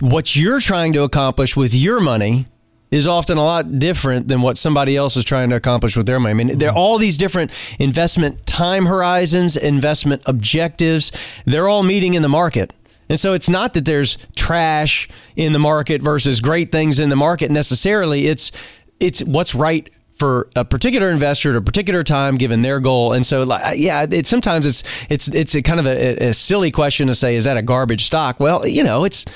what 0.00 0.36
you're 0.36 0.60
trying 0.60 0.92
to 0.92 1.02
accomplish 1.02 1.56
with 1.56 1.74
your 1.74 2.00
money 2.00 2.46
is 2.90 3.06
often 3.06 3.36
a 3.36 3.44
lot 3.44 3.78
different 3.78 4.28
than 4.28 4.42
what 4.42 4.56
somebody 4.56 4.96
else 4.96 5.16
is 5.16 5.24
trying 5.24 5.50
to 5.50 5.56
accomplish 5.56 5.96
with 5.96 6.06
their 6.06 6.20
money. 6.20 6.30
I 6.30 6.34
mean, 6.34 6.58
there 6.58 6.70
are 6.70 6.76
all 6.76 6.98
these 6.98 7.16
different 7.16 7.50
investment 7.78 8.46
time 8.46 8.86
horizons, 8.86 9.56
investment 9.56 10.22
objectives. 10.26 11.12
They're 11.44 11.68
all 11.68 11.82
meeting 11.82 12.14
in 12.14 12.22
the 12.22 12.28
market. 12.28 12.72
And 13.08 13.18
so 13.18 13.34
it's 13.34 13.48
not 13.48 13.74
that 13.74 13.84
there's 13.84 14.18
trash 14.34 15.08
in 15.36 15.52
the 15.52 15.58
market 15.58 16.02
versus 16.02 16.40
great 16.40 16.72
things 16.72 16.98
in 16.98 17.08
the 17.08 17.16
market 17.16 17.50
necessarily. 17.50 18.26
It's 18.26 18.52
it's 18.98 19.22
what's 19.22 19.54
right 19.54 19.88
for 20.16 20.48
a 20.56 20.64
particular 20.64 21.10
investor 21.10 21.50
at 21.50 21.56
a 21.56 21.60
particular 21.60 22.02
time 22.02 22.36
given 22.36 22.62
their 22.62 22.80
goal 22.80 23.12
and 23.12 23.26
so 23.26 23.44
yeah 23.74 24.06
it 24.10 24.26
sometimes 24.26 24.64
it's 24.64 24.82
it's 25.10 25.28
it's 25.28 25.54
a 25.54 25.60
kind 25.60 25.78
of 25.78 25.86
a, 25.86 26.28
a 26.28 26.32
silly 26.32 26.70
question 26.70 27.06
to 27.06 27.14
say 27.14 27.36
is 27.36 27.44
that 27.44 27.58
a 27.58 27.62
garbage 27.62 28.02
stock 28.02 28.40
well 28.40 28.66
you 28.66 28.82
know 28.82 29.04
it's 29.04 29.26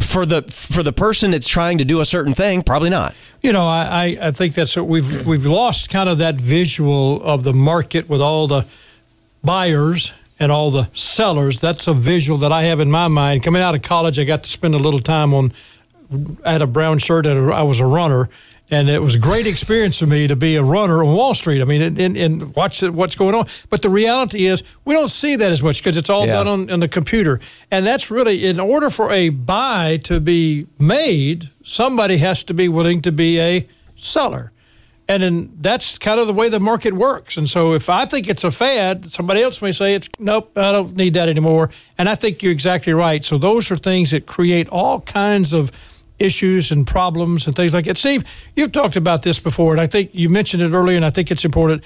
for 0.00 0.24
the 0.24 0.42
for 0.42 0.82
the 0.82 0.92
person 0.92 1.32
that's 1.32 1.46
trying 1.46 1.78
to 1.78 1.84
do 1.84 2.00
a 2.00 2.04
certain 2.04 2.32
thing, 2.32 2.62
probably 2.62 2.90
not. 2.90 3.14
You 3.42 3.52
know, 3.52 3.66
I, 3.66 4.16
I 4.20 4.30
think 4.30 4.54
that's 4.54 4.76
what 4.76 4.86
we've 4.86 5.26
we've 5.26 5.44
lost 5.44 5.90
kind 5.90 6.08
of 6.08 6.18
that 6.18 6.36
visual 6.36 7.22
of 7.22 7.44
the 7.44 7.52
market 7.52 8.08
with 8.08 8.20
all 8.20 8.46
the 8.46 8.66
buyers 9.44 10.14
and 10.38 10.50
all 10.50 10.70
the 10.70 10.88
sellers. 10.94 11.60
That's 11.60 11.86
a 11.88 11.92
visual 11.92 12.38
that 12.38 12.52
I 12.52 12.62
have 12.62 12.80
in 12.80 12.90
my 12.90 13.08
mind. 13.08 13.42
Coming 13.42 13.62
out 13.62 13.74
of 13.74 13.82
college, 13.82 14.18
I 14.18 14.24
got 14.24 14.44
to 14.44 14.50
spend 14.50 14.74
a 14.74 14.78
little 14.78 15.00
time 15.00 15.34
on. 15.34 15.52
I 16.44 16.52
had 16.52 16.62
a 16.62 16.66
brown 16.66 16.98
shirt 16.98 17.26
and 17.26 17.52
I 17.52 17.62
was 17.62 17.80
a 17.80 17.86
runner, 17.86 18.28
and 18.72 18.88
it 18.88 19.02
was 19.02 19.14
a 19.14 19.18
great 19.18 19.46
experience 19.46 19.98
for 19.98 20.06
me 20.06 20.26
to 20.26 20.34
be 20.34 20.56
a 20.56 20.62
runner 20.62 21.04
on 21.04 21.14
Wall 21.14 21.34
Street. 21.34 21.60
I 21.60 21.66
mean, 21.66 21.82
and, 21.82 22.16
and 22.16 22.56
watch 22.56 22.82
what's 22.82 23.14
going 23.14 23.34
on. 23.34 23.44
But 23.68 23.82
the 23.82 23.90
reality 23.90 24.46
is, 24.46 24.64
we 24.86 24.94
don't 24.94 25.10
see 25.10 25.36
that 25.36 25.52
as 25.52 25.62
much 25.62 25.82
because 25.82 25.98
it's 25.98 26.08
all 26.08 26.26
yeah. 26.26 26.32
done 26.32 26.48
on, 26.48 26.70
on 26.70 26.80
the 26.80 26.88
computer. 26.88 27.38
And 27.70 27.86
that's 27.86 28.10
really, 28.10 28.46
in 28.46 28.58
order 28.58 28.88
for 28.88 29.12
a 29.12 29.28
buy 29.28 29.98
to 30.04 30.20
be 30.20 30.68
made, 30.78 31.50
somebody 31.62 32.16
has 32.16 32.44
to 32.44 32.54
be 32.54 32.66
willing 32.66 33.02
to 33.02 33.12
be 33.12 33.38
a 33.38 33.68
seller. 33.94 34.52
And 35.06 35.22
then 35.22 35.52
that's 35.60 35.98
kind 35.98 36.18
of 36.18 36.26
the 36.26 36.32
way 36.32 36.48
the 36.48 36.58
market 36.58 36.94
works. 36.94 37.36
And 37.36 37.46
so 37.46 37.74
if 37.74 37.90
I 37.90 38.06
think 38.06 38.26
it's 38.26 38.44
a 38.44 38.50
fad, 38.50 39.04
somebody 39.04 39.42
else 39.42 39.60
may 39.60 39.72
say 39.72 39.94
it's 39.94 40.08
nope, 40.18 40.56
I 40.56 40.72
don't 40.72 40.96
need 40.96 41.12
that 41.12 41.28
anymore. 41.28 41.68
And 41.98 42.08
I 42.08 42.14
think 42.14 42.42
you're 42.42 42.52
exactly 42.52 42.94
right. 42.94 43.22
So 43.22 43.36
those 43.36 43.70
are 43.70 43.76
things 43.76 44.12
that 44.12 44.26
create 44.26 44.68
all 44.70 45.02
kinds 45.02 45.52
of 45.52 45.91
issues 46.18 46.70
and 46.70 46.86
problems 46.86 47.46
and 47.46 47.56
things 47.56 47.74
like 47.74 47.84
that. 47.84 47.98
Steve, 47.98 48.24
you've 48.54 48.72
talked 48.72 48.96
about 48.96 49.22
this 49.22 49.38
before, 49.38 49.72
and 49.72 49.80
I 49.80 49.86
think 49.86 50.10
you 50.12 50.28
mentioned 50.28 50.62
it 50.62 50.72
earlier, 50.72 50.96
and 50.96 51.04
I 51.04 51.10
think 51.10 51.30
it's 51.30 51.44
important. 51.44 51.84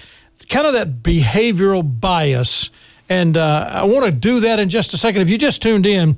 Kind 0.48 0.66
of 0.66 0.74
that 0.74 1.02
behavioral 1.02 2.00
bias. 2.00 2.70
And 3.08 3.36
uh, 3.36 3.70
I 3.72 3.84
want 3.84 4.04
to 4.04 4.10
do 4.10 4.40
that 4.40 4.58
in 4.58 4.68
just 4.68 4.92
a 4.92 4.96
second. 4.96 5.22
If 5.22 5.30
you 5.30 5.38
just 5.38 5.62
tuned 5.62 5.86
in, 5.86 6.16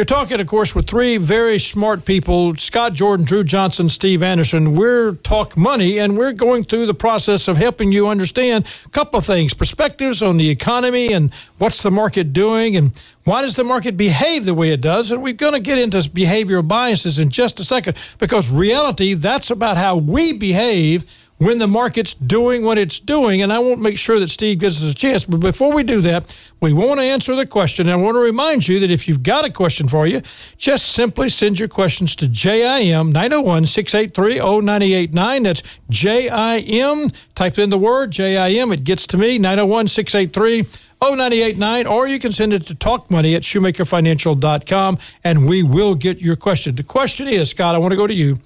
you're 0.00 0.06
talking, 0.06 0.40
of 0.40 0.46
course, 0.46 0.74
with 0.74 0.86
three 0.86 1.18
very 1.18 1.58
smart 1.58 2.06
people 2.06 2.56
Scott 2.56 2.94
Jordan, 2.94 3.26
Drew 3.26 3.44
Johnson, 3.44 3.90
Steve 3.90 4.22
Anderson. 4.22 4.74
We're 4.74 5.12
Talk 5.12 5.58
Money, 5.58 5.98
and 5.98 6.16
we're 6.16 6.32
going 6.32 6.64
through 6.64 6.86
the 6.86 6.94
process 6.94 7.48
of 7.48 7.58
helping 7.58 7.92
you 7.92 8.08
understand 8.08 8.66
a 8.86 8.88
couple 8.88 9.18
of 9.18 9.26
things 9.26 9.52
perspectives 9.52 10.22
on 10.22 10.38
the 10.38 10.48
economy 10.48 11.12
and 11.12 11.34
what's 11.58 11.82
the 11.82 11.90
market 11.90 12.32
doing 12.32 12.76
and 12.76 12.98
why 13.24 13.42
does 13.42 13.56
the 13.56 13.62
market 13.62 13.98
behave 13.98 14.46
the 14.46 14.54
way 14.54 14.72
it 14.72 14.80
does? 14.80 15.12
And 15.12 15.22
we're 15.22 15.34
going 15.34 15.52
to 15.52 15.60
get 15.60 15.76
into 15.76 15.98
behavioral 15.98 16.66
biases 16.66 17.18
in 17.18 17.28
just 17.28 17.60
a 17.60 17.64
second 17.64 17.98
because 18.18 18.50
reality, 18.50 19.12
that's 19.12 19.50
about 19.50 19.76
how 19.76 19.98
we 19.98 20.32
behave 20.32 21.04
when 21.40 21.58
the 21.58 21.66
market's 21.66 22.12
doing 22.12 22.62
what 22.62 22.76
it's 22.76 23.00
doing. 23.00 23.40
And 23.40 23.50
I 23.50 23.58
won't 23.58 23.80
make 23.80 23.96
sure 23.96 24.20
that 24.20 24.28
Steve 24.28 24.58
gives 24.58 24.84
us 24.84 24.92
a 24.92 24.94
chance. 24.94 25.24
But 25.24 25.40
before 25.40 25.74
we 25.74 25.82
do 25.82 26.02
that, 26.02 26.52
we 26.60 26.74
want 26.74 27.00
to 27.00 27.04
answer 27.04 27.34
the 27.34 27.46
question. 27.46 27.88
And 27.88 27.98
I 27.98 28.04
want 28.04 28.14
to 28.14 28.20
remind 28.20 28.68
you 28.68 28.78
that 28.80 28.90
if 28.90 29.08
you've 29.08 29.22
got 29.22 29.46
a 29.46 29.50
question 29.50 29.88
for 29.88 30.06
you, 30.06 30.20
just 30.58 30.92
simply 30.92 31.30
send 31.30 31.58
your 31.58 31.68
questions 31.68 32.14
to 32.16 32.28
JIM 32.28 33.10
901 33.10 33.66
683 33.66 34.38
0989. 34.38 35.42
That's 35.42 35.62
JIM. 35.88 37.10
Type 37.34 37.58
in 37.58 37.70
the 37.70 37.78
word 37.78 38.12
JIM. 38.12 38.70
It 38.70 38.84
gets 38.84 39.06
to 39.08 39.16
me 39.16 39.38
901 39.38 39.88
683 39.88 40.64
0989, 41.02 41.86
or 41.86 42.06
you 42.06 42.18
can 42.18 42.32
send 42.32 42.52
it 42.52 42.66
to 42.66 42.74
talkmoney 42.74 43.34
at 43.34 43.42
shoemakerfinancial.com 43.42 44.98
and 45.24 45.48
we 45.48 45.62
will 45.62 45.94
get 45.94 46.20
your 46.20 46.36
question. 46.36 46.74
The 46.74 46.82
question 46.82 47.26
is, 47.26 47.48
Scott, 47.48 47.74
I 47.74 47.78
want 47.78 47.92
to 47.92 47.96
go 47.96 48.06
to 48.06 48.12
you. 48.12 48.38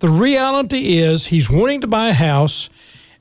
The 0.00 0.08
reality 0.08 0.98
is 0.98 1.26
he's 1.26 1.50
wanting 1.50 1.80
to 1.80 1.86
buy 1.86 2.08
a 2.08 2.14
house. 2.14 2.70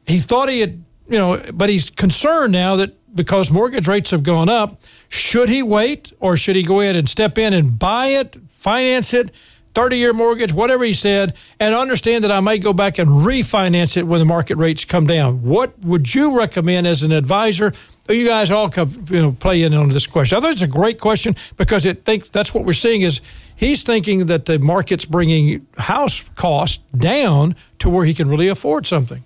He 0.05 0.19
thought 0.19 0.49
he 0.49 0.59
had, 0.59 0.83
you 1.07 1.17
know, 1.17 1.41
but 1.53 1.69
he's 1.69 1.89
concerned 1.89 2.53
now 2.53 2.75
that 2.75 2.93
because 3.15 3.51
mortgage 3.51 3.87
rates 3.87 4.11
have 4.11 4.23
gone 4.23 4.47
up, 4.47 4.79
should 5.09 5.49
he 5.49 5.63
wait 5.63 6.13
or 6.19 6.37
should 6.37 6.55
he 6.55 6.63
go 6.63 6.81
ahead 6.81 6.95
and 6.95 7.09
step 7.09 7.37
in 7.37 7.53
and 7.53 7.79
buy 7.79 8.07
it, 8.07 8.37
finance 8.47 9.13
it, 9.13 9.31
30 9.77 9.97
year 9.97 10.11
mortgage, 10.13 10.51
whatever 10.51 10.83
he 10.83 10.93
said, 10.93 11.35
and 11.59 11.75
understand 11.75 12.23
that 12.23 12.31
I 12.31 12.39
may 12.39 12.57
go 12.57 12.73
back 12.73 12.97
and 12.97 13.07
refinance 13.07 13.95
it 13.95 14.07
when 14.07 14.19
the 14.19 14.25
market 14.25 14.57
rates 14.57 14.83
come 14.85 15.05
down? 15.05 15.43
What 15.43 15.77
would 15.83 16.15
you 16.15 16.35
recommend 16.35 16.87
as 16.87 17.03
an 17.03 17.11
advisor? 17.11 17.71
You 18.09 18.27
guys 18.27 18.49
all 18.49 18.69
come, 18.69 19.05
you 19.09 19.21
know, 19.21 19.33
play 19.33 19.61
in 19.61 19.75
on 19.75 19.89
this 19.89 20.07
question. 20.07 20.37
I 20.37 20.41
think 20.41 20.53
it's 20.53 20.61
a 20.63 20.67
great 20.67 20.99
question 20.99 21.35
because 21.57 21.85
it 21.85 22.05
thinks 22.05 22.29
that's 22.29 22.53
what 22.55 22.65
we're 22.65 22.73
seeing 22.73 23.03
is 23.03 23.21
He's 23.57 23.81
thinking 23.81 24.27
that 24.27 24.45
the 24.45 24.59
market's 24.59 25.05
bringing 25.05 25.65
house 25.79 26.29
costs 26.35 26.83
down 26.95 27.55
to 27.79 27.89
where 27.89 28.05
he 28.05 28.13
can 28.13 28.29
really 28.29 28.47
afford 28.47 28.85
something. 28.85 29.23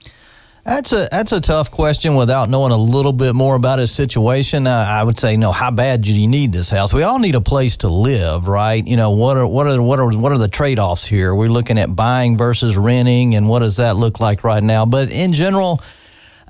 That's 0.64 0.93
a 0.93 1.07
that's 1.09 1.32
a 1.32 1.41
tough 1.41 1.72
question 1.72 2.16
without 2.16 2.47
knowing 2.47 2.72
a 2.72 2.78
little 2.78 3.14
bit 3.14 3.34
more 3.34 3.55
about 3.55 3.80
his 3.80 3.91
situation. 3.91 4.68
Uh, 4.68 4.86
I 4.88 5.03
would 5.03 5.18
say, 5.18 5.36
no. 5.36 5.51
How 5.51 5.72
bad 5.72 6.03
do 6.03 6.14
you 6.14 6.28
need 6.28 6.51
this 6.51 6.70
house? 6.70 6.93
We 6.93 7.01
all 7.01 7.18
need 7.18 7.34
a 7.34 7.41
place 7.41 7.78
to 7.78 7.88
live, 7.89 8.47
right? 8.47 8.86
You 8.86 8.95
know, 8.95 9.12
what 9.12 9.38
are 9.38 9.47
what 9.47 9.66
are 9.66 9.82
what 9.82 9.99
are 9.99 10.12
what 10.12 10.32
are 10.32 10.38
the 10.38 10.47
trade 10.47 10.78
offs 10.78 11.05
here? 11.05 11.34
We're 11.34 11.49
looking 11.49 11.80
at 11.80 11.95
buying 11.95 12.38
versus 12.38 12.78
renting, 12.78 13.34
and 13.34 13.49
what 13.49 13.59
does 13.59 13.78
that 13.78 13.95
look 13.95 14.20
like 14.20 14.43
right 14.43 14.64
now? 14.64 14.86
But 14.86 15.12
in 15.12 15.34
general, 15.34 15.82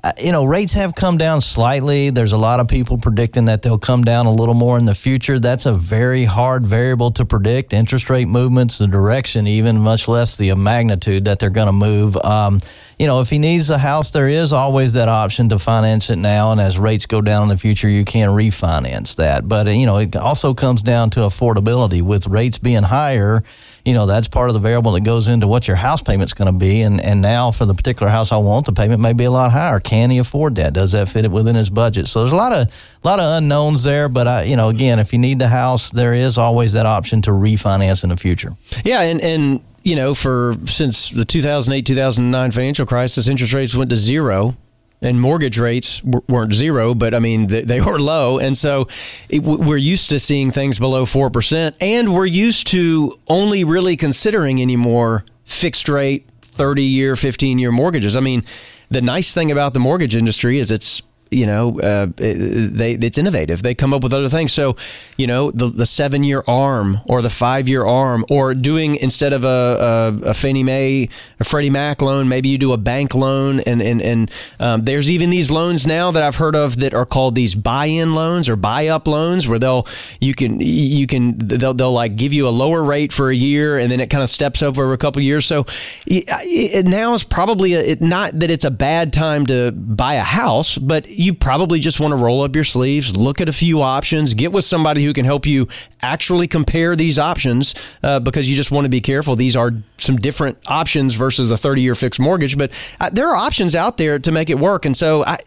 uh, 0.04 0.10
you 0.20 0.32
know, 0.32 0.44
rates 0.44 0.72
have 0.72 0.96
come 0.96 1.16
down 1.16 1.40
slightly. 1.40 2.10
There's 2.10 2.32
a 2.32 2.38
lot 2.38 2.58
of 2.58 2.66
people 2.66 2.98
predicting 2.98 3.44
that 3.44 3.62
they'll 3.62 3.78
come 3.78 4.02
down 4.02 4.26
a 4.26 4.32
little 4.32 4.54
more 4.54 4.76
in 4.76 4.84
the 4.84 4.96
future. 4.96 5.38
That's 5.38 5.64
a 5.64 5.72
very 5.74 6.24
hard 6.24 6.64
variable 6.64 7.12
to 7.12 7.24
predict. 7.24 7.72
Interest 7.72 8.10
rate 8.10 8.26
movements, 8.26 8.78
the 8.78 8.88
direction, 8.88 9.46
even 9.46 9.78
much 9.78 10.08
less 10.08 10.36
the 10.36 10.52
magnitude 10.54 11.26
that 11.26 11.38
they're 11.38 11.50
going 11.50 11.68
to 11.68 11.72
move. 11.72 12.16
Um, 12.16 12.58
you 12.98 13.06
know, 13.06 13.20
if 13.20 13.30
he 13.30 13.38
needs 13.38 13.70
a 13.70 13.78
house, 13.78 14.10
there 14.10 14.28
is 14.28 14.52
always 14.52 14.92
that 14.94 15.08
option 15.08 15.48
to 15.48 15.58
finance 15.58 16.10
it 16.10 16.16
now. 16.16 16.52
And 16.52 16.60
as 16.60 16.78
rates 16.78 17.06
go 17.06 17.20
down 17.20 17.44
in 17.44 17.48
the 17.48 17.56
future, 17.56 17.88
you 17.88 18.04
can 18.04 18.28
refinance 18.28 19.16
that. 19.16 19.48
But, 19.48 19.66
you 19.68 19.86
know, 19.86 19.98
it 19.98 20.14
also 20.16 20.54
comes 20.54 20.82
down 20.82 21.10
to 21.10 21.20
affordability. 21.20 22.02
With 22.02 22.26
rates 22.26 22.58
being 22.58 22.82
higher, 22.82 23.42
you 23.84 23.94
know, 23.94 24.06
that's 24.06 24.28
part 24.28 24.48
of 24.48 24.54
the 24.54 24.60
variable 24.60 24.92
that 24.92 25.04
goes 25.04 25.28
into 25.28 25.48
what 25.48 25.66
your 25.66 25.76
house 25.76 26.02
payment's 26.02 26.34
going 26.34 26.52
to 26.52 26.58
be. 26.58 26.82
And, 26.82 27.00
and 27.00 27.20
now 27.22 27.50
for 27.50 27.64
the 27.64 27.74
particular 27.74 28.10
house 28.10 28.30
I 28.30 28.36
want, 28.36 28.66
the 28.66 28.72
payment 28.72 29.00
may 29.00 29.12
be 29.12 29.24
a 29.24 29.30
lot 29.30 29.50
higher. 29.52 29.80
Can 29.80 30.10
he 30.10 30.18
afford 30.18 30.54
that? 30.56 30.74
Does 30.74 30.92
that 30.92 31.08
fit 31.08 31.24
it 31.24 31.30
within 31.30 31.54
his 31.54 31.70
budget? 31.70 32.06
So 32.06 32.20
there's 32.20 32.32
a 32.32 32.36
lot 32.36 32.52
of, 32.52 32.98
a 33.02 33.08
lot 33.08 33.18
of 33.18 33.38
unknowns 33.38 33.82
there. 33.82 34.08
But, 34.08 34.28
I, 34.28 34.42
you 34.44 34.56
know, 34.56 34.68
again, 34.68 34.98
if 34.98 35.12
you 35.12 35.18
need 35.18 35.38
the 35.38 35.48
house, 35.48 35.90
there 35.90 36.14
is 36.14 36.38
always 36.38 36.74
that 36.74 36.86
option 36.86 37.22
to 37.22 37.30
refinance 37.30 38.04
in 38.04 38.10
the 38.10 38.16
future. 38.16 38.52
Yeah. 38.84 39.00
And, 39.00 39.20
and, 39.20 39.64
you 39.82 39.96
know, 39.96 40.14
for 40.14 40.54
since 40.66 41.10
the 41.10 41.24
2008 41.24 41.84
2009 41.86 42.50
financial 42.50 42.86
crisis, 42.86 43.28
interest 43.28 43.52
rates 43.52 43.74
went 43.74 43.90
to 43.90 43.96
zero 43.96 44.56
and 45.02 45.20
mortgage 45.20 45.58
rates 45.58 46.02
weren't 46.04 46.54
zero, 46.54 46.94
but 46.94 47.12
I 47.12 47.18
mean 47.18 47.48
they, 47.48 47.80
were 47.80 47.98
low, 47.98 48.38
and 48.38 48.56
so 48.56 48.86
it, 49.28 49.42
we're 49.42 49.76
used 49.76 50.10
to 50.10 50.18
seeing 50.18 50.50
things 50.52 50.78
below 50.78 51.04
four 51.04 51.28
percent, 51.28 51.76
and 51.80 52.14
we're 52.14 52.26
used 52.26 52.68
to 52.68 53.18
only 53.28 53.64
really 53.64 53.96
considering 53.96 54.62
anymore 54.62 55.24
fixed 55.44 55.88
rate, 55.88 56.28
thirty 56.40 56.84
year, 56.84 57.16
fifteen 57.16 57.58
year 57.58 57.72
mortgages. 57.72 58.16
I 58.16 58.20
mean, 58.20 58.44
the 58.90 59.02
nice 59.02 59.34
thing 59.34 59.50
about 59.50 59.74
the 59.74 59.80
mortgage 59.80 60.14
industry 60.14 60.58
is 60.58 60.70
it's 60.70 61.02
you 61.32 61.46
know, 61.46 61.80
uh, 61.80 62.06
they 62.16 62.92
it's 62.92 63.18
innovative. 63.18 63.62
They 63.62 63.74
come 63.74 63.94
up 63.94 64.02
with 64.02 64.12
other 64.12 64.28
things. 64.28 64.52
So, 64.52 64.76
you 65.16 65.26
know, 65.26 65.50
the 65.50 65.66
the 65.66 65.86
seven 65.86 66.24
year 66.24 66.44
arm 66.46 67.00
or 67.06 67.22
the 67.22 67.30
five 67.30 67.68
year 67.68 67.84
arm, 67.84 68.24
or 68.30 68.54
doing 68.54 68.96
instead 68.96 69.32
of 69.32 69.44
a, 69.44 70.18
a, 70.24 70.30
a, 70.30 70.34
Fannie 70.34 70.62
Mae, 70.62 71.08
a 71.40 71.44
Freddie 71.44 71.70
Mac 71.70 72.02
loan, 72.02 72.28
maybe 72.28 72.48
you 72.48 72.58
do 72.58 72.72
a 72.72 72.76
bank 72.76 73.14
loan. 73.14 73.60
And 73.60 73.82
and 73.82 74.02
and 74.02 74.30
um, 74.60 74.84
there's 74.84 75.10
even 75.10 75.30
these 75.30 75.50
loans 75.50 75.86
now 75.86 76.10
that 76.10 76.22
I've 76.22 76.36
heard 76.36 76.54
of 76.54 76.80
that 76.80 76.94
are 76.94 77.06
called 77.06 77.34
these 77.34 77.54
buy 77.54 77.86
in 77.86 78.14
loans 78.14 78.48
or 78.48 78.56
buy 78.56 78.88
up 78.88 79.06
loans, 79.06 79.48
where 79.48 79.58
they'll 79.58 79.86
you 80.20 80.34
can 80.34 80.60
you 80.60 81.06
can 81.06 81.36
they'll 81.38 81.74
they'll 81.74 81.92
like 81.92 82.16
give 82.16 82.32
you 82.32 82.46
a 82.48 82.50
lower 82.50 82.82
rate 82.82 83.12
for 83.12 83.30
a 83.30 83.34
year, 83.34 83.78
and 83.78 83.90
then 83.90 84.00
it 84.00 84.10
kind 84.10 84.22
of 84.22 84.30
steps 84.30 84.62
over 84.62 84.92
a 84.92 84.98
couple 84.98 85.22
years. 85.22 85.46
So 85.46 85.66
it, 86.06 86.24
it 86.28 86.86
now 86.86 87.14
is 87.14 87.24
probably 87.24 87.74
a, 87.74 87.80
it, 87.80 88.00
not 88.00 88.38
that 88.38 88.50
it's 88.50 88.64
a 88.64 88.70
bad 88.70 89.12
time 89.12 89.46
to 89.46 89.72
buy 89.72 90.14
a 90.14 90.22
house, 90.22 90.78
but 90.78 91.08
you 91.22 91.34
probably 91.34 91.80
just 91.80 92.00
want 92.00 92.12
to 92.12 92.16
roll 92.16 92.42
up 92.42 92.54
your 92.54 92.64
sleeves, 92.64 93.16
look 93.16 93.40
at 93.40 93.48
a 93.48 93.52
few 93.52 93.80
options, 93.82 94.34
get 94.34 94.52
with 94.52 94.64
somebody 94.64 95.04
who 95.04 95.12
can 95.12 95.24
help 95.24 95.46
you 95.46 95.68
actually 96.00 96.48
compare 96.48 96.96
these 96.96 97.18
options 97.18 97.74
uh, 98.02 98.20
because 98.20 98.50
you 98.50 98.56
just 98.56 98.70
want 98.70 98.84
to 98.84 98.88
be 98.88 99.00
careful. 99.00 99.36
These 99.36 99.56
are 99.56 99.72
some 99.98 100.16
different 100.16 100.58
options 100.66 101.14
versus 101.14 101.50
a 101.50 101.56
30 101.56 101.82
year 101.82 101.94
fixed 101.94 102.20
mortgage, 102.20 102.58
but 102.58 102.72
uh, 103.00 103.10
there 103.10 103.28
are 103.28 103.36
options 103.36 103.74
out 103.74 103.96
there 103.96 104.18
to 104.18 104.32
make 104.32 104.50
it 104.50 104.58
work. 104.58 104.84
And 104.84 104.96
so 104.96 105.24
I, 105.24 105.38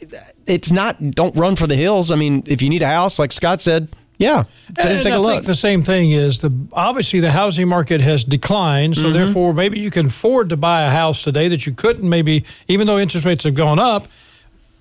it's 0.48 0.72
not, 0.72 1.12
don't 1.12 1.36
run 1.36 1.56
for 1.56 1.68
the 1.68 1.76
hills. 1.76 2.12
I 2.12 2.16
mean, 2.16 2.44
if 2.48 2.62
you 2.62 2.70
need 2.70 2.82
a 2.82 2.88
house, 2.88 3.20
like 3.20 3.32
Scott 3.32 3.62
said, 3.62 3.90
yeah, 4.18 4.44
take, 4.76 4.86
and 4.86 5.04
take 5.04 5.14
a 5.14 5.18
look. 5.18 5.32
think 5.32 5.46
the 5.46 5.56
same 5.56 5.82
thing 5.82 6.12
is 6.12 6.40
the 6.40 6.50
obviously 6.72 7.20
the 7.20 7.32
housing 7.32 7.68
market 7.68 8.00
has 8.00 8.24
declined, 8.24 8.96
so 8.96 9.04
mm-hmm. 9.04 9.14
therefore 9.14 9.54
maybe 9.54 9.78
you 9.78 9.92
can 9.92 10.06
afford 10.06 10.48
to 10.50 10.58
buy 10.58 10.84
a 10.84 10.90
house 10.90 11.22
today 11.22 11.50
that 11.50 11.68
you 11.68 11.74
couldn't 11.74 12.10
maybe 12.10 12.46
even 12.70 12.88
though 12.88 12.98
interest 12.98 13.26
rates 13.26 13.44
have 13.44 13.56
gone 13.56 13.78
up 13.78 14.08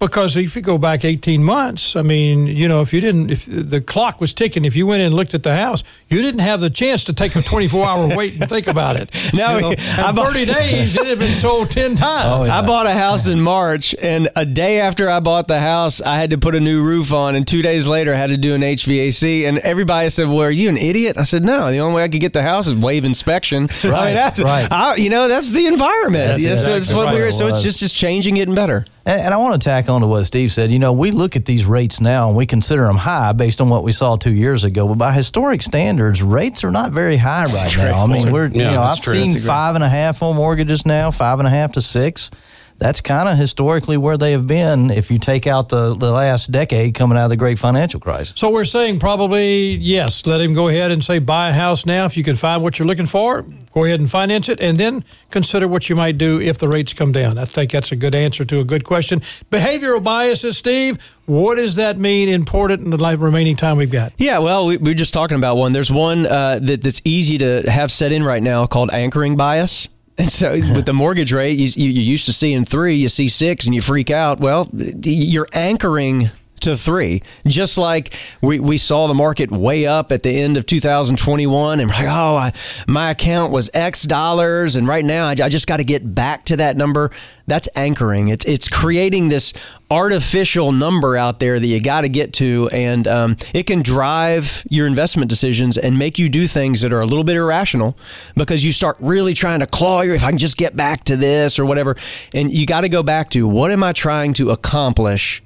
Because 0.01 0.36
if 0.36 0.55
you 0.57 0.61
go 0.61 0.76
back 0.76 1.05
18 1.05 1.42
months, 1.42 1.97
I 1.97 2.03
mean, 2.03 2.47
you 2.47 2.68
know, 2.68 2.82
if 2.82 2.92
you 2.92 3.01
didn't, 3.01 3.30
if 3.30 3.47
the 3.47 3.80
clock 3.80 4.20
was 4.20 4.34
ticking, 4.34 4.64
if 4.66 4.76
you 4.76 4.86
went 4.86 5.01
in 5.01 5.07
and 5.07 5.14
looked 5.14 5.32
at 5.34 5.42
the 5.45 5.57
house, 5.57 5.82
you 6.09 6.20
didn't 6.20 6.40
have 6.40 6.61
the 6.61 6.68
chance 6.68 7.05
to 7.05 7.14
take 7.14 7.34
a 7.36 7.40
24 7.42 7.86
hour 7.86 8.16
wait 8.16 8.38
and 8.38 8.49
think 8.51 8.66
about 8.66 8.97
it. 8.97 9.11
No, 9.34 9.55
you 9.57 9.61
know? 9.62 9.74
I 9.99 10.12
bought- 10.12 10.32
30 10.34 10.45
days, 10.47 10.97
it 10.99 11.07
had 11.07 11.18
been 11.18 11.32
sold 11.32 11.70
10 11.70 11.95
times. 11.97 12.49
Oh, 12.49 12.53
I 12.53 12.64
bought 12.66 12.86
a 12.86 12.92
house 12.92 13.26
in 13.26 13.40
March, 13.40 13.95
and 14.01 14.28
a 14.36 14.45
day 14.45 14.80
after 14.80 15.09
I 15.09 15.20
bought 15.20 15.49
the 15.49 15.59
house, 15.61 16.01
I 16.03 16.18
had 16.18 16.30
to 16.30 16.38
put 16.38 16.55
a 16.55 16.61
new 16.61 16.82
roof 16.82 17.12
on, 17.12 17.34
and 17.34 17.47
two 17.47 17.62
days 17.62 17.86
later, 17.88 18.12
I 18.12 18.16
had 18.16 18.28
to 18.30 18.36
do 18.36 18.55
an 18.55 18.61
HVAC. 18.61 19.49
And 19.49 19.59
everybody 19.59 20.11
said, 20.11 20.28
"Well, 20.28 20.42
are 20.42 20.51
you 20.51 20.68
an 20.68 20.76
idiot?" 20.76 21.16
I 21.18 21.24
said, 21.24 21.45
"No. 21.45 21.70
The 21.70 21.78
only 21.78 21.97
way 21.97 22.05
I 22.05 22.09
could 22.09 22.20
get 22.20 22.32
the 22.32 22.42
house 22.42 22.66
is 22.66 22.74
waive 22.74 23.05
inspection. 23.05 23.68
I 23.84 23.86
mean, 24.07 24.14
that's 24.14 24.40
right. 24.42 24.70
I, 24.70 24.97
you 24.97 25.09
know, 25.11 25.28
that's 25.28 25.53
the 25.53 25.66
environment. 25.66 26.28
That's 26.28 26.45
Yeah, 26.45 26.57
so 26.59 26.74
exactly 26.74 26.78
it's 26.78 26.92
what 26.95 27.05
right. 27.07 27.14
we 27.14 27.20
were. 27.20 27.26
It 27.28 27.32
So 27.32 27.47
it's 27.49 27.62
just 27.62 27.80
just 27.80 27.95
changing, 27.95 28.34
getting 28.34 28.55
better. 28.55 28.84
And, 29.07 29.20
and 29.22 29.34
I 29.34 29.36
want 29.38 29.61
to 29.61 29.64
tack 29.68 29.84
on 29.89 30.01
to 30.01 30.07
what 30.07 30.24
Steve 30.24 30.53
said. 30.53 30.70
You 30.70 30.78
know, 30.78 30.93
we 30.93 31.11
look 31.11 31.37
at 31.37 31.45
these 31.45 31.64
rates 31.66 32.01
now 32.01 32.28
and 32.28 32.37
we 32.37 32.47
consider 32.47 32.82
them 32.87 32.97
high 32.97 33.32
based 33.32 33.61
on 33.61 33.68
what 33.68 33.82
we 33.85 33.93
saw 33.93 34.16
two 34.16 34.32
years 34.32 34.64
ago. 34.64 34.87
But 34.89 34.99
by 34.99 35.12
historic 35.12 35.62
standards, 35.62 36.22
rates 36.22 36.64
are 36.64 36.70
not 36.70 36.93
very 36.93 37.16
high 37.16 37.45
right 37.45 37.74
now. 37.76 38.05
I 38.05 38.07
mean, 38.07 38.30
we're, 38.32 38.49
you 38.49 38.59
know, 38.59 38.80
I've 38.82 39.01
true. 39.01 39.14
seen 39.14 39.30
That's 39.30 39.37
a 39.37 39.39
great- 39.41 39.47
five 39.49 39.74
and 39.74 39.85
a 39.85 39.89
half 39.89 40.22
on 40.22 40.37
mortgages 40.37 40.85
now, 40.87 41.11
five 41.11 41.39
and 41.39 41.47
a 41.47 41.51
half 41.51 41.72
to 41.72 41.80
six. 41.80 42.30
That's 42.79 43.01
kind 43.01 43.29
of 43.29 43.39
historically 43.39 43.97
where 43.97 44.18
they 44.18 44.33
have 44.33 44.47
been 44.47 44.91
if 44.91 45.11
you 45.11 45.18
take 45.18 45.47
out 45.47 45.68
the, 45.68 45.95
the 45.95 46.11
last 46.11 46.51
decade 46.51 46.95
coming 46.95 47.16
out 47.16 47.25
of 47.25 47.31
the 47.31 47.37
great 47.37 47.59
financial 47.59 48.01
crisis. 48.01 48.35
So 48.37 48.51
we're 48.51 48.64
saying 48.64 48.99
probably 48.99 49.70
yes. 49.70 50.27
Let 50.27 50.41
him 50.41 50.55
go 50.55 50.68
ahead 50.68 50.91
and 50.91 51.03
say 51.03 51.18
buy 51.18 51.51
a 51.51 51.53
house 51.53 51.87
now 51.87 52.05
if 52.05 52.16
you 52.16 52.25
can 52.25 52.37
find 52.37 52.62
what 52.62 52.79
you're 52.79 52.89
looking 52.89 53.07
for. 53.07 53.45
Go 53.72 53.85
ahead 53.85 54.01
and 54.01 54.11
finance 54.11 54.49
it, 54.49 54.61
and 54.61 54.79
then 54.79 55.05
consider 55.31 55.66
what 55.66 55.89
you 55.89 55.97
might 55.97 56.16
do 56.16 56.41
if 56.41 56.59
the 56.59 56.68
rates 56.68 56.93
come 56.93 57.11
down. 57.11 57.39
I 57.39 57.45
think 57.45 57.72
that's 57.72 57.91
a 57.91 57.97
good 57.97 58.14
answer 58.14 58.45
to 58.45 58.61
a 58.61 58.64
good 58.64 58.85
question. 58.85 59.20
Behavioral 59.51 60.03
biases, 60.03 60.57
Steve. 60.57 61.03
What 61.27 61.57
does 61.57 61.77
that 61.77 61.99
mean? 61.99 62.29
Important 62.29 62.83
in 62.83 62.91
the 62.91 63.16
remaining 63.18 63.57
time 63.57 63.77
we've 63.77 63.91
got. 63.91 64.12
Yeah, 64.18 64.39
well, 64.39 64.66
we, 64.66 64.77
we 64.77 64.91
were 64.91 64.95
just 64.95 65.14
talking 65.14 65.37
about 65.37 65.57
one. 65.57 65.72
There's 65.72 65.91
one 65.91 66.27
uh, 66.27 66.59
that, 66.61 66.83
that's 66.83 67.03
easy 67.05 67.39
to 67.39 67.68
have 67.68 67.91
set 67.91 68.12
in 68.12 68.22
right 68.22 68.43
now 68.43 68.66
called 68.66 68.91
anchoring 68.93 69.37
bias. 69.37 69.89
And 70.18 70.30
so, 70.30 70.52
with 70.74 70.86
the 70.86 70.94
mortgage 70.94 71.32
rate, 71.32 71.58
you, 71.58 71.66
you, 71.66 71.90
you 71.90 72.02
used 72.02 72.26
to 72.26 72.32
seeing 72.32 72.64
three, 72.64 72.94
you 72.94 73.08
see 73.08 73.28
six, 73.28 73.66
and 73.66 73.74
you 73.74 73.80
freak 73.80 74.10
out. 74.10 74.40
Well, 74.40 74.68
you're 74.72 75.48
anchoring 75.52 76.30
to 76.60 76.76
three, 76.76 77.22
just 77.46 77.76
like 77.76 78.14
we, 78.40 78.58
we 78.58 78.78
saw 78.78 79.06
the 79.06 79.14
market 79.14 79.50
way 79.50 79.86
up 79.86 80.12
at 80.12 80.22
the 80.22 80.30
end 80.30 80.56
of 80.56 80.66
2021, 80.66 81.80
and 81.80 81.90
we're 81.90 81.94
like, 81.94 82.06
oh, 82.06 82.36
I, 82.36 82.52
my 82.86 83.10
account 83.10 83.52
was 83.52 83.70
X 83.74 84.04
dollars, 84.04 84.76
and 84.76 84.88
right 84.88 85.04
now 85.04 85.26
I, 85.26 85.32
I 85.32 85.48
just 85.48 85.66
got 85.66 85.78
to 85.78 85.84
get 85.84 86.14
back 86.14 86.46
to 86.46 86.56
that 86.56 86.76
number. 86.76 87.10
That's 87.46 87.68
anchoring. 87.76 88.28
It's 88.28 88.44
it's 88.46 88.68
creating 88.68 89.28
this 89.28 89.52
artificial 89.95 90.72
number 90.72 91.16
out 91.16 91.38
there 91.38 91.61
that 91.61 91.66
you 91.66 91.80
got 91.80 92.01
to 92.01 92.09
get 92.09 92.32
to, 92.34 92.68
and 92.72 93.07
um, 93.07 93.36
it 93.55 93.62
can 93.62 93.80
drive 93.80 94.66
your 94.68 94.88
investment 94.88 95.28
decisions 95.28 95.78
and 95.78 95.97
make 95.97 96.18
you 96.18 96.28
do 96.28 96.49
things 96.49 96.80
that 96.80 96.92
are 96.92 97.01
a 97.01 97.05
little 97.07 97.22
bit 97.22 97.36
irrational 97.36 97.97
because 98.36 98.64
you 98.64 98.72
start 98.72 98.97
really 98.99 99.34
trying 99.34 99.61
to 99.61 99.66
claw 99.66 100.01
your. 100.01 100.16
If 100.16 100.24
I 100.24 100.30
can 100.30 100.38
just 100.38 100.57
get 100.57 100.76
back 100.76 101.05
to 101.05 101.16
this 101.16 101.61
or 101.61 101.64
whatever, 101.64 101.95
and 102.34 102.53
you 102.53 102.66
got 102.66 102.80
to 102.80 102.88
go 102.88 103.05
back 103.05 103.30
to 103.30 103.47
what 103.47 103.70
am 103.70 103.84
I 103.84 103.92
trying 103.92 104.34
to 104.34 104.51
accomplish. 104.51 105.42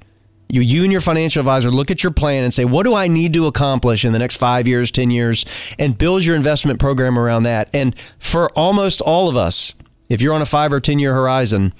You, 0.51 0.61
you 0.61 0.81
and 0.81 0.91
your 0.91 1.01
financial 1.01 1.41
advisor 1.41 1.69
look 1.69 1.91
at 1.91 2.01
your 2.01 2.11
plan 2.11 2.43
and 2.43 2.51
say, 2.51 2.65
what 2.65 2.83
do 2.83 2.95
I 2.95 3.07
need 3.07 3.33
to 3.33 3.45
accomplish 3.45 4.03
in 4.03 4.13
the 4.13 4.19
next 4.19 4.37
five 4.37 4.67
years, 4.67 4.89
10 4.89 5.11
years, 5.11 5.45
and 5.77 5.95
build 5.95 6.25
your 6.25 6.35
investment 6.35 6.79
program 6.79 7.19
around 7.19 7.43
that. 7.43 7.69
And 7.71 7.95
for 8.17 8.49
almost 8.53 8.99
all 8.99 9.29
of 9.29 9.37
us, 9.37 9.75
if 10.09 10.23
you're 10.23 10.33
on 10.33 10.41
a 10.41 10.47
five 10.47 10.73
or 10.73 10.79
10 10.79 10.97
year 10.97 11.13
horizon, 11.13 11.71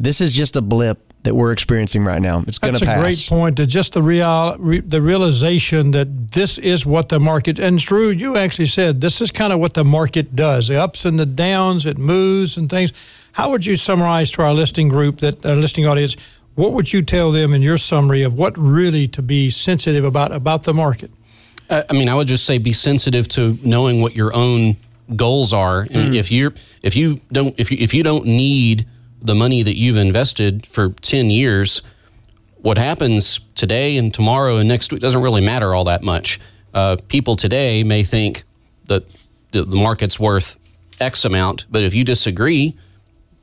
this 0.00 0.22
is 0.22 0.32
just 0.32 0.56
a 0.56 0.62
blip 0.62 1.12
that 1.24 1.34
we're 1.34 1.52
experiencing 1.52 2.04
right 2.04 2.22
now. 2.22 2.44
It's 2.46 2.58
going 2.58 2.74
to 2.74 2.84
pass. 2.84 3.00
That's 3.02 3.26
a 3.26 3.30
great 3.30 3.38
point. 3.40 3.56
To 3.56 3.66
just 3.66 3.94
the 3.94 4.02
real, 4.02 4.56
re, 4.58 4.80
the 4.80 5.02
realization 5.02 5.90
that 5.90 6.32
this 6.32 6.58
is 6.58 6.86
what 6.86 7.08
the 7.08 7.18
market 7.18 7.58
and 7.58 7.78
Drew, 7.78 8.10
you 8.10 8.36
actually 8.36 8.66
said 8.66 9.00
this 9.00 9.20
is 9.20 9.30
kind 9.30 9.52
of 9.52 9.58
what 9.58 9.74
the 9.74 9.84
market 9.84 10.36
does. 10.36 10.68
The 10.68 10.76
ups 10.76 11.04
and 11.04 11.18
the 11.18 11.26
downs, 11.26 11.86
it 11.86 11.98
moves 11.98 12.56
and 12.56 12.70
things. 12.70 12.92
How 13.32 13.50
would 13.50 13.66
you 13.66 13.76
summarize 13.76 14.30
to 14.32 14.42
our 14.42 14.54
listening 14.54 14.88
group, 14.88 15.18
that 15.18 15.44
our 15.44 15.56
listening 15.56 15.86
audience, 15.86 16.16
what 16.54 16.72
would 16.72 16.92
you 16.92 17.02
tell 17.02 17.32
them 17.32 17.52
in 17.52 17.62
your 17.62 17.78
summary 17.78 18.22
of 18.22 18.38
what 18.38 18.56
really 18.56 19.08
to 19.08 19.22
be 19.22 19.50
sensitive 19.50 20.04
about 20.04 20.30
about 20.30 20.62
the 20.64 20.74
market? 20.74 21.10
Uh, 21.70 21.82
I 21.88 21.94
mean, 21.94 22.08
I 22.08 22.14
would 22.14 22.28
just 22.28 22.44
say 22.44 22.58
be 22.58 22.72
sensitive 22.72 23.26
to 23.28 23.58
knowing 23.64 24.02
what 24.02 24.14
your 24.14 24.34
own 24.36 24.76
goals 25.16 25.52
are. 25.52 25.86
And 25.90 26.14
if 26.14 26.30
you're 26.30 26.52
if 26.82 26.96
you 26.96 27.20
don't 27.32 27.54
if 27.58 27.70
you 27.70 27.78
if 27.80 27.94
you 27.94 28.02
don't 28.02 28.26
need 28.26 28.86
the 29.24 29.34
money 29.34 29.62
that 29.62 29.76
you've 29.76 29.96
invested 29.96 30.66
for 30.66 30.90
ten 31.00 31.30
years, 31.30 31.82
what 32.58 32.78
happens 32.78 33.40
today 33.54 33.96
and 33.96 34.12
tomorrow 34.14 34.58
and 34.58 34.68
next 34.68 34.92
week 34.92 35.00
doesn't 35.00 35.22
really 35.22 35.40
matter 35.40 35.74
all 35.74 35.84
that 35.84 36.02
much. 36.02 36.38
Uh, 36.72 36.96
people 37.08 37.36
today 37.36 37.82
may 37.84 38.02
think 38.04 38.44
that 38.86 39.04
the, 39.52 39.64
the 39.64 39.76
market's 39.76 40.20
worth 40.20 40.58
X 41.00 41.24
amount, 41.24 41.66
but 41.70 41.82
if 41.82 41.94
you 41.94 42.04
disagree, 42.04 42.76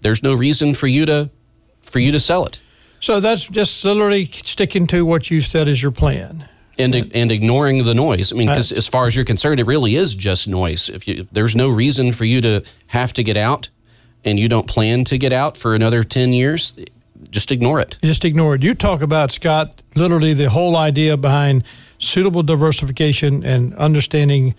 there's 0.02 0.22
no 0.24 0.34
reason 0.34 0.74
for 0.74 0.88
you 0.88 1.06
to 1.06 1.30
for 1.82 2.00
you 2.00 2.12
to 2.12 2.20
sell 2.20 2.46
it. 2.46 2.62
So 3.00 3.20
that's 3.20 3.48
just 3.48 3.84
literally 3.84 4.26
sticking 4.26 4.88
to 4.88 5.06
what 5.06 5.32
you 5.32 5.42
said 5.42 5.68
is 5.68 5.82
your 5.82 5.92
plan. 5.92 6.48
and 6.78 6.96
and 7.14 7.32
ignoring 7.32 7.84
the 7.84 7.94
noise. 7.94 8.34
I 8.34 8.36
mean, 8.38 8.48
because 8.48 8.72
as 8.72 8.88
far 8.88 9.08
as 9.08 9.16
you're 9.16 9.26
concerned, 9.26 9.60
it 9.60 9.66
really 9.66 9.96
is 9.96 10.16
just 10.16 10.48
noise. 10.48 10.90
If, 10.90 11.08
you, 11.08 11.22
if 11.22 11.30
there's 11.32 11.56
no 11.56 11.70
reason 11.70 12.12
for 12.12 12.26
you 12.26 12.42
to 12.42 12.64
have 12.88 13.14
to 13.14 13.24
get 13.24 13.38
out, 13.38 13.70
and 14.24 14.40
you 14.40 14.48
don't 14.50 14.68
plan 14.68 15.04
to 15.06 15.18
get 15.18 15.34
out 15.34 15.58
for 15.58 15.76
another 15.76 16.04
ten 16.04 16.34
years, 16.34 16.78
just 17.30 17.52
ignore 17.52 17.80
it. 17.80 17.98
just 18.04 18.26
ignore 18.26 18.56
it. 18.56 18.64
You 18.64 18.74
talk 18.74 19.02
about 19.02 19.32
Scott, 19.32 19.82
literally 19.96 20.34
the 20.34 20.50
whole 20.50 20.76
idea 20.76 21.18
behind 21.18 21.64
suitable 21.98 22.44
diversification 22.44 23.44
and 23.44 23.74
understanding 23.76 24.56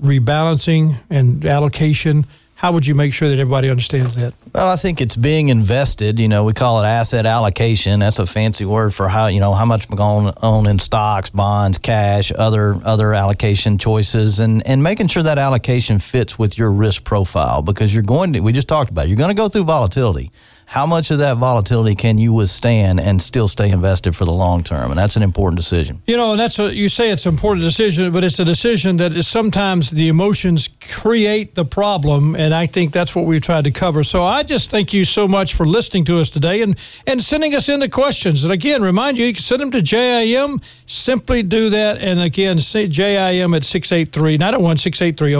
rebalancing 0.00 0.96
and 1.08 1.44
allocation. 1.46 2.24
How 2.62 2.70
would 2.70 2.86
you 2.86 2.94
make 2.94 3.12
sure 3.12 3.28
that 3.28 3.40
everybody 3.40 3.70
understands 3.70 4.14
that? 4.14 4.34
Well, 4.54 4.68
I 4.68 4.76
think 4.76 5.00
it's 5.00 5.16
being 5.16 5.48
invested. 5.48 6.20
You 6.20 6.28
know, 6.28 6.44
we 6.44 6.52
call 6.52 6.80
it 6.80 6.86
asset 6.86 7.26
allocation. 7.26 7.98
That's 7.98 8.20
a 8.20 8.24
fancy 8.24 8.64
word 8.64 8.94
for 8.94 9.08
how 9.08 9.26
you 9.26 9.40
know 9.40 9.52
how 9.52 9.64
much 9.64 9.90
we're 9.90 9.96
going 9.96 10.32
to 10.32 10.44
own 10.44 10.68
in 10.68 10.78
stocks, 10.78 11.28
bonds, 11.30 11.78
cash, 11.78 12.30
other 12.30 12.76
other 12.84 13.14
allocation 13.14 13.78
choices, 13.78 14.38
and 14.38 14.64
and 14.64 14.80
making 14.80 15.08
sure 15.08 15.24
that 15.24 15.38
allocation 15.38 15.98
fits 15.98 16.38
with 16.38 16.56
your 16.56 16.70
risk 16.70 17.02
profile 17.02 17.62
because 17.62 17.92
you're 17.92 18.04
going 18.04 18.32
to. 18.34 18.38
We 18.38 18.52
just 18.52 18.68
talked 18.68 18.92
about 18.92 19.06
it, 19.06 19.08
you're 19.08 19.18
going 19.18 19.30
to 19.30 19.42
go 19.42 19.48
through 19.48 19.64
volatility. 19.64 20.30
How 20.72 20.86
much 20.86 21.10
of 21.10 21.18
that 21.18 21.36
volatility 21.36 21.94
can 21.94 22.16
you 22.16 22.32
withstand 22.32 22.98
and 22.98 23.20
still 23.20 23.46
stay 23.46 23.70
invested 23.70 24.16
for 24.16 24.24
the 24.24 24.32
long 24.32 24.62
term? 24.62 24.90
And 24.90 24.98
that's 24.98 25.16
an 25.16 25.22
important 25.22 25.58
decision. 25.58 26.00
You 26.06 26.16
know, 26.16 26.34
that's 26.34 26.58
a, 26.58 26.74
you 26.74 26.88
say 26.88 27.10
it's 27.10 27.26
an 27.26 27.34
important 27.34 27.62
decision, 27.62 28.10
but 28.10 28.24
it's 28.24 28.38
a 28.38 28.44
decision 28.46 28.96
that 28.96 29.12
is 29.12 29.28
sometimes 29.28 29.90
the 29.90 30.08
emotions 30.08 30.70
create 30.90 31.56
the 31.56 31.66
problem, 31.66 32.34
and 32.34 32.54
I 32.54 32.64
think 32.64 32.90
that's 32.90 33.14
what 33.14 33.26
we've 33.26 33.42
tried 33.42 33.64
to 33.64 33.70
cover. 33.70 34.02
So 34.02 34.24
I 34.24 34.44
just 34.44 34.70
thank 34.70 34.94
you 34.94 35.04
so 35.04 35.28
much 35.28 35.52
for 35.52 35.66
listening 35.66 36.06
to 36.06 36.18
us 36.18 36.30
today 36.30 36.62
and 36.62 36.78
and 37.06 37.20
sending 37.20 37.54
us 37.54 37.68
in 37.68 37.80
the 37.80 37.90
questions. 37.90 38.42
And 38.42 38.50
again, 38.50 38.80
remind 38.80 39.18
you, 39.18 39.26
you 39.26 39.34
can 39.34 39.42
send 39.42 39.60
them 39.60 39.72
to 39.72 39.82
JIM. 39.82 40.58
Simply 40.86 41.42
do 41.42 41.68
that, 41.68 41.98
and 41.98 42.18
again, 42.18 42.56
JIM 42.56 43.52
at 43.52 43.64
683 43.66 44.38
901 44.38 44.78
683 44.78 45.34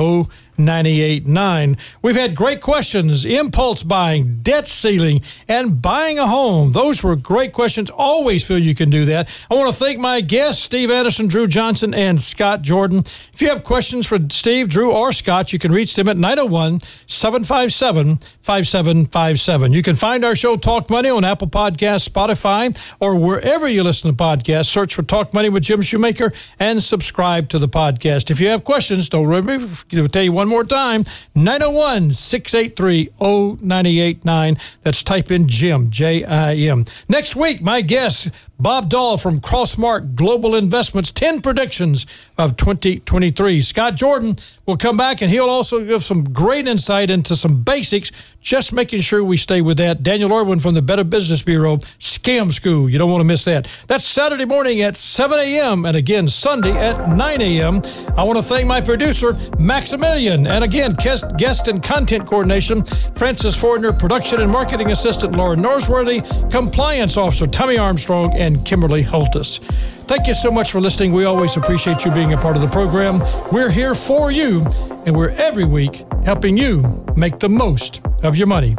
989. 0.59 1.77
We've 2.03 2.17
had 2.17 2.35
great 2.35 2.61
questions 2.61 3.25
impulse 3.25 3.83
buying, 3.83 4.41
debt 4.43 4.67
ceiling, 4.67 5.23
and 5.49 5.81
buying 5.81 6.19
a 6.19 6.27
home. 6.27 6.73
Those 6.73 7.03
were 7.03 7.17
great 7.17 7.53
questions. 7.53 7.91
Always 7.91 8.47
feel 8.47 8.59
you 8.59 8.75
can 8.75 8.91
do 8.91 9.05
that. 9.07 9.29
I 9.51 9.55
want 9.55 9.73
to 9.73 9.79
thank 9.79 9.99
my 9.99 10.21
guests, 10.21 10.63
Steve 10.63 10.91
Anderson, 10.91 11.29
Drew 11.29 11.47
Johnson, 11.47 11.95
and 11.95 12.21
Scott 12.21 12.63
Jordan. 12.63 13.01
If 13.01 13.41
you 13.41 13.49
have 13.49 13.63
questions 13.63 14.07
for 14.07 14.19
Steve, 14.31 14.69
Drew, 14.69 14.93
or 14.93 15.13
Scott, 15.13 15.53
you 15.53 15.59
can 15.59 15.73
reach 15.73 15.95
them 15.95 16.09
at 16.09 16.17
901 16.17 16.81
757 17.07 18.19
5757. 18.43 19.73
You 19.73 19.83
can 19.83 19.97
find 19.97 20.25
our 20.25 20.35
show, 20.35 20.57
Talk 20.57 20.91
Money, 20.91 21.11
on 21.11 21.25
Apple 21.25 21.49
Podcasts, 21.49 22.09
Spotify, 22.09 22.77
or 23.01 23.19
wherever 23.19 23.69
you 23.69 23.83
listen 23.83 24.11
to 24.11 24.17
podcasts. 24.17 24.67
Search 24.67 24.95
for 24.95 25.03
Talk 25.03 25.33
Money 25.35 25.49
with 25.49 25.63
Jim 25.63 25.83
Shoemaker 25.83 26.33
and 26.59 26.83
subscribe 26.83 27.49
to 27.51 27.59
the 27.59 27.69
podcast. 27.69 28.31
If 28.31 28.41
you 28.41 28.49
have 28.49 28.65
questions, 28.65 29.09
don't 29.09 29.27
remember, 29.27 29.67
tell 30.09 30.23
you 30.23 30.33
one 30.43 30.49
more 30.49 30.65
time 30.65 31.05
901 31.37 32.11
683 32.11 33.11
0989. 33.21 34.57
That's 34.83 35.05
type 35.05 35.31
in 35.31 35.47
Jim, 35.47 35.89
J 35.89 36.25
I 36.25 36.55
M. 36.55 36.85
Next 37.09 37.37
week, 37.37 37.63
my 37.63 37.81
guest, 37.81 38.29
Bob 38.63 38.89
Doll 38.89 39.19
from 39.19 39.39
Crossmark 39.39 40.15
Global 40.15 40.55
Investments, 40.55 41.11
10 41.11 41.41
predictions 41.41 42.07
of 42.39 42.57
2023. 42.57 43.61
Scott 43.61 43.97
Jordan 43.97 44.37
will 44.67 44.77
come 44.77 44.97
back 44.97 45.21
and 45.21 45.31
he'll 45.31 45.51
also 45.51 45.85
give 45.85 46.05
some 46.05 46.23
great 46.23 46.69
insight 46.69 47.11
into 47.11 47.35
some 47.35 47.63
basics, 47.65 48.13
just 48.41 48.73
making 48.73 49.01
sure 49.01 49.25
we 49.25 49.37
stay 49.37 49.61
with 49.63 49.79
that. 49.79 50.05
Daniel 50.05 50.33
Irwin 50.33 50.61
from 50.61 50.75
the 50.75 50.83
Better 50.83 51.03
Business 51.03 51.43
Bureau, 51.43 51.79
Scam 51.99 52.53
School. 52.53 52.89
You 52.89 52.99
don't 52.99 53.11
want 53.11 53.21
to 53.21 53.27
miss 53.27 53.45
that. 53.47 53.67
That's 53.89 54.05
Saturday 54.05 54.45
morning 54.45 54.81
at 54.83 54.97
7 54.97 55.39
a.m. 55.41 55.85
and 55.85 55.97
again 55.97 56.29
Sunday 56.29 56.77
at 56.77 57.09
9 57.09 57.41
a.m. 57.41 57.83
I 58.17 58.23
want 58.23 58.39
to 58.39 58.45
thank 58.45 58.69
my 58.69 58.81
producer, 58.81 59.37
Maximilian. 59.59 60.32
And 60.33 60.65
again, 60.65 60.95
guest, 60.95 61.25
guest 61.37 61.69
and 61.69 61.83
content 61.83 62.27
coordination, 62.27 62.83
Francis 63.15 63.61
Fortner, 63.61 63.97
production 63.99 64.41
and 64.41 64.51
marketing 64.51 64.91
assistant, 64.91 65.37
Laura 65.37 65.57
Norsworthy, 65.57 66.23
compliance 66.51 67.17
officer, 67.17 67.47
Tommy 67.47 67.77
Armstrong, 67.77 68.35
and 68.35 68.65
Kimberly 68.65 69.03
Holtus. 69.03 69.61
Thank 70.05 70.27
you 70.27 70.35
so 70.35 70.51
much 70.51 70.73
for 70.73 70.81
listening. 70.81 71.13
We 71.13 71.25
always 71.27 71.57
appreciate 71.57 72.05
you 72.05 72.13
being 72.13 72.33
a 72.33 72.39
part 72.39 72.57
of 72.57 72.63
the 72.63 72.69
program. 72.69 73.21
We're 73.53 73.71
here 73.71 73.95
for 73.95 74.33
you, 74.33 74.65
and 75.07 75.15
we're 75.15 75.31
every 75.31 75.65
week 75.65 76.05
helping 76.25 76.57
you 76.57 77.05
make 77.15 77.39
the 77.39 77.49
most 77.49 78.05
of 78.23 78.37
your 78.37 78.47
money. 78.47 78.77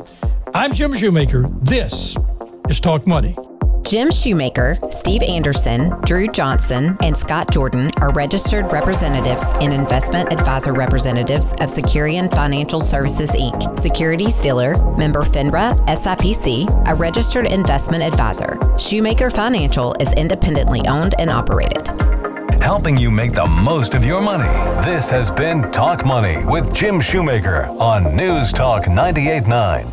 I'm 0.56 0.74
Jim 0.74 0.94
Shoemaker. 0.94 1.48
This 1.62 2.18
is 2.70 2.80
Talk 2.80 3.06
Money. 3.06 3.36
Jim 3.86 4.10
Shoemaker, 4.12 4.78
Steve 4.90 5.22
Anderson, 5.24 5.94
Drew 6.06 6.28
Johnson, 6.28 6.96
and 7.02 7.16
Scott 7.16 7.52
Jordan 7.52 7.92
are 7.98 8.12
registered 8.14 8.72
representatives 8.72 9.54
and 9.60 9.74
investment 9.74 10.32
advisor 10.32 10.74
representatives 10.74 11.52
of 11.54 11.70
Securian 11.70 12.34
Financial 12.34 12.80
Services 12.80 13.32
Inc., 13.32 13.78
securities 13.78 14.40
dealer, 14.40 14.78
member 14.96 15.24
FINRA, 15.24 15.76
SIPC, 15.86 16.88
a 16.90 16.96
registered 16.96 17.46
investment 17.46 18.04
advisor. 18.04 18.58
Shoemaker 18.78 19.30
Financial 19.30 19.94
is 20.00 20.14
independently 20.14 20.82
owned 20.88 21.16
and 21.20 21.30
operated. 21.30 21.86
Helping 22.64 22.98
you 22.98 23.12
make 23.12 23.34
the 23.34 23.46
most 23.46 23.96
of 23.96 24.06
your 24.06 24.22
money. 24.22 24.50
This 24.86 25.12
has 25.12 25.30
been 25.30 25.70
Talk 25.72 26.06
Money 26.06 26.44
with 26.46 26.74
Jim 26.74 27.02
Shoemaker 27.02 27.66
on 27.80 28.16
News 28.16 28.54
Talk 28.54 28.88
989. 28.88 29.86